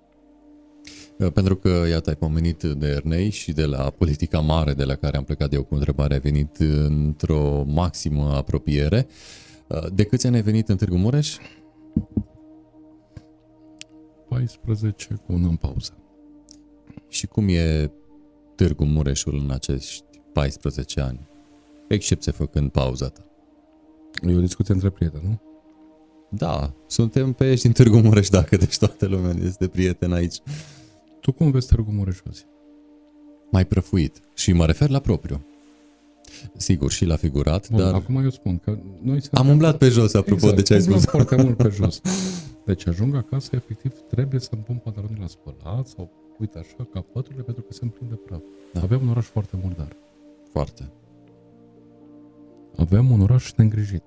Uh, 1.22 1.32
pentru 1.32 1.55
că, 1.55 1.84
iată, 1.89 2.09
ai 2.09 2.15
pomenit 2.15 2.63
de 2.63 2.88
Ernei 2.88 3.30
și 3.30 3.51
de 3.51 3.65
la 3.65 3.89
politica 3.89 4.39
mare 4.39 4.74
de 4.74 4.84
la 4.84 4.95
care 4.95 5.17
am 5.17 5.24
plecat 5.24 5.53
eu 5.53 5.63
cu 5.63 5.76
întrebarea, 5.76 6.15
ai 6.15 6.22
venit 6.22 6.57
într-o 6.57 7.63
maximă 7.63 8.34
apropiere. 8.36 9.07
Uh, 9.67 9.86
de 9.93 10.03
câți 10.03 10.28
ani 10.28 10.36
ai 10.36 10.41
venit 10.41 10.69
în 10.69 10.78
Târgu 10.78 10.97
Mureș? 10.97 11.36
14 14.30 15.07
cu 15.26 15.34
un 15.34 15.43
în 15.43 15.55
pauză. 15.55 15.97
Și 17.07 17.28
cum 17.28 17.47
e 17.47 17.91
Târgu 18.55 18.86
Mureșul 18.86 19.36
în 19.43 19.51
acești 19.51 20.03
14 20.34 21.01
ani? 21.01 21.30
Excepție 21.88 22.32
făcând 22.32 22.72
pauza 22.72 23.07
ta. 23.07 23.26
E 24.28 24.36
o 24.36 24.39
discuție 24.39 24.74
între 24.74 24.89
prieteni, 24.89 25.24
nu? 25.24 25.41
Da, 26.30 26.74
suntem 26.88 27.34
pe 27.34 27.51
ești 27.51 27.63
din 27.63 27.72
Târgu 27.72 27.97
Mureș, 27.97 28.30
dacă 28.30 28.57
deci 28.57 28.78
toată 28.78 29.05
lumea 29.05 29.34
este 29.43 29.67
prieten 29.67 30.11
aici. 30.11 30.36
Tu 31.22 31.32
cum 31.32 31.51
vezi 31.51 31.67
Târgu 31.67 31.91
Mureș 31.91 32.17
azi? 32.30 32.45
Mai 33.51 33.65
prăfuit. 33.65 34.19
Și 34.34 34.53
mă 34.53 34.65
refer 34.65 34.89
la 34.89 34.99
propriu. 34.99 35.45
Sigur, 36.55 36.91
și 36.91 37.05
la 37.05 37.15
figurat, 37.15 37.69
Bun, 37.69 37.80
dar... 37.80 37.93
Acum 37.93 38.24
eu 38.24 38.30
spun 38.30 38.57
că 38.57 38.78
noi 39.01 39.22
suntem... 39.22 39.41
Am 39.41 39.49
umblat 39.49 39.78
pe 39.78 39.89
jos, 39.89 40.13
apropo 40.13 40.34
exact, 40.34 40.55
de 40.55 40.61
ce 40.61 40.74
ai 40.74 40.80
umblăm 40.80 40.99
spus. 40.99 41.11
foarte 41.11 41.36
mult 41.36 41.57
pe 41.57 41.69
jos. 41.69 42.01
Deci 42.65 42.88
ajung 42.88 43.15
acasă, 43.15 43.49
efectiv, 43.55 43.93
trebuie 44.09 44.39
să-mi 44.39 44.61
pun 44.61 44.76
pantalonii 44.76 45.19
la 45.19 45.28
spălat 45.28 45.88
sau, 45.88 46.11
uite 46.39 46.57
așa, 46.57 46.88
capăturile, 46.93 47.43
pentru 47.43 47.63
că 47.63 47.74
se 47.74 47.80
împlin 47.84 48.09
de 48.09 48.15
praf. 48.15 48.39
Da. 48.74 48.80
Da. 48.80 48.86
Avem 48.86 49.01
un 49.01 49.09
oraș 49.09 49.26
foarte 49.26 49.57
murdar. 49.63 49.95
Foarte. 50.51 50.91
Avem 52.78 53.11
un 53.11 53.22
oraș 53.22 53.53
neîngrijit. 53.53 54.03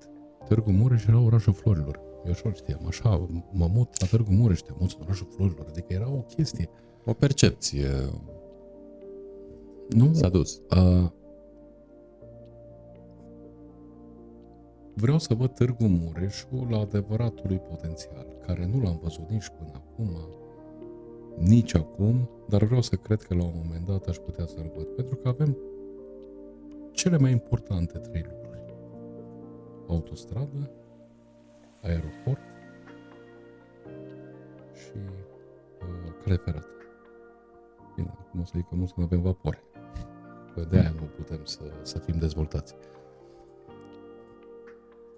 Târgu 0.47 0.71
Mureș 0.71 1.05
era 1.05 1.19
orașul 1.19 1.53
florilor. 1.53 1.99
Eu 2.25 2.31
așa 2.31 2.53
știam, 2.53 2.85
așa, 2.87 3.27
mă 3.51 3.69
mut 3.73 4.01
la 4.01 4.07
Târgu 4.07 4.31
Mureș, 4.31 4.59
te 4.59 4.71
muți 4.79 4.95
în 4.99 5.03
orașul 5.05 5.27
florilor. 5.35 5.65
Adică 5.69 5.93
era 5.93 6.09
o 6.09 6.19
chestie. 6.35 6.69
O 7.05 7.13
percepție 7.13 7.89
Nu, 9.89 10.13
s-a 10.13 10.29
dus. 10.29 10.61
Uh, 10.77 11.09
vreau 14.93 15.19
să 15.19 15.33
văd 15.33 15.53
Târgu 15.53 15.85
Mureșul 15.87 16.67
la 16.69 16.79
adevăratul 16.79 17.45
lui 17.47 17.59
potențial, 17.59 18.27
care 18.45 18.65
nu 18.65 18.81
l-am 18.81 18.99
văzut 19.03 19.29
nici 19.29 19.49
până 19.57 19.71
acum, 19.73 20.09
nici 21.37 21.75
acum, 21.75 22.29
dar 22.49 22.63
vreau 22.63 22.81
să 22.81 22.95
cred 22.95 23.21
că 23.21 23.33
la 23.33 23.43
un 23.43 23.53
moment 23.63 23.85
dat 23.85 24.07
aș 24.07 24.17
putea 24.17 24.45
să-l 24.45 24.71
văd, 24.75 24.85
pentru 24.85 25.15
că 25.15 25.27
avem 25.27 25.57
cele 26.91 27.17
mai 27.17 27.31
importante 27.31 27.97
trei 27.97 28.25
lucruri. 28.29 28.43
Autostradă, 29.87 30.71
aeroport 31.81 32.41
și 34.73 34.97
uh, 34.97 36.13
cale 36.23 36.35
ferată. 36.35 36.74
Bine, 37.95 38.13
acum 38.19 38.39
o 38.39 38.43
să 38.43 38.51
zic 38.55 38.67
că 38.67 38.75
nu 38.75 38.85
să 38.85 38.93
nu 38.97 39.03
avem 39.03 39.21
vapoare. 39.21 39.63
Că 40.53 40.65
de 40.69 40.77
aia 40.77 40.93
nu 40.99 41.05
putem 41.15 41.39
să, 41.43 41.61
să 41.81 41.99
fim 41.99 42.17
dezvoltați. 42.17 42.75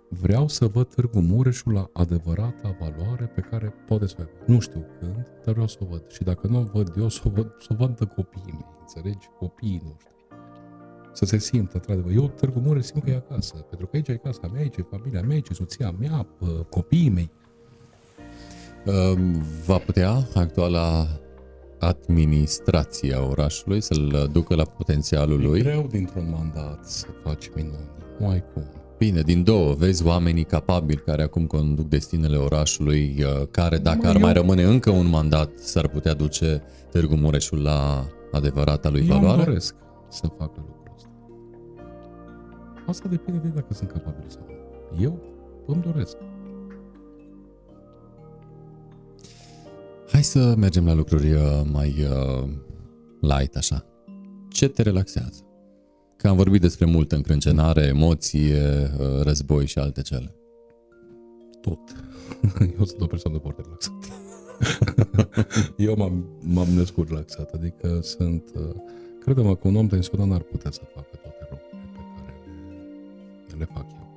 Vreau 0.09 0.47
să 0.47 0.67
văd 0.67 0.93
Târgu 0.93 1.19
Mureșul 1.19 1.73
la 1.73 1.89
adevărata 1.93 2.75
valoare 2.79 3.25
pe 3.25 3.41
care 3.41 3.73
poate 3.87 4.07
să 4.07 4.15
o 4.17 4.21
aibă. 4.21 4.43
Nu 4.45 4.59
știu 4.59 4.85
când, 4.99 5.33
dar 5.43 5.53
vreau 5.53 5.67
să 5.67 5.77
o 5.81 5.85
văd. 5.85 6.11
Și 6.11 6.23
dacă 6.23 6.47
nu 6.47 6.59
o 6.59 6.63
văd 6.63 6.93
eu, 6.97 7.09
să 7.09 7.21
o 7.25 7.29
văd, 7.29 7.55
să 7.59 7.67
o 7.71 7.75
vadă 7.75 8.05
copiii 8.05 8.51
mei. 8.51 8.65
Înțelegi? 8.79 9.29
Copiii 9.39 9.81
noștri. 9.85 10.15
Să 11.13 11.25
se 11.25 11.37
simtă, 11.37 11.71
într-adevăr. 11.73 12.11
Eu, 12.11 12.27
Târgu 12.27 12.59
Mureș, 12.59 12.83
simt 12.83 13.03
că 13.03 13.09
e 13.09 13.15
acasă. 13.15 13.55
Pentru 13.55 13.87
că 13.87 13.95
aici 13.95 14.07
e 14.07 14.15
casa 14.15 14.47
mea, 14.47 14.61
aici 14.61 14.77
e 14.77 14.81
familia 14.81 15.21
mea, 15.21 15.35
aici 15.35 15.49
e 15.49 15.53
soția 15.53 15.91
mea, 15.91 16.27
pă, 16.37 16.45
copiii 16.69 17.09
mei. 17.09 17.31
Uh, 18.85 19.19
Va 19.65 19.77
putea 19.77 20.13
actuala 20.33 21.07
administrație 21.79 23.13
a 23.15 23.23
orașului 23.23 23.81
să-l 23.81 24.29
ducă 24.31 24.55
la 24.55 24.63
potențialul 24.63 25.41
E 25.41 25.45
lui? 25.45 25.61
greu 25.61 25.87
dintr-un 25.91 26.27
mandat 26.37 26.85
să 26.85 27.05
faci 27.23 27.49
minuni. 27.55 27.89
Nu 28.19 28.27
ai 28.27 28.43
cum. 28.53 28.63
Bine, 28.97 29.21
din 29.21 29.43
două, 29.43 29.73
vezi 29.73 30.05
oamenii 30.05 30.43
capabili 30.43 30.99
care 31.05 31.23
acum 31.23 31.45
conduc 31.45 31.87
destinele 31.87 32.37
orașului, 32.37 33.15
uh, 33.19 33.47
care 33.51 33.77
dacă 33.77 33.99
Mă, 34.01 34.07
ar 34.07 34.15
eu- 34.15 34.21
mai 34.21 34.33
rămâne 34.33 34.63
încă 34.63 34.89
un 34.89 35.07
mandat, 35.09 35.49
s-ar 35.59 35.87
putea 35.87 36.13
duce 36.13 36.61
Târgu 36.91 37.15
Mureșul 37.15 37.61
la 37.61 38.05
adevărata 38.31 38.89
lui 38.89 39.05
Eu 39.07 39.15
îmi 39.15 39.19
valoare? 39.25 39.43
doresc 39.43 39.75
să 40.09 40.27
facă 40.37 40.51
lucrul 40.55 40.91
ăsta. 40.95 41.09
Asta 42.87 43.07
depinde 43.09 43.39
de 43.39 43.47
dacă 43.55 43.73
sunt 43.73 43.91
capabil 43.91 44.25
sau 44.27 44.41
nu. 44.47 45.01
Eu 45.03 45.19
îmi 45.67 45.81
doresc. 45.91 46.17
Hai 50.17 50.25
să 50.25 50.55
mergem 50.57 50.85
la 50.85 50.93
lucruri 50.93 51.33
uh, 51.33 51.41
mai 51.71 51.95
uh, 52.09 52.49
light 53.19 53.55
așa. 53.55 53.85
Ce 54.49 54.67
te 54.67 54.81
relaxează? 54.81 55.45
Că 56.15 56.27
am 56.27 56.35
vorbit 56.35 56.61
despre 56.61 56.85
multă 56.85 57.15
încrâncenare, 57.15 57.81
emoție, 57.81 58.91
uh, 58.99 59.21
război 59.21 59.65
și 59.65 59.79
alte 59.79 60.01
cele. 60.01 60.35
Tot. 61.61 61.79
Eu 62.79 62.85
sunt 62.85 63.01
o 63.01 63.05
persoană 63.05 63.37
foarte 63.37 63.61
relaxată. 63.61 64.07
Eu 65.89 65.95
m-am, 65.97 66.25
m-am 66.41 66.69
născut 66.69 67.07
relaxat, 67.07 67.51
adică 67.51 67.99
sunt... 68.01 68.43
uh, 68.55 68.75
Crede-mă 69.19 69.55
că 69.55 69.67
un 69.67 69.75
om 69.75 69.87
tensionat 69.87 70.27
n-ar 70.27 70.41
putea 70.41 70.71
să 70.71 70.81
facă 70.93 71.15
toate 71.21 71.47
lucrurile 71.49 71.89
pe 71.93 72.01
care 72.15 72.37
le, 73.47 73.57
le 73.57 73.67
fac 73.73 73.85
eu. 73.91 74.07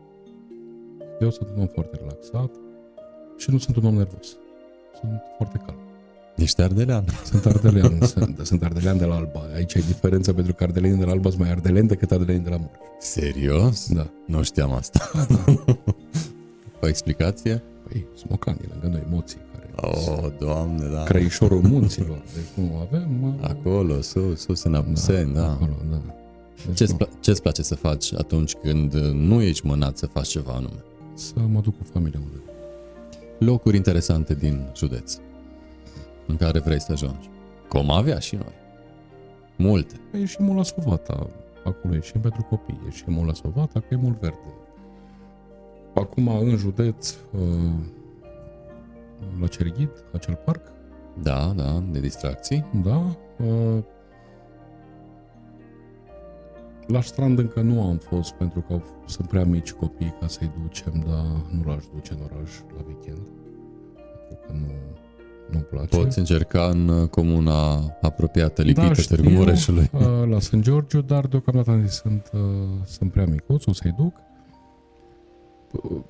Eu 1.21 1.31
sunt 1.31 1.49
un 1.55 1.61
om 1.61 1.67
foarte 1.67 1.97
relaxat 1.97 2.51
și 3.37 3.51
nu 3.51 3.59
sunt 3.59 3.77
un 3.77 3.85
om 3.85 3.95
nervos. 3.95 4.37
Sunt 5.01 5.23
foarte 5.37 5.63
calm. 5.67 5.90
Ești 6.41 6.61
ardelean. 6.61 7.05
Sunt 7.25 7.47
ardelean, 7.47 7.99
sunt, 8.15 8.41
sunt 8.43 8.63
ardelean 8.63 8.99
de 8.99 9.05
la 9.05 9.15
Alba. 9.15 9.41
Aici 9.55 9.75
e 9.75 9.79
diferența 9.87 10.33
pentru 10.33 10.55
că 10.55 10.65
ardelenii 10.65 10.99
de 10.99 11.05
la 11.05 11.11
Alba 11.11 11.29
sunt 11.29 11.41
mai 11.41 11.51
ardeleni 11.51 11.89
decât 11.89 12.11
ardelenii 12.11 12.43
de 12.45 12.51
la 12.51 12.57
Mureș. 12.57 12.77
Serios? 12.99 13.89
Da. 13.93 14.07
Nu 14.27 14.43
știam 14.43 14.73
asta. 14.73 15.11
o 16.83 16.89
explicație? 16.89 17.63
Păi, 17.89 18.07
smocanii 18.17 18.69
lângă 18.73 18.97
noi, 18.97 19.07
emoții 19.11 19.39
care... 19.53 19.95
Oh, 19.95 20.31
doamne, 20.39 20.87
da. 20.89 21.03
Crăișorul 21.03 21.61
munților. 21.63 22.23
Deci 22.35 22.65
nu 22.65 22.77
avem... 22.89 23.23
uh, 23.23 23.49
Acolo, 23.49 24.01
sus, 24.01 24.41
sus 24.41 24.63
în 24.63 24.75
Apuseni, 24.75 25.35
da. 25.35 25.51
Acolo, 25.51 25.77
da. 25.91 26.01
Deci 26.67 26.77
Ce-ți, 26.77 26.93
nu. 26.93 26.99
pla- 27.07 27.21
ce-ți 27.21 27.43
place 27.43 27.63
să 27.63 27.75
faci 27.75 28.13
atunci 28.15 28.55
când 28.55 28.95
nu 29.13 29.43
ești 29.43 29.67
mânat 29.67 29.97
să 29.99 30.07
faci 30.07 30.29
ceva 30.29 30.53
anume? 30.53 30.83
Să 31.15 31.35
mă 31.53 31.61
duc 31.61 31.77
cu 31.79 31.85
familia 31.93 32.21
unde. 32.25 32.37
Locuri 33.39 33.77
interesante 33.77 34.35
din 34.35 34.67
județ 34.77 35.17
în 36.31 36.37
care 36.37 36.59
vrei 36.59 36.81
să 36.81 36.93
ajungi. 36.93 37.29
Cum 37.69 37.91
avea 37.91 38.19
și 38.19 38.35
noi. 38.35 38.55
Multe. 39.57 39.95
Păi 40.11 40.21
ieșim 40.21 40.57
la 40.57 40.63
Sovata. 40.63 41.27
Acolo 41.65 41.95
ieșim 41.95 42.21
pentru 42.21 42.43
copii. 42.43 42.81
Ieșim 42.85 43.27
la 43.27 43.33
Sovata, 43.33 43.81
că 43.81 43.87
e 43.91 43.97
mult 43.97 44.21
verde. 44.21 44.55
Acum, 45.95 46.29
în 46.29 46.57
județ, 46.57 47.17
uh, 47.33 47.73
la 49.41 49.47
Cerghid, 49.47 49.91
acel 50.13 50.35
parc, 50.35 50.73
Da, 51.23 51.53
da, 51.57 51.83
de 51.91 52.01
distracții. 52.01 52.67
Da. 52.83 53.17
uh, 53.45 53.83
La 56.87 57.01
strand 57.01 57.39
încă 57.39 57.61
nu 57.61 57.83
am 57.83 57.97
fost 57.97 58.33
pentru 58.33 58.61
că 58.61 58.73
au, 58.73 58.83
sunt 59.07 59.29
prea 59.29 59.45
mici 59.45 59.73
copii 59.73 60.17
ca 60.21 60.27
să-i 60.27 60.51
ducem, 60.63 61.05
dar 61.07 61.25
nu 61.51 61.71
l-aș 61.71 61.85
duce 61.95 62.13
în 62.13 62.21
oraș 62.25 62.51
la 62.77 62.85
weekend. 62.87 63.29
Pentru 64.29 64.47
că 64.47 64.53
nu, 64.53 64.67
nu-mi 65.53 65.65
place. 65.65 65.97
Poți 65.97 66.19
încerca 66.19 66.69
în 66.69 66.89
uh, 66.89 67.09
comuna 67.09 67.75
apropiată, 68.01 68.63
lipită, 68.63 68.81
da, 68.81 68.87
da, 68.87 68.95
știu, 68.95 69.17
Târgu 69.17 69.31
Mureșului. 69.31 69.91
uh, 69.93 70.01
la 70.29 70.41
St. 70.41 70.57
Georgiu, 70.57 71.01
dar 71.01 71.27
deocamdată 71.27 71.71
am 71.71 71.87
zis, 71.87 71.95
sunt, 71.95 72.31
uh, 72.33 72.41
sunt 72.85 73.13
prea 73.13 73.27
micuți, 73.27 73.69
o 73.69 73.73
să-i 73.73 73.95
duc. 73.97 74.15
Uh, 75.73 76.01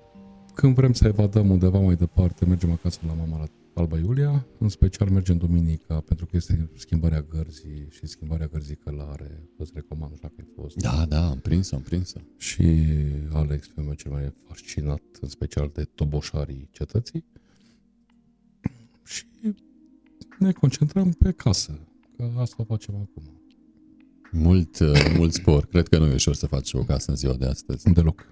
Când 0.54 0.74
vrem 0.74 0.92
să 0.92 1.06
evadăm 1.06 1.50
undeva 1.50 1.78
mai 1.78 1.94
departe, 1.94 2.44
mergem 2.44 2.72
acasă 2.72 2.98
la 3.06 3.12
mama 3.12 3.38
la 3.38 3.44
Alba 3.74 3.98
Iulia, 3.98 4.46
în 4.58 4.68
special 4.68 5.08
mergem 5.08 5.36
duminica, 5.36 6.00
pentru 6.00 6.26
că 6.26 6.36
este 6.36 6.70
schimbarea 6.76 7.20
gărzii 7.28 7.86
și 7.90 8.06
schimbarea 8.06 8.46
gărzii 8.46 8.76
călare. 8.76 9.48
Îți 9.58 9.70
recomand, 9.74 10.10
nu 10.10 10.16
știu 10.16 10.28
dacă 10.28 10.48
ai 10.48 10.62
fost. 10.62 10.76
Da, 10.76 11.04
da, 11.08 11.28
am 11.28 11.38
prins-o, 11.38 11.76
am 11.76 11.82
prins-o. 11.82 12.18
Și 12.36 12.84
Alex, 13.32 13.66
pe 13.68 13.80
meu 13.80 13.92
cel 13.92 14.10
mai 14.10 14.22
e 14.22 14.34
fascinat, 14.48 15.02
în 15.20 15.28
special 15.28 15.70
de 15.74 15.84
toboșarii 15.94 16.68
cetății. 16.70 17.24
Și 19.10 19.24
ne 20.38 20.52
concentrăm 20.52 21.10
pe 21.10 21.30
casă, 21.30 21.78
că 22.16 22.30
asta 22.38 22.64
facem 22.68 22.94
acum. 22.94 23.22
Mult, 24.32 24.78
uh, 24.78 25.14
mult 25.16 25.32
spor. 25.32 25.66
Cred 25.66 25.88
că 25.88 25.98
nu 25.98 26.06
e 26.06 26.14
ușor 26.14 26.34
să 26.34 26.46
faci 26.46 26.72
o 26.72 26.82
casă 26.82 27.10
în 27.10 27.16
ziua 27.16 27.34
de 27.34 27.46
astăzi. 27.46 27.90
Deloc. 27.92 28.26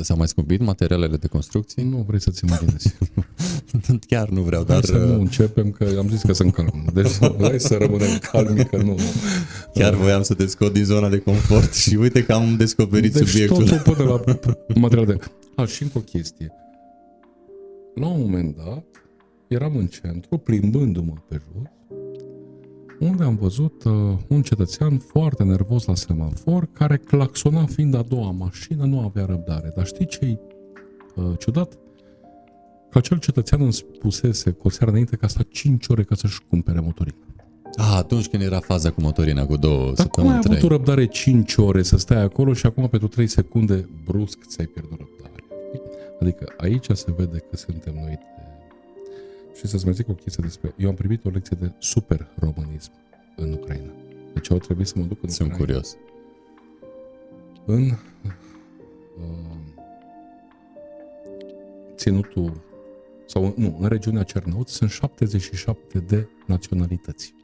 S-au 0.00 0.16
mai 0.16 0.28
scumpit 0.28 0.60
materialele 0.60 1.16
de 1.16 1.26
construcții? 1.26 1.82
Nu 1.82 2.04
vrei 2.06 2.20
să-ți 2.20 2.44
imaginezi. 2.44 2.94
Chiar 4.06 4.28
nu 4.28 4.42
vreau, 4.42 4.64
Dar... 4.64 4.80
dar 4.80 4.84
Să 4.84 4.96
nu 4.96 5.12
uh, 5.12 5.18
începem, 5.18 5.70
că 5.70 5.94
am 5.98 6.08
zis 6.08 6.22
că 6.22 6.32
sunt 6.32 6.52
calm. 6.52 6.90
Deci 6.92 7.18
hai 7.40 7.60
să 7.60 7.76
rămânem 7.76 8.18
calmi, 8.18 8.64
că 8.64 8.76
nu. 8.76 8.98
chiar 9.74 9.94
voiam 9.94 10.22
să 10.22 10.34
te 10.34 10.46
scot 10.46 10.72
din 10.72 10.84
zona 10.84 11.08
de 11.08 11.18
confort 11.18 11.74
și 11.74 11.94
uite 11.94 12.24
că 12.24 12.32
am 12.32 12.56
descoperit 12.56 13.12
Deci 13.12 13.28
subiectul. 13.28 13.68
totul 13.68 13.94
până 13.94 14.08
la 14.08 14.22
material 14.74 15.06
de... 15.06 15.16
A, 15.56 15.64
și 15.64 15.82
încă 15.82 15.98
o 15.98 16.00
chestie. 16.00 16.52
La 17.94 18.06
un 18.06 18.20
moment 18.20 18.56
dat, 18.56 18.84
eram 19.50 19.76
în 19.76 19.86
centru, 19.86 20.38
plimbându-mă 20.38 21.12
pe 21.28 21.40
jos, 21.52 21.68
unde 23.00 23.24
am 23.24 23.36
văzut 23.36 23.84
uh, 23.84 23.92
un 24.28 24.42
cetățean 24.42 24.98
foarte 24.98 25.42
nervos 25.42 25.84
la 25.84 25.94
semafor, 25.94 26.68
care 26.72 26.96
claxona 26.96 27.64
fiind 27.64 27.94
a 27.94 28.02
doua 28.02 28.30
mașină, 28.30 28.84
nu 28.84 29.00
avea 29.00 29.24
răbdare. 29.24 29.72
Dar 29.76 29.86
știi 29.86 30.06
ce-i 30.06 30.38
uh, 31.14 31.24
ciudat? 31.38 31.78
Că 32.90 32.98
acel 32.98 33.18
cetățean 33.18 33.60
îmi 33.60 33.72
spusese 33.72 34.50
cu 34.50 34.66
o 34.66 34.70
seară 34.70 34.90
înainte 34.90 35.16
că 35.16 35.24
a 35.24 35.28
stat 35.28 35.46
5 35.48 35.86
ore 35.88 36.02
ca 36.02 36.14
să-și 36.14 36.40
cumpere 36.48 36.80
motorină. 36.80 37.16
Ah, 37.76 37.94
atunci 37.96 38.28
când 38.28 38.42
era 38.42 38.60
faza 38.60 38.90
cu 38.90 39.00
motorina 39.00 39.46
cu 39.46 39.56
două 39.56 39.76
Dar 39.76 39.84
cum 39.84 39.92
ai 39.92 39.96
săptămâni, 39.96 40.34
avut 40.34 40.50
trei. 40.50 40.64
o 40.64 40.68
răbdare 40.68 41.06
5 41.06 41.56
ore 41.56 41.82
să 41.82 41.96
stai 41.96 42.22
acolo 42.22 42.52
și 42.52 42.66
acum 42.66 42.88
pentru 42.88 43.08
3 43.08 43.26
secunde 43.26 43.88
brusc 44.04 44.38
ți-ai 44.46 44.66
pierdut 44.66 44.98
răbdare? 44.98 45.44
Adică 46.20 46.52
aici 46.56 46.86
se 46.92 47.14
vede 47.16 47.38
că 47.50 47.56
suntem 47.56 47.94
noi 47.94 48.18
de... 48.36 48.39
Și 49.54 49.66
să-ți 49.66 49.84
mai 49.84 49.94
zic 49.94 50.08
o 50.08 50.12
chestie 50.14 50.42
despre... 50.46 50.74
Eu 50.76 50.88
am 50.88 50.94
primit 50.94 51.24
o 51.24 51.28
lecție 51.28 51.56
de 51.60 51.72
super 51.78 52.28
românism 52.38 52.90
în 53.36 53.52
Ucraina. 53.52 53.92
Deci 54.34 54.50
au 54.50 54.58
trebuit 54.58 54.86
să 54.86 54.94
mă 54.98 55.04
duc 55.04 55.22
în 55.22 55.28
Sunt 55.28 55.48
Ucraina. 55.52 55.66
curios. 55.66 55.96
În 57.64 57.82
uh, 57.84 57.94
ținutul 61.94 62.60
sau 63.26 63.54
nu, 63.56 63.76
în 63.80 63.88
regiunea 63.88 64.22
Cernăuți 64.22 64.72
sunt 64.72 64.90
77 64.90 65.98
de 65.98 66.28
naționalități. 66.46 67.34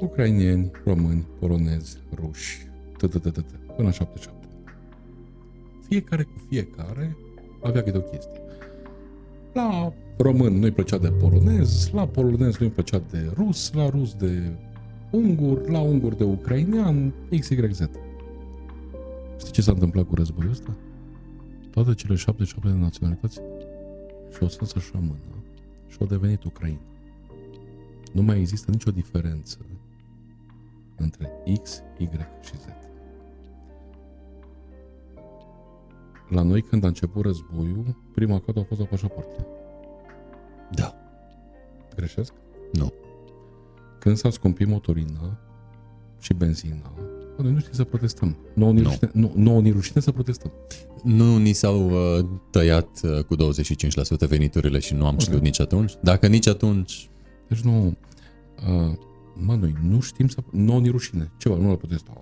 Ucrainieni, 0.00 0.70
români, 0.84 1.26
polonezi, 1.38 1.98
ruși, 2.14 2.66
tătătătătă, 2.98 3.54
până 3.76 3.88
la 3.88 3.92
77. 3.92 4.48
Fiecare 5.88 6.22
cu 6.22 6.46
fiecare 6.48 7.16
avea 7.62 7.82
câte 7.82 7.96
o 7.96 8.00
chestie. 8.00 8.40
La 9.52 9.92
român 10.16 10.58
nu-i 10.58 10.70
plăcea 10.70 10.98
de 10.98 11.08
polonez, 11.08 11.90
la 11.92 12.06
polonez 12.06 12.56
nu-i 12.56 12.70
plăcea 12.70 13.02
de 13.10 13.32
rus, 13.34 13.72
la 13.72 13.88
rus 13.88 14.14
de 14.14 14.52
ungur, 15.10 15.68
la 15.68 15.80
ungur 15.80 16.14
de 16.14 16.24
ucrainean, 16.24 17.12
XYZ. 17.38 17.88
Știi 19.38 19.52
ce 19.52 19.62
s-a 19.62 19.72
întâmplat 19.72 20.06
cu 20.06 20.14
războiul 20.14 20.50
ăsta? 20.50 20.76
Toate 21.70 21.94
cele 21.94 22.14
77 22.14 22.68
de 22.68 22.74
naționalități 22.74 23.40
și-au 24.36 24.48
strâns 24.48 24.74
așa 24.74 24.98
mână 24.98 25.42
și 25.88 25.96
au 26.00 26.06
devenit 26.06 26.44
Ucraina. 26.44 26.80
Nu 28.12 28.22
mai 28.22 28.38
există 28.38 28.70
nicio 28.70 28.90
diferență 28.90 29.58
între 30.96 31.30
X, 31.62 31.82
Y 31.98 32.08
și 32.42 32.56
Z. 32.56 32.64
La 36.28 36.42
noi, 36.42 36.62
când 36.62 36.84
a 36.84 36.86
început 36.86 37.24
războiul, 37.24 37.96
prima 38.14 38.38
cotă 38.38 38.58
a 38.58 38.62
fost 38.62 38.80
la 38.80 38.86
pașapoarte. 38.86 39.46
Da. 40.74 40.94
Greșesc? 41.96 42.32
Nu. 42.72 42.92
Când 43.98 44.16
s-a 44.16 44.30
scumpit 44.30 44.66
motorina 44.66 45.38
și 46.20 46.34
benzina, 46.34 46.92
bă, 47.36 47.42
noi 47.42 47.52
nu 47.52 47.58
știm 47.58 47.72
să 47.72 47.84
protestăm. 47.84 48.36
Nouă 48.54 48.72
ni 48.72 48.80
Nu. 48.80 48.88
rușine, 48.88 49.10
nu, 49.12 49.32
nouă 49.36 49.60
ni 49.60 49.70
rușine 49.70 50.02
să 50.02 50.10
protestăm. 50.10 50.52
Nu 51.02 51.36
ni 51.36 51.52
s-au 51.52 51.90
uh, 51.90 52.24
tăiat 52.50 53.00
uh, 53.02 53.24
cu 53.24 53.36
25% 53.36 54.28
veniturile 54.28 54.78
și 54.78 54.94
nu 54.94 55.06
am 55.06 55.18
știut 55.18 55.40
nici 55.40 55.60
atunci? 55.60 55.92
Dacă 56.02 56.26
nici 56.26 56.46
atunci, 56.46 57.08
Deci 57.48 57.60
nu... 57.60 57.96
Uh, 58.68 58.96
mă, 59.34 59.54
noi 59.54 59.74
nu 59.88 60.00
știm 60.00 60.28
să... 60.28 60.38
Nouă 60.50 60.80
ni 60.80 60.88
rușine. 60.88 61.30
Ceva, 61.36 61.56
nu 61.56 61.68
la 61.68 61.76
protestăm. 61.76 62.14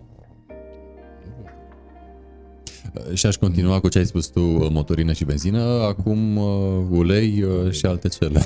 Uh, 2.95 3.14
și 3.14 3.26
aș 3.26 3.37
continua 3.37 3.80
cu 3.80 3.89
ce 3.89 3.99
ai 3.99 4.07
spus 4.07 4.26
tu, 4.26 4.41
uh, 4.41 4.68
motorină 4.70 5.12
și 5.12 5.24
benzină, 5.24 5.61
acum 5.62 6.37
uh, 6.37 6.87
ulei 6.91 7.43
uh, 7.43 7.70
și 7.72 7.87
alte 7.87 8.09
cele. 8.09 8.43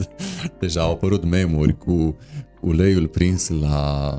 Deja 0.60 0.80
au 0.82 0.90
apărut 0.92 1.24
memuri 1.24 1.78
cu 1.78 2.16
uleiul 2.60 3.08
prins 3.08 3.48
la 3.48 4.10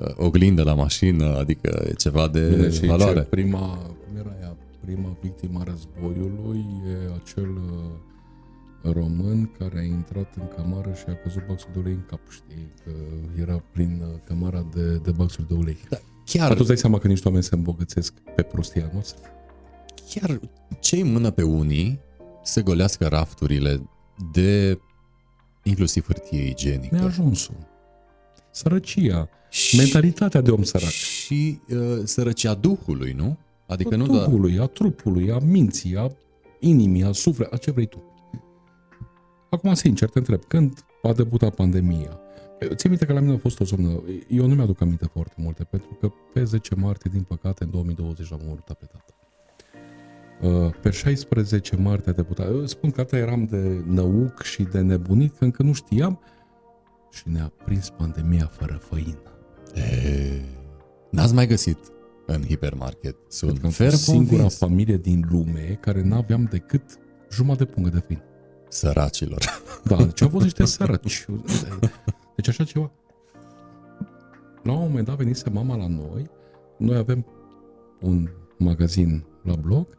uh, 0.00 0.06
oglindă 0.16 0.62
la 0.62 0.74
mașină, 0.74 1.36
adică 1.38 1.84
e 1.88 1.92
ceva 1.92 2.28
de 2.28 2.48
Bine, 2.48 2.70
și 2.70 2.86
valoare. 2.86 3.20
ce, 3.20 3.26
prima, 3.26 3.78
cum 3.78 4.16
era 4.18 4.34
ea, 4.40 4.56
prima 4.84 5.16
victimă 5.22 5.60
a 5.60 5.64
războiului 5.64 6.64
e 6.88 7.20
acel 7.22 7.50
uh, 7.50 8.92
român 8.92 9.50
care 9.58 9.78
a 9.78 9.82
intrat 9.82 10.34
în 10.36 10.48
camară 10.56 10.92
și 10.94 11.04
a 11.08 11.14
căzut 11.14 11.42
baxul 11.48 11.70
de 11.72 11.78
ulei 11.78 11.92
în 11.92 12.04
cap, 12.06 12.20
știi? 12.30 12.72
Că 12.84 12.90
era 13.40 13.62
prin 13.72 14.02
uh, 14.02 14.18
camara 14.24 14.66
de, 14.74 14.96
de 14.96 15.10
baxuri 15.10 15.48
de 15.48 15.54
ulei. 15.54 15.78
Da. 15.88 15.98
Chiar, 16.24 16.42
Dar 16.46 16.52
tu 16.52 16.58
îți 16.58 16.68
dai 16.68 16.76
seama 16.78 16.98
că 16.98 17.06
niște 17.08 17.26
oameni 17.26 17.44
se 17.44 17.54
îmbogățesc 17.54 18.12
pe 18.34 18.42
prostia 18.42 18.90
noastră? 18.92 19.26
chiar 20.14 20.40
ce 20.80 21.02
mână 21.02 21.30
pe 21.30 21.42
unii 21.42 22.00
să 22.42 22.62
golească 22.62 23.06
rafturile 23.06 23.88
de 24.32 24.78
inclusiv 25.62 26.06
hârtie 26.06 26.48
igienică. 26.48 26.94
Neajunsul. 26.94 27.54
Sărăcia. 28.50 29.28
Și- 29.50 29.76
Mentalitatea 29.76 30.40
de 30.40 30.50
om 30.50 30.62
sărac. 30.62 30.88
Și 30.88 31.60
uh, 31.68 32.00
sărăcia 32.04 32.54
Duhului, 32.54 33.12
nu? 33.12 33.38
Adică 33.66 33.94
a 33.94 33.96
nu 33.96 34.06
doar... 34.06 34.24
Duhului, 34.24 34.58
a 34.58 34.66
trupului, 34.66 35.30
a 35.30 35.38
minții, 35.38 35.96
a 35.96 36.10
inimii, 36.60 37.04
a 37.04 37.12
suflet, 37.12 37.52
a 37.52 37.56
ce 37.56 37.70
vrei 37.70 37.86
tu. 37.86 38.02
Acum, 39.50 39.74
sincer, 39.74 40.08
te 40.08 40.18
întreb, 40.18 40.44
când 40.44 40.84
a 41.02 41.12
debutat 41.12 41.54
pandemia? 41.54 42.20
Țin 42.74 42.90
minte 42.90 43.06
că 43.06 43.12
la 43.12 43.20
mine 43.20 43.32
a 43.34 43.38
fost 43.38 43.60
o 43.60 43.64
zonă, 43.64 44.02
eu 44.28 44.46
nu 44.46 44.54
mi-aduc 44.54 44.80
aminte 44.80 45.06
foarte 45.12 45.34
multe, 45.36 45.64
pentru 45.64 45.96
că 46.00 46.08
pe 46.32 46.44
10 46.44 46.74
martie, 46.74 47.10
din 47.14 47.22
păcate, 47.22 47.64
în 47.64 47.70
2020 47.70 48.30
l-am 48.30 48.40
omorât 48.44 48.64
pe 48.64 48.72
tata. 48.92 49.04
Uh, 50.42 50.74
Pe 50.82 50.90
16 50.90 51.76
martie 51.76 52.10
a 52.10 52.14
debutat. 52.14 52.46
Eu 52.46 52.66
spun 52.66 52.90
că 52.90 53.00
atât 53.00 53.18
eram 53.18 53.44
de 53.44 53.82
năuc 53.86 54.42
și 54.42 54.62
de 54.62 54.80
nebunit, 54.80 55.36
că 55.38 55.44
încă 55.44 55.62
nu 55.62 55.72
știam 55.72 56.20
și 57.12 57.22
ne-a 57.24 57.52
prins 57.64 57.90
pandemia 57.90 58.46
fără 58.52 58.80
făină. 58.82 59.22
E, 59.74 60.40
n-ați 61.10 61.34
mai 61.34 61.46
găsit 61.46 61.78
în 62.26 62.42
hipermarket. 62.42 63.16
Sunt 63.28 63.50
Cred 63.50 63.60
că 63.60 63.66
am 63.66 63.72
fer 63.72 63.90
fost 63.90 64.02
singura 64.02 64.28
convins. 64.30 64.56
familie 64.58 64.96
din 64.96 65.24
lume 65.30 65.78
care 65.80 66.02
n-aveam 66.02 66.44
decât 66.50 66.82
jumătate 67.30 67.64
de 67.64 67.70
pungă 67.70 67.88
de 67.88 67.98
făină. 68.06 68.22
Săracilor. 68.68 69.42
Da, 69.84 69.96
deci 69.96 70.22
au 70.22 70.28
fost 70.28 70.44
niște 70.44 70.64
săraci. 70.64 71.24
Deci 72.34 72.48
așa 72.48 72.64
ceva. 72.64 72.90
La 74.62 74.72
un 74.72 74.78
moment 74.78 75.06
dat 75.06 75.16
venise 75.16 75.50
mama 75.50 75.76
la 75.76 75.86
noi, 75.86 76.30
noi 76.76 76.96
avem 76.96 77.26
un 78.00 78.28
magazin 78.58 79.24
la 79.42 79.54
bloc, 79.54 79.98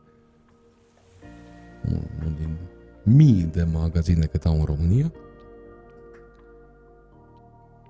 unul 1.86 2.36
din 2.38 2.57
mii 3.03 3.43
de 3.43 3.63
magazine 3.63 4.25
cât 4.25 4.45
au 4.45 4.59
în 4.59 4.65
România, 4.65 5.11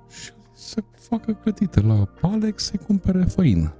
și 0.08 0.32
să 0.54 0.84
facă 0.94 1.34
clătite 1.34 1.82
la 1.82 2.10
Alex 2.22 2.64
să-i 2.64 2.80
cumpere 2.86 3.24
făină. 3.24 3.76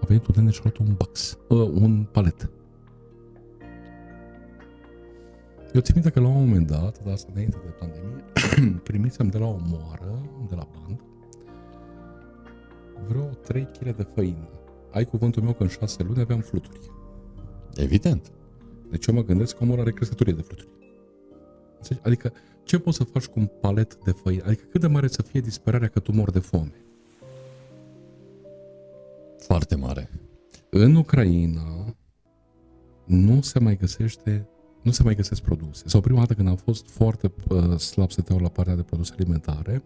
A 0.00 0.06
venit 0.06 0.26
un 0.26 0.34
nene 0.36 0.50
și 0.50 0.58
a 0.58 0.62
luat 0.62 0.76
un 0.76 0.94
box, 0.96 1.38
uh, 1.48 1.58
un 1.58 2.04
palet. 2.12 2.50
Eu 5.74 5.80
țin 5.80 5.94
minte 5.94 6.10
că 6.10 6.20
la 6.20 6.28
un 6.28 6.34
moment 6.34 6.66
dat, 6.66 7.04
dar 7.04 7.12
asta 7.12 7.30
înainte 7.32 7.56
de 7.64 7.70
pandemie, 7.70 8.24
primisem 8.88 9.28
de 9.28 9.38
la 9.38 9.46
o 9.46 9.56
moară, 9.66 10.20
de 10.48 10.54
la 10.54 10.68
band, 10.72 11.00
vreo 13.08 13.24
3 13.24 13.68
kg 13.78 13.96
de 13.96 14.06
făină. 14.14 14.48
Ai 14.92 15.04
cuvântul 15.04 15.42
meu 15.42 15.52
că 15.52 15.62
în 15.62 15.68
6 15.68 16.02
luni 16.02 16.20
aveam 16.20 16.40
fluturi. 16.40 16.80
Evident. 17.74 18.32
Deci 18.90 19.06
eu 19.06 19.14
mă 19.14 19.24
gândesc 19.24 19.56
că 19.56 19.62
omul 19.62 19.80
are 19.80 19.92
crescătorie 19.92 20.32
de 20.32 20.42
fluturi. 20.42 20.68
Înțelegi? 21.76 22.06
Adică 22.06 22.32
ce 22.62 22.78
poți 22.78 22.96
să 22.96 23.04
faci 23.04 23.26
cu 23.26 23.40
un 23.40 23.46
palet 23.60 24.04
de 24.04 24.10
făină? 24.10 24.42
Adică 24.46 24.64
cât 24.70 24.80
de 24.80 24.86
mare 24.86 25.06
să 25.06 25.22
fie 25.22 25.40
disperarea 25.40 25.88
că 25.88 26.00
tu 26.00 26.12
mor 26.12 26.30
de 26.30 26.38
foame? 26.38 26.84
Foarte 29.38 29.74
mare. 29.74 30.10
În 30.70 30.94
Ucraina 30.94 31.94
nu 33.04 33.40
se 33.40 33.58
mai 33.58 33.76
găsește 33.76 34.48
nu 34.82 34.90
se 34.90 35.02
mai 35.02 35.14
găsesc 35.14 35.42
produse. 35.42 35.88
Sau 35.88 36.00
prima 36.00 36.18
dată 36.18 36.34
când 36.34 36.48
am 36.48 36.56
fost 36.56 36.88
foarte 36.88 37.32
uh, 37.48 37.76
slab 37.76 38.10
stăteau 38.10 38.38
la 38.38 38.48
partea 38.48 38.74
de 38.74 38.82
produse 38.82 39.12
alimentare 39.18 39.82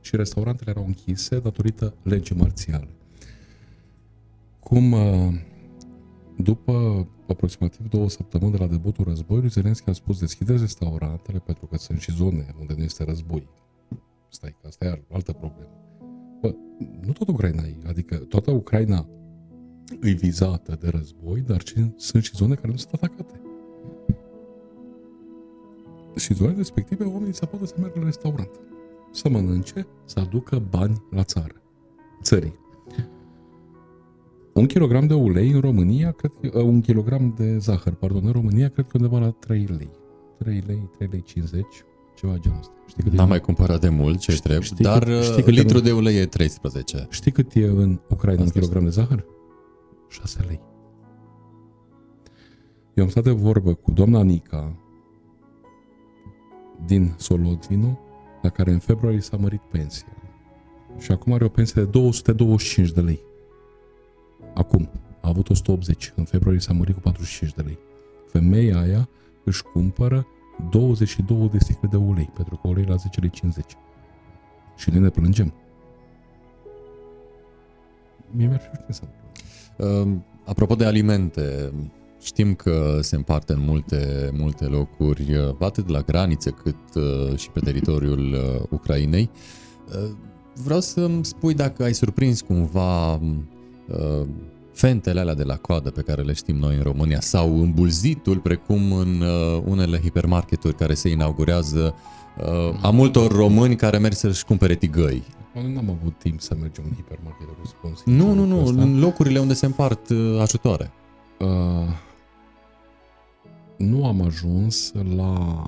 și 0.00 0.16
restaurantele 0.16 0.70
erau 0.70 0.84
închise 0.86 1.38
datorită 1.38 1.94
legii 2.02 2.36
marțiale. 2.36 2.88
Cum 4.60 4.92
uh, 4.92 5.34
după 6.36 7.06
aproximativ 7.28 7.88
două 7.88 8.08
săptămâni 8.08 8.52
de 8.52 8.58
la 8.58 8.66
debutul 8.66 9.04
războiului, 9.04 9.50
Zelenski 9.50 9.90
a 9.90 9.92
spus 9.92 10.18
deschideți 10.18 10.60
restaurantele 10.60 11.38
pentru 11.38 11.66
că 11.66 11.76
sunt 11.76 12.00
și 12.00 12.12
zone 12.12 12.54
unde 12.60 12.74
nu 12.76 12.82
este 12.82 13.04
război. 13.04 13.48
Stai, 14.28 14.56
că 14.60 14.66
asta 14.66 14.84
e 14.84 15.02
altă 15.12 15.32
problemă. 15.32 15.70
Bă, 16.40 16.54
nu 17.00 17.12
toată 17.12 17.32
Ucraina 17.32 17.62
e, 17.62 17.76
adică 17.86 18.16
toată 18.16 18.50
Ucraina 18.50 19.08
e 20.02 20.10
vizată 20.10 20.76
de 20.80 20.88
război, 20.88 21.40
dar 21.40 21.62
sunt 21.96 22.22
și 22.22 22.34
zone 22.34 22.54
care 22.54 22.68
nu 22.68 22.76
sunt 22.76 22.92
atacate. 22.92 23.43
Și 26.16 26.30
în 26.30 26.36
zonele 26.36 26.56
respective 26.56 27.04
oamenii 27.04 27.34
se 27.34 27.46
poate 27.46 27.66
să 27.66 27.74
meargă 27.78 27.98
la 27.98 28.04
restaurant, 28.04 28.50
să 29.10 29.28
mănânce, 29.28 29.86
să 30.04 30.20
aducă 30.20 30.62
bani 30.70 31.02
la 31.10 31.22
țară, 31.22 31.62
țării. 32.22 32.62
Un 34.52 34.66
kilogram 34.66 35.06
de 35.06 35.14
ulei 35.14 35.50
în 35.50 35.60
România, 35.60 36.10
cred 36.10 36.32
că, 36.40 36.58
uh, 36.58 36.64
un 36.64 36.80
kilogram 36.80 37.34
de 37.36 37.58
zahăr, 37.58 37.92
pardon, 37.92 38.22
în 38.24 38.32
România, 38.32 38.68
cred 38.68 38.86
că 38.86 38.92
undeva 39.00 39.18
la 39.18 39.30
3 39.30 39.66
lei. 39.78 39.90
3 40.38 40.62
lei, 40.66 40.88
3 40.96 41.08
lei 41.10 41.22
50, 41.22 41.64
ceva 42.16 42.38
genul 42.38 42.58
ăsta. 42.58 42.72
Știi 42.86 43.02
cât 43.02 43.12
N-am 43.12 43.28
mai 43.28 43.40
cumpărat 43.40 43.80
de 43.80 43.88
mult 43.88 44.18
ce 44.18 44.30
știi, 44.30 44.42
trebuie, 44.42 44.64
știi 44.64 44.84
dar 44.84 45.22
știi 45.22 45.42
cât 45.42 45.54
litru 45.54 45.80
de 45.80 45.92
ulei 45.92 46.16
e 46.16 46.26
13. 46.26 47.06
Știi 47.10 47.30
cât 47.32 47.54
e 47.54 47.64
în 47.64 48.00
Ucraina 48.08 48.42
Asta 48.42 48.52
un 48.54 48.60
kilogram 48.60 48.84
de 48.84 48.90
zahăr? 48.90 49.24
6 50.08 50.44
lei. 50.46 50.60
Eu 52.94 53.04
am 53.04 53.10
stat 53.10 53.22
de 53.22 53.30
vorbă 53.30 53.74
cu 53.74 53.90
doamna 53.90 54.22
Nica 54.22 54.76
din 56.86 57.14
Solodvino, 57.16 57.98
la 58.42 58.48
care 58.48 58.70
în 58.70 58.78
februarie 58.78 59.20
s-a 59.20 59.36
mărit 59.36 59.60
pensia. 59.60 60.06
Și 60.98 61.12
acum 61.12 61.32
are 61.32 61.44
o 61.44 61.48
pensie 61.48 61.82
de 61.82 61.88
225 61.88 62.90
de 62.90 63.00
lei. 63.00 63.20
Acum, 64.54 64.90
a 65.20 65.28
avut 65.28 65.50
180. 65.50 66.12
În 66.16 66.24
februarie 66.24 66.60
s-a 66.60 66.72
mărit 66.72 66.94
cu 66.94 67.00
45 67.00 67.52
de 67.52 67.62
lei. 67.62 67.78
Femeia 68.26 68.78
aia 68.78 69.08
își 69.44 69.62
cumpără 69.62 70.26
22 70.70 71.48
de 71.48 71.58
sticle 71.58 71.88
de 71.88 71.96
ulei, 71.96 72.30
pentru 72.34 72.56
că 72.56 72.68
ulei 72.68 72.84
la 72.84 72.96
10 72.96 73.20
lei 73.20 73.30
50. 73.30 73.76
Și 74.76 74.90
noi 74.90 75.00
ne 75.00 75.08
plângem. 75.08 75.54
Mie 78.30 78.46
mi-ar 78.46 78.60
fi 78.86 78.92
să 78.92 79.02
uh, 79.76 80.12
Apropo 80.44 80.74
de 80.74 80.84
alimente, 80.84 81.72
știm 82.24 82.54
că 82.54 82.98
se 83.02 83.16
împarte 83.16 83.52
în 83.52 83.60
multe, 83.64 84.30
multe 84.32 84.64
locuri, 84.64 85.34
uh, 85.34 85.54
atât 85.60 85.88
la 85.88 86.00
granițe 86.00 86.50
cât 86.50 86.94
uh, 86.94 87.38
și 87.38 87.50
pe 87.50 87.60
teritoriul 87.60 88.32
uh, 88.32 88.62
Ucrainei. 88.70 89.30
Uh, 89.88 90.10
vreau 90.54 90.80
să-mi 90.80 91.24
spui 91.24 91.54
dacă 91.54 91.82
ai 91.82 91.94
surprins 91.94 92.40
cumva 92.40 93.14
uh, 93.14 94.26
fentele 94.72 95.20
alea 95.20 95.34
de 95.34 95.42
la 95.42 95.56
coadă 95.56 95.90
pe 95.90 96.00
care 96.00 96.22
le 96.22 96.32
știm 96.32 96.56
noi 96.56 96.76
în 96.76 96.82
România 96.82 97.20
sau 97.20 97.60
îmbulzitul 97.60 98.38
precum 98.38 98.92
în 98.92 99.20
uh, 99.20 99.62
unele 99.64 99.98
hipermarketuri 99.98 100.74
care 100.74 100.94
se 100.94 101.08
inaugurează 101.08 101.94
uh, 102.38 102.78
a 102.82 102.90
multor 102.90 103.32
români 103.32 103.76
care 103.76 103.98
merg 103.98 104.14
să-și 104.14 104.44
cumpere 104.44 104.74
tigăi. 104.74 105.22
Nu 105.54 105.78
am 105.78 105.98
avut 106.00 106.18
timp 106.18 106.40
să 106.40 106.56
mergem 106.60 106.84
în 106.88 106.94
hipermarket, 106.96 107.46
răspuns. 107.60 108.02
Nu, 108.04 108.32
nu, 108.32 108.44
nu, 108.44 108.66
în 108.66 108.98
locurile 108.98 109.38
unde 109.38 109.54
se 109.54 109.66
împart 109.66 110.08
uh, 110.08 110.40
ajutoare. 110.40 110.92
Uh, 111.38 111.48
nu 113.78 114.06
am 114.06 114.22
ajuns 114.22 114.92
la 115.16 115.64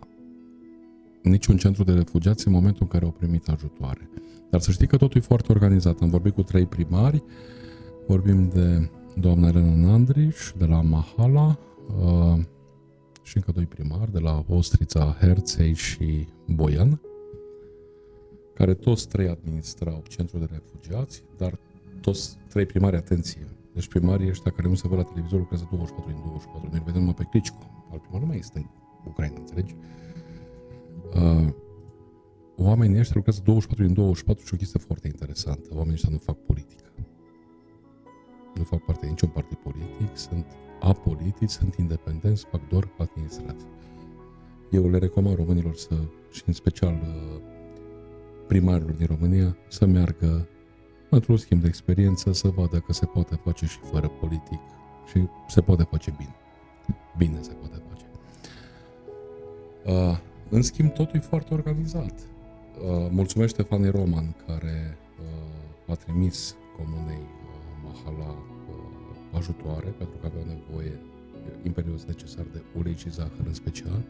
niciun 1.23 1.57
centru 1.57 1.85
de 1.85 1.93
refugiați 1.93 2.47
în 2.47 2.53
momentul 2.53 2.83
în 2.83 2.89
care 2.89 3.05
au 3.05 3.11
primit 3.11 3.49
ajutoare. 3.49 4.11
Dar 4.51 4.61
să 4.61 4.71
știi 4.71 4.87
că 4.87 4.97
totul 4.97 5.21
e 5.21 5.25
foarte 5.25 5.53
organizat. 5.53 6.01
Am 6.01 6.09
vorbit 6.09 6.35
cu 6.35 6.43
trei 6.43 6.67
primari, 6.67 7.23
vorbim 8.07 8.49
de 8.49 8.91
doamna 9.21 9.49
Elena 9.49 9.75
Nandriș 9.75 10.53
de 10.59 10.65
la 10.65 10.81
Mahala 10.81 11.59
uh, 11.99 12.45
și 13.23 13.37
încă 13.37 13.53
doi 13.53 13.65
primari 13.65 14.13
de 14.13 14.19
la 14.19 14.45
Ostrița, 14.49 15.17
Herței 15.21 15.75
și 15.75 16.29
Boian, 16.47 17.01
care 18.55 18.75
toți 18.75 19.09
trei 19.09 19.29
administrau 19.29 20.03
centrul 20.09 20.41
de 20.41 20.49
refugiați, 20.51 21.23
dar 21.37 21.59
toți 22.01 22.37
trei 22.49 22.67
primari, 22.67 22.97
atenție, 22.97 23.47
deci 23.75 23.89
primarii 23.89 24.29
ăștia 24.29 24.51
care 24.51 24.69
nu 24.69 24.75
se 24.75 24.89
văd 24.89 24.99
la 24.99 25.05
televizor 25.05 25.39
lucrează 25.39 25.69
24 25.71 26.11
din 26.11 26.21
24. 26.25 26.69
Noi 26.71 26.83
vedem 26.85 27.01
numai 27.01 27.15
pe 27.15 27.27
Clicicu. 27.31 27.76
Al 27.91 27.99
primar 27.99 28.21
nu 28.21 28.27
mai 28.27 28.37
este 28.37 28.59
în 28.59 28.67
Ucraina, 29.11 29.39
înțelegi? 29.39 29.77
Uh, 31.15 31.49
oamenii 32.57 32.99
ăștia 32.99 33.15
lucrează 33.15 33.41
24 33.45 33.85
din 33.85 33.95
24 33.95 34.45
și 34.47 34.55
o 34.55 34.57
chestie 34.57 34.81
foarte 34.81 35.07
interesantă. 35.07 35.69
Oamenii 35.71 35.95
ăștia 35.95 36.11
nu 36.13 36.19
fac 36.19 36.37
politică 36.37 36.87
nu 38.57 38.65
fac 38.65 38.85
parte 38.85 39.01
din 39.01 39.11
niciun 39.11 39.29
partid 39.29 39.57
politic, 39.57 40.17
sunt 40.17 40.47
apolitici, 40.81 41.51
sunt 41.51 41.75
independenți, 41.75 42.47
fac 42.51 42.69
doar 42.69 42.89
administrație. 42.99 43.69
Eu 44.71 44.89
le 44.89 44.99
recomand 44.99 45.37
românilor 45.37 45.75
să, 45.75 45.95
și 46.31 46.43
în 46.47 46.53
special 46.53 46.95
uh, 46.95 47.41
primarilor 48.47 48.91
din 48.93 49.07
România, 49.07 49.57
să 49.69 49.87
meargă 49.87 50.49
într-un 51.11 51.37
schimb 51.37 51.61
de 51.61 51.69
experiență, 51.69 52.33
să 52.33 52.49
vadă 52.49 52.79
că 52.79 52.93
se 52.93 53.07
poate 53.07 53.35
face 53.35 53.67
și 53.67 53.79
fără 53.79 54.09
politic 54.09 54.61
și 55.07 55.29
se 55.49 55.61
poate 55.61 55.83
face 55.83 56.15
bine. 56.17 56.35
Bine 57.17 57.39
se 57.41 57.53
poate 57.53 57.83
face. 57.89 58.07
Uh, 59.85 60.19
în 60.49 60.63
schimb, 60.63 60.93
totul 60.93 61.17
e 61.17 61.19
foarte 61.19 61.55
organizat. 61.55 62.13
Uh, 62.13 63.09
mulțumesc 63.11 63.53
Ștefanie 63.53 63.91
Roman, 63.91 64.35
care 64.47 64.99
uh, 65.87 65.93
a 65.93 65.95
trimis 65.95 66.57
comunei 66.77 67.25
la 68.19 68.31
uh, 68.31 69.39
ajutoare, 69.39 69.89
pentru 69.99 70.17
că 70.21 70.27
aveau 70.27 70.45
nevoie 70.47 70.99
imperios 71.63 72.05
necesar 72.05 72.45
de 72.53 72.63
ulei 72.79 72.97
și 72.97 73.11
zahăr 73.11 73.47
în 73.47 73.55
special. 73.55 74.01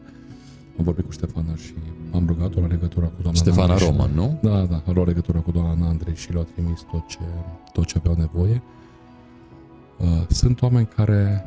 Am 0.77 0.83
vorbit 0.83 1.05
cu 1.05 1.11
Ștefana 1.11 1.55
și 1.55 1.73
am 2.13 2.27
rugat-o 2.27 2.59
la 2.59 2.67
legătura 2.67 3.05
cu 3.05 3.21
doamna 3.21 3.39
Ștefana 3.39 3.67
Nandre 3.67 3.85
Roman, 3.85 4.11
nu? 4.13 4.39
Da, 4.41 4.65
da, 4.65 4.83
a 4.85 4.91
luat 4.91 5.07
legătura 5.07 5.39
cu 5.39 5.51
doamna 5.51 5.87
Andrei 5.87 6.15
și 6.15 6.33
le-a 6.33 6.43
trimis 6.43 6.81
tot 6.81 7.07
ce, 7.07 7.19
tot 7.73 7.85
ce 7.85 7.97
aveau 7.97 8.15
nevoie. 8.15 8.61
Uh, 9.97 10.27
sunt 10.29 10.61
oameni 10.61 10.87
care 10.87 11.43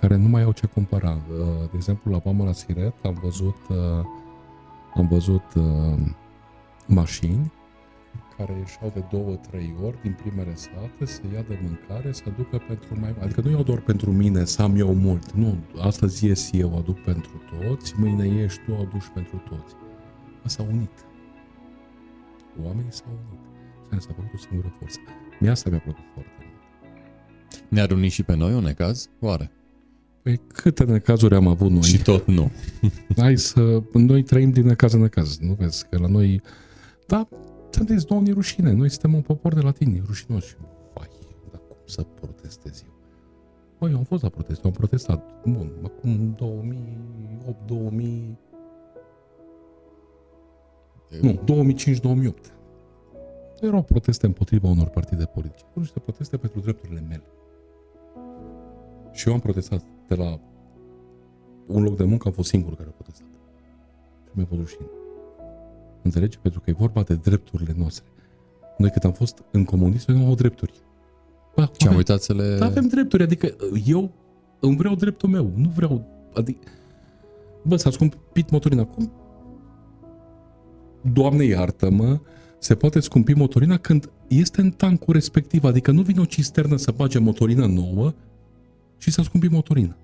care 0.00 0.16
nu 0.16 0.28
mai 0.28 0.42
au 0.42 0.52
ce 0.52 0.66
cumpăra. 0.66 1.10
Uh, 1.10 1.46
de 1.70 1.76
exemplu, 1.76 2.10
la 2.10 2.18
Vama 2.18 2.44
la 2.44 2.52
Siret 2.52 2.94
am 3.04 3.18
văzut 3.22 3.56
uh, 3.68 4.04
am 4.94 5.08
văzut 5.08 5.54
uh, 5.54 5.98
mașini 6.86 7.52
care 8.36 8.58
ieșeau 8.58 8.90
de 8.94 9.04
două, 9.10 9.34
trei 9.34 9.74
ori 9.84 10.02
din 10.02 10.12
primele 10.22 10.54
sate 10.54 11.04
să 11.04 11.20
ia 11.34 11.42
de 11.48 11.58
mâncare, 11.62 12.12
să 12.12 12.22
aducă 12.26 12.62
pentru 12.68 13.00
mai 13.00 13.14
Adică 13.20 13.40
nu 13.40 13.50
iau 13.50 13.62
doar 13.62 13.80
pentru 13.80 14.12
mine, 14.12 14.44
să 14.44 14.62
am 14.62 14.76
eu 14.76 14.94
mult. 14.94 15.32
Nu, 15.32 15.56
astăzi 15.80 16.26
ies 16.26 16.50
eu, 16.52 16.76
aduc 16.76 16.98
pentru 16.98 17.42
toți, 17.50 17.94
mâine 17.96 18.26
ieși 18.26 18.58
tu, 18.58 18.74
aduci 18.74 19.10
pentru 19.14 19.42
toți. 19.48 19.74
S-au 20.44 20.66
unit. 20.72 21.04
Oamenii 22.64 22.92
s-au 22.92 23.10
unit. 23.10 24.02
S-a 24.02 24.12
făcut 24.16 24.30
o 24.34 24.36
singură 24.36 24.72
forță. 24.78 24.98
Mie 25.40 25.50
asta 25.50 25.70
mi-a 25.70 25.78
plăcut 25.78 26.04
foarte 26.12 26.30
mult. 26.38 26.50
Ne-ar 27.68 27.90
uni 27.90 28.08
și 28.08 28.22
pe 28.22 28.34
noi 28.36 28.54
un 28.54 28.62
necaz? 28.62 29.08
Oare? 29.20 29.50
Păi 30.22 30.40
câte 30.46 30.84
necazuri 30.84 31.34
am 31.34 31.46
avut 31.46 31.70
noi? 31.70 31.82
Și 31.82 32.02
tot 32.02 32.26
nu. 32.26 32.50
Hai 33.16 33.36
să... 33.36 33.82
Noi 33.92 34.22
trăim 34.22 34.50
din 34.50 34.66
necaz 34.66 34.92
în 34.92 35.00
necaz. 35.00 35.38
Nu 35.38 35.52
vezi 35.52 35.86
că 35.88 35.98
la 35.98 36.06
noi... 36.06 36.42
Da, 37.06 37.28
sunteți, 37.70 38.06
doamne, 38.06 38.32
rușine, 38.32 38.72
noi 38.72 38.88
suntem 38.88 39.14
un 39.14 39.20
popor 39.20 39.54
de 39.54 39.60
latini, 39.60 40.02
rușinoși. 40.06 40.56
Vai, 40.94 41.08
dar 41.50 41.60
cum 41.68 41.76
să 41.84 42.02
protestez 42.02 42.82
eu? 42.86 42.92
Băi, 43.78 43.90
eu 43.90 43.96
am 43.96 44.04
fost 44.04 44.22
la 44.22 44.28
protest, 44.28 44.64
eu 44.64 44.70
am 44.70 44.76
protestat. 44.76 45.42
Bun, 45.44 45.72
acum 45.82 46.34
2008, 46.36 47.66
2000... 47.66 48.38
Nu, 51.20 51.40
2005-2008. 52.32 52.34
Erau 53.60 53.82
proteste 53.82 54.26
împotriva 54.26 54.68
unor 54.68 54.88
partide 54.88 55.24
politice. 55.24 55.64
Erau 55.70 55.82
niște 55.82 55.98
proteste 55.98 56.36
pentru 56.36 56.60
drepturile 56.60 57.00
mele. 57.00 57.22
Și 59.12 59.28
eu 59.28 59.34
am 59.34 59.40
protestat 59.40 59.82
de 60.08 60.14
la 60.14 60.40
un 61.66 61.82
loc 61.82 61.96
de 61.96 62.04
muncă, 62.04 62.28
am 62.28 62.34
fost 62.34 62.48
singurul 62.48 62.76
care 62.76 62.88
a 62.88 62.92
protestat. 62.92 63.26
Și 64.24 64.30
mi-a 64.32 64.46
fost 64.48 64.60
rușine. 64.60 64.86
Înțelegi? 66.02 66.38
Pentru 66.38 66.60
că 66.60 66.70
e 66.70 66.74
vorba 66.78 67.02
de 67.02 67.14
drepturile 67.14 67.74
noastre. 67.78 68.04
Noi 68.78 68.90
cât 68.90 69.04
am 69.04 69.12
fost 69.12 69.44
în 69.50 69.64
comunism, 69.64 70.10
noi 70.12 70.20
nu 70.20 70.26
au 70.26 70.34
drepturi. 70.34 70.72
Ba, 71.56 71.70
Ce 71.76 71.88
am 71.88 71.96
uitat 71.96 72.22
să 72.22 72.34
le... 72.34 72.56
Da, 72.58 72.64
avem 72.64 72.86
drepturi, 72.86 73.22
adică 73.22 73.54
eu 73.86 74.10
îmi 74.60 74.76
vreau 74.76 74.94
dreptul 74.94 75.28
meu, 75.28 75.52
nu 75.54 75.68
vreau... 75.68 76.04
Adică, 76.34 76.68
bă, 77.62 77.76
s-a 77.76 77.90
scumpit 77.90 78.50
motorina. 78.50 78.84
Cum? 78.84 79.12
Doamne 81.12 81.44
iartă-mă, 81.44 82.20
se 82.58 82.74
poate 82.74 83.00
scumpi 83.00 83.32
motorina 83.32 83.76
când 83.76 84.10
este 84.28 84.60
în 84.60 84.70
tancul 84.70 85.14
respectiv, 85.14 85.64
adică 85.64 85.90
nu 85.90 86.02
vine 86.02 86.20
o 86.20 86.24
cisternă 86.24 86.76
să 86.76 86.92
bage 86.96 87.18
motorină 87.18 87.66
nouă 87.66 88.12
și 89.00 89.10
să 89.10 89.22
scumpi 89.22 89.46
motorina. 89.48 89.96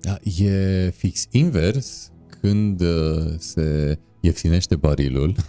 Da, 0.00 0.18
e 0.44 0.90
fix 0.90 1.26
invers 1.30 2.12
când 2.40 2.80
uh, 2.80 3.34
se 3.38 3.98
ieftinește 4.20 4.76
barilul. 4.76 5.34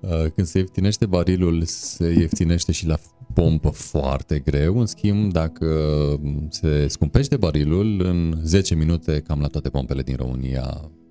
Uh, 0.00 0.30
când 0.34 0.46
se 0.46 0.58
ieftinește 0.58 1.06
barilul, 1.06 1.62
se 1.64 2.08
ieftinește 2.18 2.72
și 2.72 2.86
la 2.86 2.96
pompă 3.34 3.68
foarte 3.68 4.38
greu. 4.38 4.78
În 4.78 4.86
schimb, 4.86 5.32
dacă 5.32 5.66
se 6.48 6.86
scumpește 6.88 7.36
barilul, 7.36 8.00
în 8.04 8.40
10 8.44 8.74
minute, 8.74 9.20
cam 9.20 9.40
la 9.40 9.46
toate 9.46 9.68
pompele 9.68 10.02
din 10.02 10.16
România, 10.16 10.62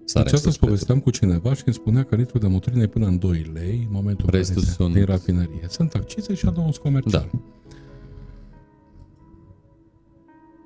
sare 0.05 0.23
Deci 0.23 0.31
în 0.31 0.37
asta 0.37 0.37
sus 0.49 0.57
povesteam 0.57 0.99
cu 0.99 1.09
cineva 1.09 1.53
și 1.53 1.61
îmi 1.65 1.75
spunea 1.75 2.03
că 2.03 2.15
litrul 2.15 2.39
de 2.39 2.47
motorină 2.47 2.83
e 2.83 2.87
până 2.87 3.05
în 3.05 3.17
2 3.19 3.51
lei 3.53 3.77
în 3.87 3.91
momentul 3.91 4.25
în 4.31 4.37
Restul 4.37 4.55
care 4.55 4.67
se- 4.67 4.73
sunt- 4.73 4.93
din 4.93 5.05
rafinărie. 5.05 5.65
Sunt 5.69 5.93
accize 5.93 6.33
și 6.33 6.45
adăugi 6.45 6.79
comercial. 6.79 7.29
Da. 7.31 7.39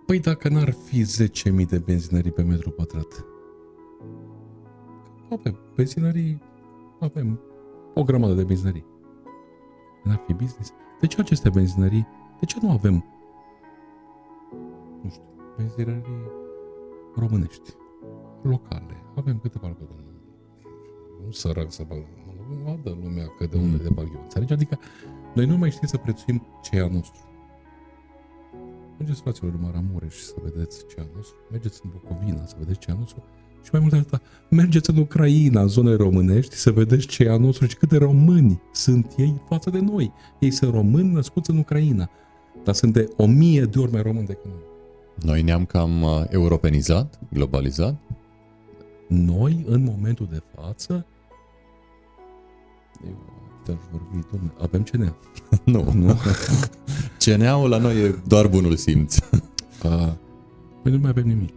Păi 0.09 0.19
dacă 0.19 0.49
n-ar 0.49 0.71
fi 0.71 1.03
10.000 1.03 1.67
de 1.67 1.77
benzinării 1.77 2.31
pe 2.31 2.41
metru 2.43 2.69
pătrat? 2.69 3.25
Avem 5.31 5.59
benzinării, 5.75 6.41
avem 6.99 7.39
o 7.93 8.03
grămadă 8.03 8.33
de 8.33 8.43
benzinării. 8.43 8.85
N-ar 10.03 10.23
fi 10.25 10.33
business? 10.33 10.73
De 10.99 11.07
ce 11.07 11.21
aceste 11.21 11.49
benzinării? 11.49 12.07
De 12.39 12.45
ce 12.45 12.57
nu 12.61 12.71
avem, 12.71 13.05
nu 15.03 15.09
știu, 15.09 15.23
benzinării 15.57 16.03
românești, 17.15 17.73
locale? 18.41 19.03
Avem 19.15 19.39
câteva 19.39 19.67
locale. 19.67 20.05
Nu 21.25 21.31
sărac 21.31 21.71
să 21.71 21.83
bag, 21.87 22.05
nu 22.49 22.55
vadă 22.65 22.97
lumea 23.03 23.27
că 23.37 23.45
de 23.45 23.57
unde 23.57 23.77
Mm. 23.77 23.83
de 23.83 23.89
bag 23.93 24.09
eu. 24.13 24.21
Înțelegi? 24.21 24.53
Adică 24.53 24.79
noi 25.35 25.45
nu 25.45 25.57
mai 25.57 25.71
știm 25.71 25.87
să 25.87 25.97
prețuim 25.97 26.45
ce 26.61 26.75
e 26.75 26.81
a 26.81 26.87
nostru. 26.87 27.28
Mergeți, 28.99 29.21
fraților, 29.21 29.53
în 29.53 29.59
Maramureș 29.61 30.15
să 30.15 30.33
vedeți 30.43 30.87
ce 30.87 30.95
e 30.97 31.01
a 31.01 31.05
nostru. 31.15 31.35
Mergeți 31.51 31.79
în 31.83 31.89
Bucovina 31.93 32.45
să 32.45 32.55
vedeți 32.59 32.79
ce 32.79 32.89
e 32.89 32.93
a 32.93 32.97
nostru. 32.97 33.23
Și 33.63 33.69
mai 33.71 33.81
mult 33.81 33.93
de 33.93 33.99
atât, 33.99 34.21
mergeți 34.49 34.89
în 34.89 34.97
Ucraina, 34.97 35.61
în 35.61 35.67
zonele 35.67 35.95
românești, 35.95 36.55
să 36.55 36.71
vedeți 36.71 37.07
ce 37.07 37.23
e 37.23 37.29
a 37.29 37.37
nostru 37.37 37.65
și 37.65 37.75
câte 37.75 37.97
români 37.97 38.61
sunt 38.71 39.13
ei 39.17 39.41
față 39.47 39.69
de 39.69 39.79
noi. 39.79 40.11
Ei 40.39 40.51
sunt 40.51 40.73
români 40.73 41.11
născuți 41.11 41.49
în 41.49 41.57
Ucraina, 41.57 42.09
dar 42.63 42.73
sunt 42.73 42.93
de 42.93 43.09
o 43.17 43.25
mie 43.25 43.63
de 43.63 43.79
ori 43.79 43.91
mai 43.91 44.01
români 44.01 44.25
decât 44.25 44.45
noi. 44.45 44.63
Noi 45.15 45.41
ne-am 45.41 45.65
cam 45.65 46.01
uh, 46.01 46.23
europenizat, 46.29 47.19
globalizat. 47.33 47.95
Noi, 49.07 49.65
în 49.67 49.83
momentul 49.83 50.27
de 50.31 50.41
față, 50.55 51.05
eu 53.69 53.75
te-aș 53.75 53.91
vorbi, 53.91 54.27
domnule, 54.31 54.53
avem 54.61 54.81
ce 54.81 54.97
ne 54.97 55.11
nu. 55.73 55.91
nu? 55.93 56.19
CNA-ul 57.25 57.69
la 57.69 57.77
noi 57.77 58.03
e 58.03 58.15
doar 58.27 58.47
bunul 58.47 58.75
simț. 58.75 59.17
Uh, 59.83 60.11
noi 60.83 60.93
nu 60.93 60.97
mai 60.99 61.09
avem 61.09 61.27
nimic. 61.27 61.53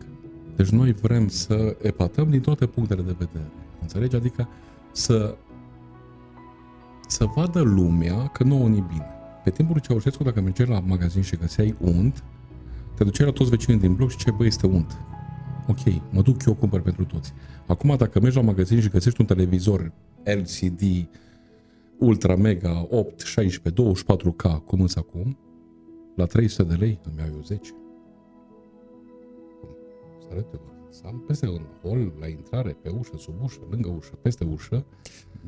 Deci 0.56 0.68
noi 0.68 0.92
vrem 0.92 1.28
să 1.28 1.76
epatăm 1.82 2.30
din 2.30 2.40
toate 2.40 2.66
punctele 2.66 3.02
de 3.02 3.14
vedere. 3.18 3.50
Înțelegi? 3.80 4.16
Adică 4.16 4.48
să 4.92 5.36
să 7.12 7.24
vadă 7.34 7.60
lumea 7.60 8.26
că 8.26 8.44
nouă 8.44 8.68
ni 8.68 8.84
bine. 8.88 9.06
Pe 9.44 9.50
timpul 9.50 9.74
lui 9.74 9.82
Ceaușescu, 9.82 10.22
dacă 10.22 10.40
mergeai 10.40 10.68
la 10.68 10.80
magazin 10.80 11.22
și 11.22 11.36
găseai 11.36 11.74
unt, 11.78 12.24
te 12.94 13.04
duceai 13.04 13.26
la 13.26 13.32
toți 13.32 13.50
vecinii 13.50 13.80
din 13.80 13.94
bloc 13.94 14.10
și 14.10 14.16
ce 14.16 14.30
băi, 14.30 14.46
este 14.46 14.66
unt. 14.66 14.96
Ok, 15.66 15.78
mă 16.10 16.22
duc 16.22 16.44
eu, 16.44 16.54
cumpăr 16.54 16.80
pentru 16.80 17.04
toți. 17.04 17.32
Acum, 17.66 17.96
dacă 17.96 18.20
mergi 18.20 18.36
la 18.36 18.42
magazin 18.42 18.80
și 18.80 18.88
găsești 18.88 19.20
un 19.20 19.26
televizor 19.26 19.92
LCD 20.24 20.82
Ultra 22.02 22.36
Mega 22.36 22.86
8, 22.90 23.20
16, 23.20 23.82
24K, 23.82 24.64
cum 24.66 24.80
îți 24.80 24.98
acum, 24.98 25.38
la 26.16 26.24
300 26.24 26.62
de 26.62 26.74
lei 26.74 27.00
îmi 27.04 27.14
iau 27.18 27.28
eu 27.34 27.42
10. 27.42 27.70
Să 30.20 30.28
arăt 30.30 30.52
eu, 30.52 30.60
să 30.90 31.02
am 31.06 31.24
peste 31.26 31.48
un 31.48 31.66
hol, 31.82 32.12
la 32.20 32.26
intrare, 32.26 32.76
pe 32.82 32.88
ușă, 32.88 33.12
sub 33.16 33.34
ușă, 33.42 33.58
lângă 33.70 33.88
ușă, 33.88 34.12
peste 34.22 34.44
ușă. 34.44 34.84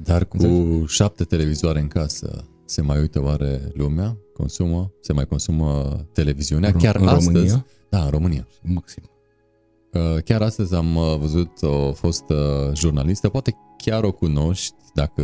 Dar 0.03 0.25
cu 0.25 0.39
șapte 0.87 1.25
televizoare 1.25 1.81
în 1.81 1.89
casă, 1.89 2.45
se 2.65 2.83
mai 2.83 3.01
uită 3.01 3.23
oare 3.23 3.61
lumea? 3.75 4.17
Consumă? 4.33 4.93
Se 5.01 5.13
mai 5.13 5.27
consumă 5.27 6.01
televiziunea? 6.13 6.71
Ro- 6.71 6.79
Chiar 6.79 6.97
în 6.97 7.07
astăzi? 7.07 7.29
România? 7.29 7.67
Da, 7.89 8.05
în 8.05 8.11
România. 8.11 8.47
Maxim. 8.63 9.03
Uh, 9.93 10.23
Chiar 10.25 10.43
astăzi 10.43 10.75
am 10.75 10.97
uh, 10.97 11.17
văzut 11.19 11.63
o 11.63 11.93
fostă 11.93 12.71
jurnalistă, 12.75 13.29
poate 13.29 13.57
chiar 13.85 14.05
o 14.05 14.13
cunoști 14.13 14.75
dacă 14.95 15.23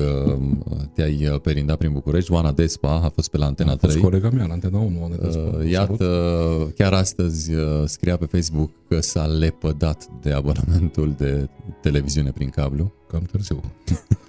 uh, 0.71 0.77
te-ai 0.95 1.27
uh, 1.27 1.41
perindat 1.41 1.77
prin 1.77 1.93
București, 1.93 2.33
Oana 2.33 2.53
Despa 2.53 3.01
a 3.05 3.09
fost 3.09 3.31
pe 3.31 3.39
la 3.39 3.47
Antena 3.47 3.73
A 3.73 3.77
fost 3.77 3.93
3. 3.93 4.03
colega 4.03 4.31
mea 4.31 4.47
la 4.47 4.53
Antena 4.53 4.79
1, 4.79 4.97
Oana 5.01 5.17
Despa. 5.17 5.41
Uh, 5.41 5.51
Salut. 5.53 5.71
Iată, 5.71 6.73
chiar 6.77 6.93
astăzi 6.93 7.55
uh, 7.55 7.83
scria 7.85 8.17
pe 8.17 8.25
Facebook 8.25 8.71
că 8.89 9.01
s-a 9.01 9.27
lepădat 9.27 10.09
de 10.23 10.33
abonamentul 10.33 11.15
de 11.17 11.49
televiziune 11.83 12.31
prin 12.31 12.49
cablu. 12.49 12.93
Cam 13.09 13.23
târziu. 13.23 13.61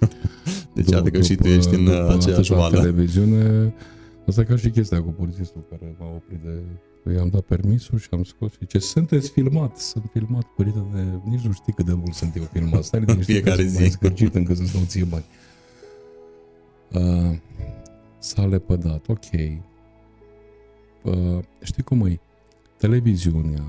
Deci 0.74 0.90
iată 0.90 1.10
că 1.10 1.20
și 1.20 1.34
tu 1.34 1.48
ești 1.48 1.74
în 1.74 1.86
uh, 1.86 2.08
aceeași 2.08 2.52
atâta 2.52 2.58
oală. 2.58 2.78
televiziune, 2.78 3.74
asta 4.26 4.40
e 4.40 4.44
ca 4.44 4.56
și 4.56 4.70
chestia 4.70 5.02
cu 5.02 5.10
polițistul 5.10 5.64
care 5.70 5.96
m-a 5.98 6.06
oprit 6.06 6.42
de... 6.42 6.62
I-am 7.10 7.28
dat 7.28 7.40
permisul 7.40 7.98
și 7.98 8.08
am 8.10 8.24
scos 8.24 8.52
și 8.52 8.66
ce 8.66 8.78
sunteți 8.78 9.30
filmat, 9.30 9.78
sunt 9.78 10.04
filmat, 10.12 10.44
părinte 10.44 10.84
de... 10.92 11.04
Nici 11.24 11.40
nu 11.40 11.52
știi 11.52 11.72
cât 11.72 11.84
de 11.84 11.92
mult 11.92 12.14
sunt 12.14 12.36
eu 12.36 12.42
filmat. 12.42 12.84
Stai 12.84 13.00
liniștit 13.00 13.26
că 13.26 13.32
Fiecare 13.32 13.62
sunt 13.62 13.70
zi. 13.70 13.80
mai 13.80 13.90
scârcit 13.90 14.34
încât 14.34 14.56
să-ți 14.56 14.72
dau 14.72 14.82
ție 14.84 15.04
bani. 15.04 15.24
Uh, 16.92 17.38
s-a 18.18 18.46
lepădat, 18.46 19.08
ok. 19.08 19.32
Uh, 21.02 21.38
știi 21.62 21.82
cum 21.82 22.06
e? 22.06 22.20
Televiziunea 22.76 23.64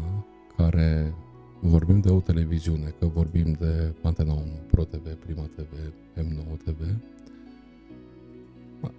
care 0.57 1.13
vorbim 1.59 1.99
de 1.99 2.09
o 2.09 2.19
televiziune, 2.19 2.93
că 2.99 3.05
vorbim 3.05 3.55
de 3.59 3.93
Antena 4.01 4.33
1, 4.33 4.43
Pro 4.71 4.83
TV, 4.83 5.13
Prima 5.13 5.49
TV, 5.55 5.93
M9 6.15 6.63
TV, 6.63 6.81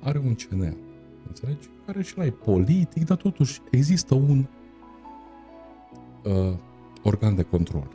are 0.00 0.18
un 0.18 0.34
CNA, 0.34 0.76
înțelegi? 1.26 1.68
Care 1.86 2.02
și 2.02 2.16
la 2.16 2.24
e 2.24 2.30
politic, 2.30 3.04
dar 3.04 3.16
totuși 3.16 3.60
există 3.70 4.14
un 4.14 4.46
uh, 6.22 6.56
organ 7.02 7.34
de 7.34 7.42
control. 7.42 7.88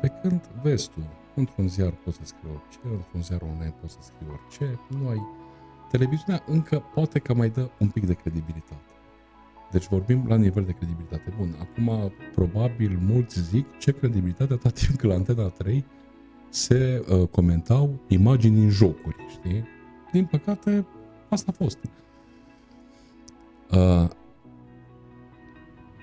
Pe 0.00 0.08
când 0.22 0.40
vezi 0.62 0.90
tu, 0.90 1.00
într-un 1.34 1.68
ziar 1.68 1.90
poți 1.90 2.16
să 2.16 2.22
scrii 2.24 2.50
orice, 2.50 2.78
într-un 2.96 3.22
ziar 3.22 3.42
online 3.42 3.74
poți 3.80 3.92
să 3.92 3.98
scrii 4.02 4.28
orice, 4.30 4.80
nu 4.98 5.08
ai... 5.08 5.22
Televiziunea 5.90 6.42
încă 6.46 6.82
poate 6.94 7.18
că 7.18 7.34
mai 7.34 7.48
dă 7.50 7.70
un 7.78 7.88
pic 7.88 8.06
de 8.06 8.14
credibilitate. 8.14 8.82
Deci 9.70 9.86
vorbim 9.86 10.24
la 10.28 10.36
nivel 10.36 10.64
de 10.64 10.72
credibilitate. 10.72 11.34
Bun, 11.36 11.54
acum 11.60 12.12
probabil 12.34 12.98
mulți 13.06 13.40
zic 13.40 13.78
ce 13.78 13.92
credibilitate 13.92 14.52
atât 14.52 14.72
timp 14.72 14.98
cât 14.98 15.08
la 15.08 15.14
Antena 15.14 15.48
3 15.48 15.84
se 16.48 17.04
uh, 17.08 17.28
comentau 17.28 18.00
imagini 18.08 18.62
în 18.62 18.68
jocuri, 18.68 19.16
știi? 19.28 19.64
Din 20.12 20.24
păcate, 20.24 20.86
asta 21.34 21.50
a 21.54 21.64
fost. 21.64 21.78
Uh, 23.70 24.08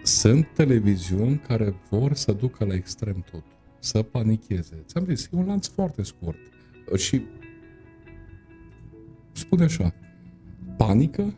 sunt 0.04 0.48
televiziuni 0.54 1.38
care 1.38 1.76
vor 1.90 2.14
să 2.14 2.32
ducă 2.32 2.66
la 2.66 2.74
extrem 2.74 3.26
totul, 3.32 3.58
să 3.80 4.02
panicheze. 4.02 4.84
Ți-am 4.86 5.06
zis, 5.06 5.26
e 5.26 5.30
un 5.32 5.46
lanț 5.46 5.68
foarte 5.68 6.04
scurt. 6.04 6.38
Uh, 6.92 6.98
Și 6.98 7.26
spune 9.32 9.64
așa, 9.64 9.94
panică 10.78 11.34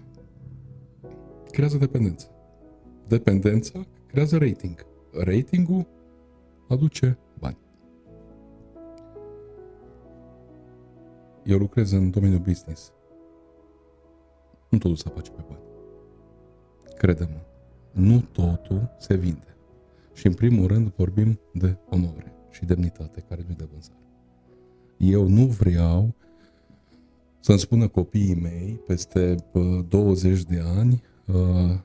creează 1.52 1.78
dependență. 1.78 2.28
Dependența 3.08 3.86
creează 4.08 4.38
rating. 4.38 4.86
Ratingul 5.24 5.88
aduce 6.68 7.18
bani. 7.40 7.58
Eu 11.44 11.58
lucrez 11.58 11.92
în 11.92 12.10
domeniul 12.10 12.40
business. 12.40 12.94
Nu 14.74 14.80
totul 14.80 14.96
se 14.96 15.10
face 15.10 15.32
pe 15.32 15.44
bani. 15.48 15.62
Crede-mă, 16.98 17.40
nu 17.92 18.22
totul 18.32 18.96
se 19.00 19.16
vinde. 19.16 19.58
Și 20.14 20.28
în 20.28 20.34
primul 20.34 20.68
rând 20.68 20.94
vorbim 20.96 21.40
de 21.54 21.78
onoare 21.90 22.34
și 22.52 22.66
demnitate, 22.66 23.26
care 23.30 23.44
nu-i 23.46 23.56
de 23.56 23.68
vânzare. 23.72 23.98
Eu 24.98 25.28
nu 25.28 25.46
vreau 25.46 26.14
să-mi 27.40 27.60
spună 27.60 27.88
copiii 27.88 28.36
mei 28.36 28.82
peste 28.88 29.36
uh, 29.52 29.86
20 29.88 30.44
de 30.44 30.60
ani 30.78 31.04
uh, 31.26 31.80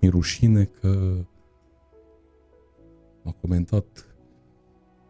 mi 0.00 0.08
rușine 0.08 0.64
că 0.64 1.14
a 3.24 3.34
comentat 3.40 4.06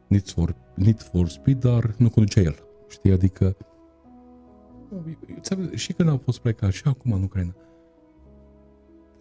Need 0.07 0.28
for, 0.28 0.57
Need 0.74 1.01
for 1.02 1.28
Speed, 1.28 1.59
dar 1.61 1.94
nu 1.98 2.11
conducea 2.11 2.40
el. 2.40 2.57
Știi, 2.89 3.12
adică 3.12 3.57
ți-am- 3.61 3.69
și 5.74 5.92
când 5.92 6.08
am 6.08 6.18
fost 6.18 6.38
plecat 6.38 6.72
și 6.72 6.82
acum 6.84 7.12
în 7.12 7.22
Ucraina. 7.22 7.54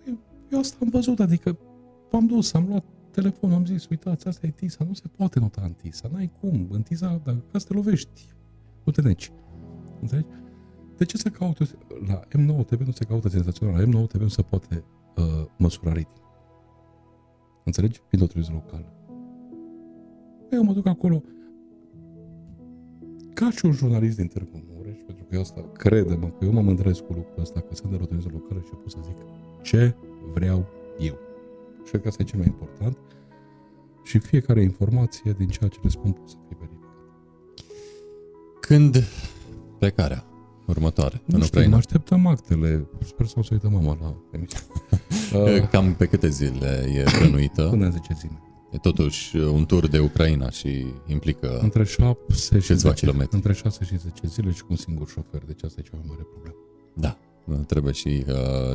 Eu, 0.08 0.18
eu 0.52 0.60
asta 0.60 0.78
am 0.82 0.90
văzut, 0.90 1.20
adică 1.20 1.58
m-am 2.12 2.26
dus, 2.26 2.54
am 2.54 2.66
luat 2.68 2.84
telefonul, 3.12 3.56
am 3.56 3.66
zis, 3.66 3.88
uitați, 3.88 4.28
asta 4.28 4.48
e 4.48 4.50
TISA, 4.50 4.84
nu 4.84 4.94
se 4.94 5.08
poate 5.16 5.40
nota 5.40 5.62
în 5.64 5.72
TISA, 5.72 6.10
n-ai 6.12 6.32
cum, 6.40 6.68
în 6.70 6.82
TISA, 6.82 7.22
dacă 7.24 7.44
ca 7.52 7.58
să 7.60 7.68
te 7.68 7.74
lovești, 7.74 8.28
nu 8.84 8.92
te 8.92 9.02
neci. 9.02 9.32
Înțelegi? 10.02 10.28
De 10.98 11.06
ce 11.06 11.18
să 11.18 11.30
caute, 11.30 11.64
la 12.08 12.20
M9 12.20 12.66
TV 12.66 12.82
nu 12.86 12.92
se 12.92 13.06
caută 13.06 13.30
senzațional, 13.30 13.76
la 13.76 14.02
M9 14.02 14.08
TV 14.08 14.22
nu 14.22 14.28
se 14.28 14.42
poate 14.42 14.84
uh, 15.18 15.46
măsura 15.58 15.90
rating. 15.90 16.22
Înțelegi? 17.64 18.02
Fiind 18.08 18.24
o 18.24 18.28
televiziune 18.28 18.64
locală. 18.66 18.94
Eu 20.52 20.64
mă 20.64 20.74
duc 20.74 20.86
acolo 20.86 21.24
ca 23.34 23.52
și 23.52 23.66
un 23.66 23.72
jurnalist 23.72 24.18
din 24.18 24.28
Târgu 24.28 24.50
Mureș, 24.54 24.69
pentru 25.10 25.28
că 25.30 25.36
eu 25.36 25.42
asta, 25.42 25.62
crede-mă, 25.74 26.28
că 26.28 26.46
eu 26.46 26.52
mă 26.52 26.62
mândresc 26.62 27.02
cu 27.02 27.14
lucrul 27.14 27.42
ăsta, 27.42 27.60
că 27.60 27.76
sunt 27.76 27.90
de 27.92 27.96
la 27.98 28.02
o 28.04 28.06
televiziune 28.06 28.38
locală 28.42 28.62
și 28.66 28.70
pot 28.82 28.92
să 28.92 28.98
zic 29.04 29.16
ce 29.62 29.96
vreau 30.34 30.66
eu. 31.00 31.18
Și 31.84 31.90
cred 31.90 32.02
că 32.02 32.08
asta 32.08 32.22
e 32.22 32.26
cel 32.26 32.40
mai 32.40 32.48
important. 32.48 32.98
Și 34.04 34.20
fiecare 34.20 34.62
informație 34.62 35.32
din 35.38 35.48
ceea 35.48 35.70
ce 35.70 35.80
le 35.84 35.90
spun 35.90 36.12
pot 36.12 36.30
să 36.30 36.36
fie 36.48 36.58
verificată. 36.60 36.94
Când 38.60 39.04
plecarea 39.80 40.24
următoare 40.68 41.22
Nu 41.26 41.36
în 41.38 41.42
știu, 41.42 41.58
Ucraina? 41.58 41.78
așteptăm 41.78 42.26
actele. 42.28 42.88
Sper 43.04 43.26
să 43.26 43.36
o 43.38 43.42
să 43.44 43.50
uită 43.54 43.70
mama 43.70 43.98
la 44.02 44.16
emisiune. 44.32 44.66
Uh, 45.34 45.68
Cam 45.70 45.94
pe 45.94 46.06
câte 46.06 46.28
zile 46.30 46.86
e 46.96 47.04
plănuită? 47.18 47.68
Până 47.70 47.86
în 47.86 47.92
10 47.92 48.14
zile. 48.14 48.42
E 48.72 48.78
totuși 48.78 49.36
un 49.38 49.66
tur 49.66 49.88
de 49.88 50.00
Ucraina 50.00 50.50
și 50.50 50.86
implică... 51.08 51.60
Între 51.62 51.84
6 51.84 52.16
și 52.50 52.68
Câțiva 52.68 52.76
10, 52.90 52.94
kilometri. 53.06 53.36
între 53.36 53.54
6 53.54 53.84
și 53.84 53.98
10 53.98 54.28
zile 54.28 54.52
și 54.52 54.62
cu 54.62 54.68
un 54.70 54.76
singur 54.76 55.08
șofer, 55.08 55.42
deci 55.46 55.64
asta 55.64 55.80
e 55.80 55.84
cea 55.84 55.96
mai 55.98 56.06
mare 56.08 56.22
problemă. 56.34 56.56
Da, 56.94 57.18
trebuie 57.68 57.94
și 57.94 58.24
uh, 58.28 58.34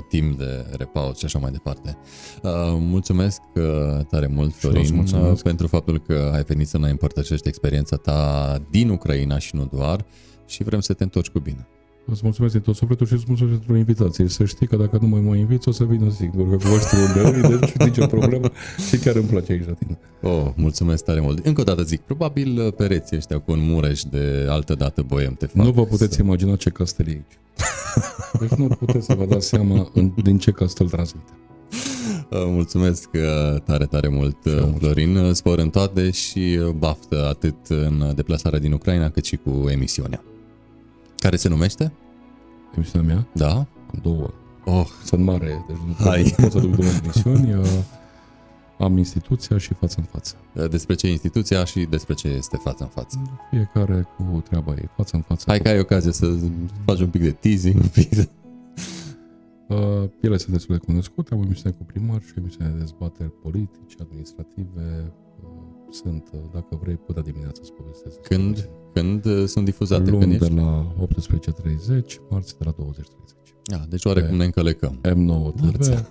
timp 0.08 0.38
de 0.38 0.66
repaus 0.76 1.18
și 1.18 1.24
așa 1.24 1.38
mai 1.38 1.50
departe. 1.50 1.96
Uh, 2.42 2.50
mulțumesc 2.78 3.40
uh, 3.54 3.62
tare 4.10 4.26
mult, 4.26 4.54
Și 4.54 4.66
eu 4.66 4.70
îți 4.70 4.78
Florin, 4.80 4.94
mulțumesc. 4.94 5.36
uh, 5.36 5.42
pentru 5.42 5.66
faptul 5.66 5.98
că 6.00 6.30
ai 6.34 6.42
venit 6.42 6.68
să 6.68 6.78
ne 6.78 6.90
împărtășești 6.90 7.48
experiența 7.48 7.96
ta 7.96 8.58
din 8.70 8.88
Ucraina 8.88 9.38
și 9.38 9.56
nu 9.56 9.68
doar 9.72 10.04
și 10.46 10.62
vrem 10.62 10.80
să 10.80 10.92
te 10.92 11.02
întorci 11.02 11.28
cu 11.30 11.38
bine. 11.38 11.66
Îți 12.06 12.20
mulțumesc 12.22 12.52
din 12.52 12.62
tot 12.62 12.74
sufletul 12.76 13.06
și 13.06 13.12
îți 13.12 13.24
mulțumesc 13.28 13.56
pentru 13.56 13.76
invitație. 13.76 14.28
Să 14.28 14.44
știi 14.44 14.66
că 14.66 14.76
dacă 14.76 14.98
nu 15.00 15.06
mai 15.06 15.20
mă 15.20 15.34
inviți, 15.36 15.68
o 15.68 15.72
să 15.72 15.84
vină 15.84 16.10
singur, 16.10 16.50
că 16.50 16.56
vă 16.56 16.78
știu 16.78 16.98
unde 17.22 17.38
e, 17.38 17.56
deci 17.56 17.72
nicio 17.76 18.06
problemă 18.06 18.50
și 18.88 18.96
chiar 18.96 19.14
îmi 19.16 19.24
place 19.26 19.52
aici 19.52 19.66
la 19.66 19.72
tine. 19.72 19.98
Oh, 20.22 20.46
mulțumesc 20.56 21.04
tare 21.04 21.20
mult. 21.20 21.46
Încă 21.46 21.60
o 21.60 21.64
dată 21.64 21.82
zic, 21.82 22.00
probabil 22.00 22.58
uh, 22.66 22.72
pereții 22.72 23.16
ăștia 23.16 23.38
cu 23.38 23.52
un 23.52 23.58
mureș 23.62 24.02
de 24.02 24.46
altă 24.48 24.74
dată 24.74 25.02
boiem 25.02 25.34
te 25.34 25.46
fac. 25.46 25.64
Nu 25.64 25.70
vă 25.72 25.84
puteți 25.84 26.14
să- 26.14 26.22
imagina 26.22 26.56
ce 26.56 26.70
castel 26.70 27.06
e 27.08 27.10
aici. 27.10 27.38
Deci 28.40 28.58
nu 28.58 28.66
puteți 28.66 29.06
să 29.06 29.14
vă 29.14 29.24
dați 29.24 29.46
seama 29.48 29.90
în, 29.94 30.12
din 30.22 30.38
ce 30.38 30.50
castel 30.50 30.88
transmite. 30.88 31.32
Uh, 32.30 32.38
Mulțumesc 32.46 33.08
uh, 33.14 33.60
tare, 33.60 33.84
tare 33.84 34.08
mult, 34.08 34.36
uh, 34.44 34.52
mulțumesc. 34.52 34.78
Florin. 34.78 35.16
Uh, 35.16 35.32
Spor 35.32 35.58
în 35.58 35.70
toate 35.70 36.10
și 36.10 36.58
uh, 36.62 36.68
baftă 36.78 37.26
atât 37.28 37.56
în 37.68 38.12
deplasarea 38.14 38.58
din 38.58 38.72
Ucraina 38.72 39.08
cât 39.10 39.24
și 39.24 39.36
cu 39.36 39.68
emisiunea. 39.68 40.24
Care 41.24 41.36
se 41.36 41.48
numește? 41.48 41.92
Emisiunea 42.76 43.14
mea, 43.14 43.26
Da? 43.32 43.56
am 43.56 43.98
două. 44.02 44.30
Oh, 44.64 44.86
Sunt 45.04 45.24
mare, 45.24 45.64
deci 45.68 45.76
nu 45.76 45.94
Hai. 46.04 46.22
pot, 46.22 46.42
pot 46.42 46.52
să 46.52 46.58
duc 46.58 46.76
două 46.76 46.90
emisiuni. 47.02 47.54
uh, 47.54 47.66
Am 48.78 48.96
instituția 48.96 49.58
și 49.58 49.74
față 49.74 49.96
în 49.98 50.04
față. 50.04 50.34
despre 50.70 50.94
ce 50.94 51.06
e 51.06 51.10
instituția 51.10 51.64
și 51.64 51.80
despre 51.84 52.14
ce 52.14 52.28
este 52.28 52.56
față 52.56 52.82
în 52.82 52.88
față. 52.88 53.22
Fiecare 53.50 54.06
cu 54.16 54.40
treaba 54.48 54.72
ei, 54.72 54.88
față 54.96 55.16
în 55.16 55.22
față. 55.22 55.44
Hai 55.46 55.58
că 55.60 55.68
ai 55.68 55.78
ocazie 55.78 56.12
să 56.12 56.36
faci 56.84 57.00
un 57.00 57.08
pic 57.08 57.20
de 57.22 57.30
teasing, 57.30 57.74
un 57.80 57.88
pic 57.88 58.08
de... 58.14 58.28
Uh, 59.68 60.08
ele 60.20 60.36
sunt 60.36 60.52
destul 60.52 60.76
de 60.78 60.84
cunoscute, 60.86 61.34
am 61.34 61.40
o 61.40 61.42
emisiune 61.42 61.74
cu 61.78 61.84
primar 61.84 62.20
și 62.22 62.32
o 62.36 62.40
emisiune 62.40 62.70
de 62.70 62.78
dezbateri 62.78 63.30
politice, 63.42 63.96
administrative. 64.00 65.12
Uh, 65.42 65.48
sunt, 65.94 66.30
uh, 66.32 66.40
dacă 66.52 66.78
vrei, 66.82 66.94
până 66.96 67.20
dimineața 67.20 67.60
să 67.64 67.70
povestesc. 67.72 68.16
despre 68.16 68.36
Când, 68.36 68.56
ele. 68.56 68.70
când 68.92 69.24
uh, 69.24 69.46
sunt 69.46 69.64
difuzate? 69.64 70.10
Când 70.10 70.22
Luni 70.22 70.38
de 70.38 70.44
ești? 70.44 70.56
la 70.56 70.94
18.30, 72.00 72.04
marți 72.30 72.58
de 72.58 72.64
la 72.64 72.74
20.30. 72.74 73.52
Ah, 73.72 73.82
deci 73.88 74.04
oarecum 74.04 74.36
ne 74.36 74.44
încălecăm. 74.44 75.00
M9 75.00 75.60
Marți. 75.60 75.90
TV. 75.90 76.10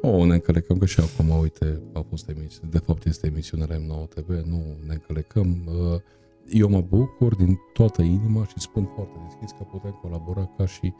O, 0.00 0.24
ne 0.26 0.34
încălecăm 0.34 0.78
că 0.78 0.86
și 0.86 1.00
acum, 1.00 1.38
uite, 1.38 1.82
a 1.92 2.04
fost 2.08 2.28
emisiune, 2.28 2.68
de 2.70 2.78
fapt 2.78 3.04
este 3.06 3.26
emisiunea 3.26 3.66
la 3.68 3.76
M9 3.76 4.08
TV, 4.08 4.28
nu 4.28 4.62
ne 4.86 4.92
încălecăm. 4.92 5.58
Uh, 5.66 6.00
Eu 6.48 6.68
mă 6.68 6.80
bucur 6.80 7.34
din 7.34 7.58
toată 7.72 8.02
inima 8.02 8.46
și 8.46 8.54
spun 8.56 8.84
foarte 8.94 9.16
deschis 9.26 9.50
că 9.58 9.64
putem 9.70 9.98
colabora 10.02 10.50
ca 10.56 10.66
și 10.66 10.92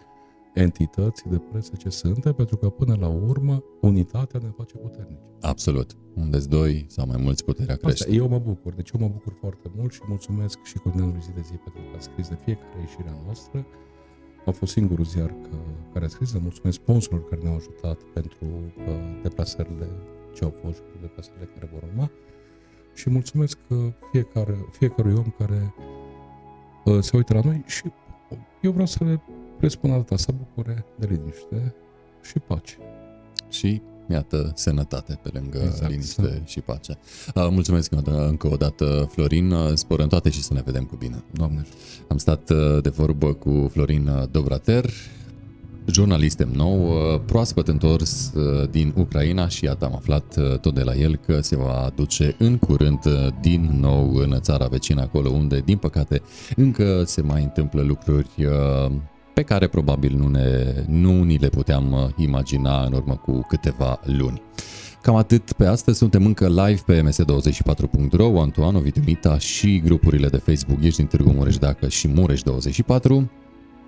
entități 0.55 1.29
de 1.29 1.39
presă 1.39 1.73
ce 1.79 1.89
suntem, 1.89 2.33
pentru 2.33 2.57
că 2.57 2.69
până 2.69 2.97
la 3.01 3.09
urmă 3.09 3.63
unitatea 3.81 4.41
ne 4.43 4.51
face 4.57 4.77
puternici. 4.77 5.19
Absolut. 5.41 5.97
Unde 6.15 6.39
doi 6.39 6.87
sau 6.89 7.07
mai 7.07 7.21
mulți 7.23 7.45
puterea 7.45 7.75
Asta, 7.75 7.87
crește. 7.87 8.13
eu 8.13 8.29
mă 8.29 8.39
bucur, 8.39 8.73
deci 8.73 8.91
eu 8.91 9.01
mă 9.01 9.09
bucur 9.13 9.37
foarte 9.41 9.71
mult 9.77 9.93
și 9.93 10.01
mulțumesc 10.09 10.63
și 10.63 10.79
coordonatului 10.79 11.23
zi 11.23 11.33
de 11.35 11.41
zi 11.41 11.53
pentru 11.53 11.83
că 11.91 11.97
a 11.97 12.01
scris 12.01 12.29
de 12.29 12.39
fiecare 12.45 12.81
ieșire 12.81 13.09
a 13.09 13.23
noastră. 13.25 13.67
A 14.47 14.51
fost 14.51 14.73
singurul 14.73 15.05
ziar 15.05 15.35
că, 15.43 15.57
care 15.93 16.05
a 16.05 16.09
scris, 16.09 16.33
le 16.33 16.39
mulțumesc 16.43 16.77
sponsorilor 16.81 17.29
care 17.29 17.41
ne-au 17.43 17.55
ajutat 17.55 18.03
pentru 18.03 18.45
uh, 18.45 19.21
deplasările 19.23 19.89
ce 20.35 20.45
au 20.45 20.55
fost 20.63 20.75
și 20.75 20.81
pentru 20.81 21.01
deplasările 21.01 21.45
care 21.55 21.71
vor 21.73 21.83
urma 21.91 22.11
și 22.95 23.11
mulțumesc 23.11 23.59
uh, 23.69 23.79
fiecare, 24.13 24.67
fiecărui 24.71 25.15
om 25.15 25.35
care 25.39 25.75
uh, 26.85 26.99
se 27.01 27.17
uită 27.17 27.35
la 27.35 27.41
noi 27.45 27.63
și 27.67 27.93
eu 28.61 28.71
vreau 28.71 28.87
să 28.87 29.05
le, 29.05 29.21
le 29.61 29.69
spun 29.69 29.91
atâta, 29.91 30.17
să 30.17 30.33
bucure 30.39 30.85
de 30.99 31.07
liniște 31.11 31.75
și 32.23 32.39
pace. 32.39 32.77
și 33.51 33.81
iată 34.11 34.53
sănătate 34.55 35.19
pe 35.23 35.31
lângă 35.33 35.59
exact, 35.59 35.73
Exact, 35.75 35.91
liniște 35.91 36.23
să- 36.23 36.41
și 36.45 36.61
pace. 36.61 36.99
Uh, 37.35 37.49
Mulțumesc 37.51 37.93
încă 37.93 38.11
o 38.11 38.13
dată- 38.13 38.29
încă 38.29 38.49
o 38.53 38.57
dată, 38.57 39.09
Florin. 39.11 39.51
Uh, 39.51 39.73
Spor 39.75 40.01
în 40.01 40.09
toate 40.09 40.31
și 40.31 40.43
să 40.43 40.53
ne 40.55 40.63
vedem 40.65 40.85
cu 40.85 40.97
bine. 40.97 41.25
Doamne 41.33 41.59
ajută. 41.61 41.77
Am 42.09 42.17
stat 42.17 42.51
uh, 42.51 42.83
de 42.83 42.89
vorbă 42.89 43.33
cu 43.33 43.69
Florin 43.73 44.07
uh, 44.09 44.23
Dobrater, 44.31 44.85
jurnalist 45.87 46.39
nou, 46.39 46.89
uh, 46.89 47.21
proaspăt 47.27 47.69
întors 47.69 48.33
uh, 48.35 48.69
din 48.71 48.95
Ucraina 48.97 49.49
și 49.49 49.65
iată 49.65 49.85
am 49.85 49.95
aflat 49.95 50.37
uh, 50.37 50.59
tot 50.59 50.75
de 50.75 50.83
la 50.83 50.95
el 50.95 51.17
că 51.17 51.41
se 51.41 51.57
va 51.57 51.93
duce 51.95 52.35
în 52.39 52.59
curând 52.59 53.05
uh, 53.07 53.27
din 53.41 53.77
nou 53.81 54.15
în 54.15 54.37
țara 54.41 54.67
vecină 54.67 55.01
acolo 55.03 55.29
unde 55.31 55.61
din 55.65 55.77
păcate 55.77 56.23
încă 56.57 57.03
se 57.07 57.21
mai 57.23 57.43
întâmplă 57.43 57.83
lucruri 57.83 58.29
uh, 58.39 58.93
pe 59.39 59.45
care 59.45 59.67
probabil 59.67 60.17
nu, 60.17 60.29
ne, 60.29 60.75
nu 60.87 61.23
ni 61.23 61.37
le 61.37 61.49
puteam 61.49 61.93
uh, 61.93 62.09
imagina 62.17 62.85
în 62.85 62.93
urmă 62.93 63.15
cu 63.15 63.45
câteva 63.49 64.01
luni. 64.05 64.43
Cam 65.03 65.15
atât 65.15 65.53
pe 65.53 65.67
astăzi, 65.67 65.99
suntem 65.99 66.27
încă 66.27 66.49
live 66.49 66.81
pe 66.87 67.03
ms24.ro, 67.03 68.41
Antoan, 68.41 68.75
Ovidiu 68.75 69.03
Mita 69.07 69.39
și 69.39 69.81
grupurile 69.85 70.29
de 70.29 70.37
Facebook 70.37 70.79
Ești 70.83 70.97
din 70.97 71.07
Târgu 71.07 71.31
Mureș 71.31 71.57
Dacă 71.57 71.89
și 71.89 72.09
Mureș24. 72.09 73.31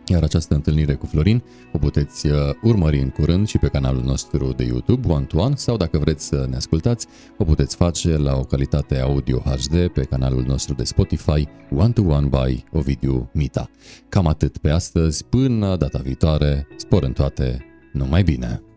Iar 0.06 0.22
această 0.22 0.54
întâlnire 0.54 0.94
cu 0.94 1.06
Florin 1.06 1.42
o 1.72 1.78
puteți 1.78 2.26
uh, 2.26 2.32
urmări 2.62 3.00
în 3.00 3.08
curând 3.08 3.46
și 3.46 3.58
pe 3.58 3.68
canalul 3.68 4.02
nostru 4.02 4.52
de 4.56 4.64
YouTube, 4.64 5.12
One 5.12 5.24
to 5.24 5.38
One, 5.38 5.54
sau 5.56 5.76
dacă 5.76 5.98
vreți 5.98 6.26
să 6.26 6.46
ne 6.50 6.56
ascultați, 6.56 7.06
o 7.38 7.44
puteți 7.44 7.76
face 7.76 8.16
la 8.16 8.36
o 8.36 8.42
calitate 8.42 8.98
audio 8.98 9.38
HD 9.38 9.88
pe 9.88 10.02
canalul 10.02 10.44
nostru 10.46 10.74
de 10.74 10.84
Spotify, 10.84 11.48
One 11.70 11.92
to 11.92 12.02
One 12.02 12.28
by 12.28 12.64
Ovidiu 12.72 13.30
Mita. 13.32 13.70
Cam 14.08 14.26
atât 14.26 14.58
pe 14.58 14.70
astăzi, 14.70 15.24
până 15.24 15.76
data 15.76 15.98
viitoare, 15.98 16.66
spor 16.76 17.02
în 17.02 17.12
toate, 17.12 17.64
numai 17.92 18.22
bine! 18.22 18.69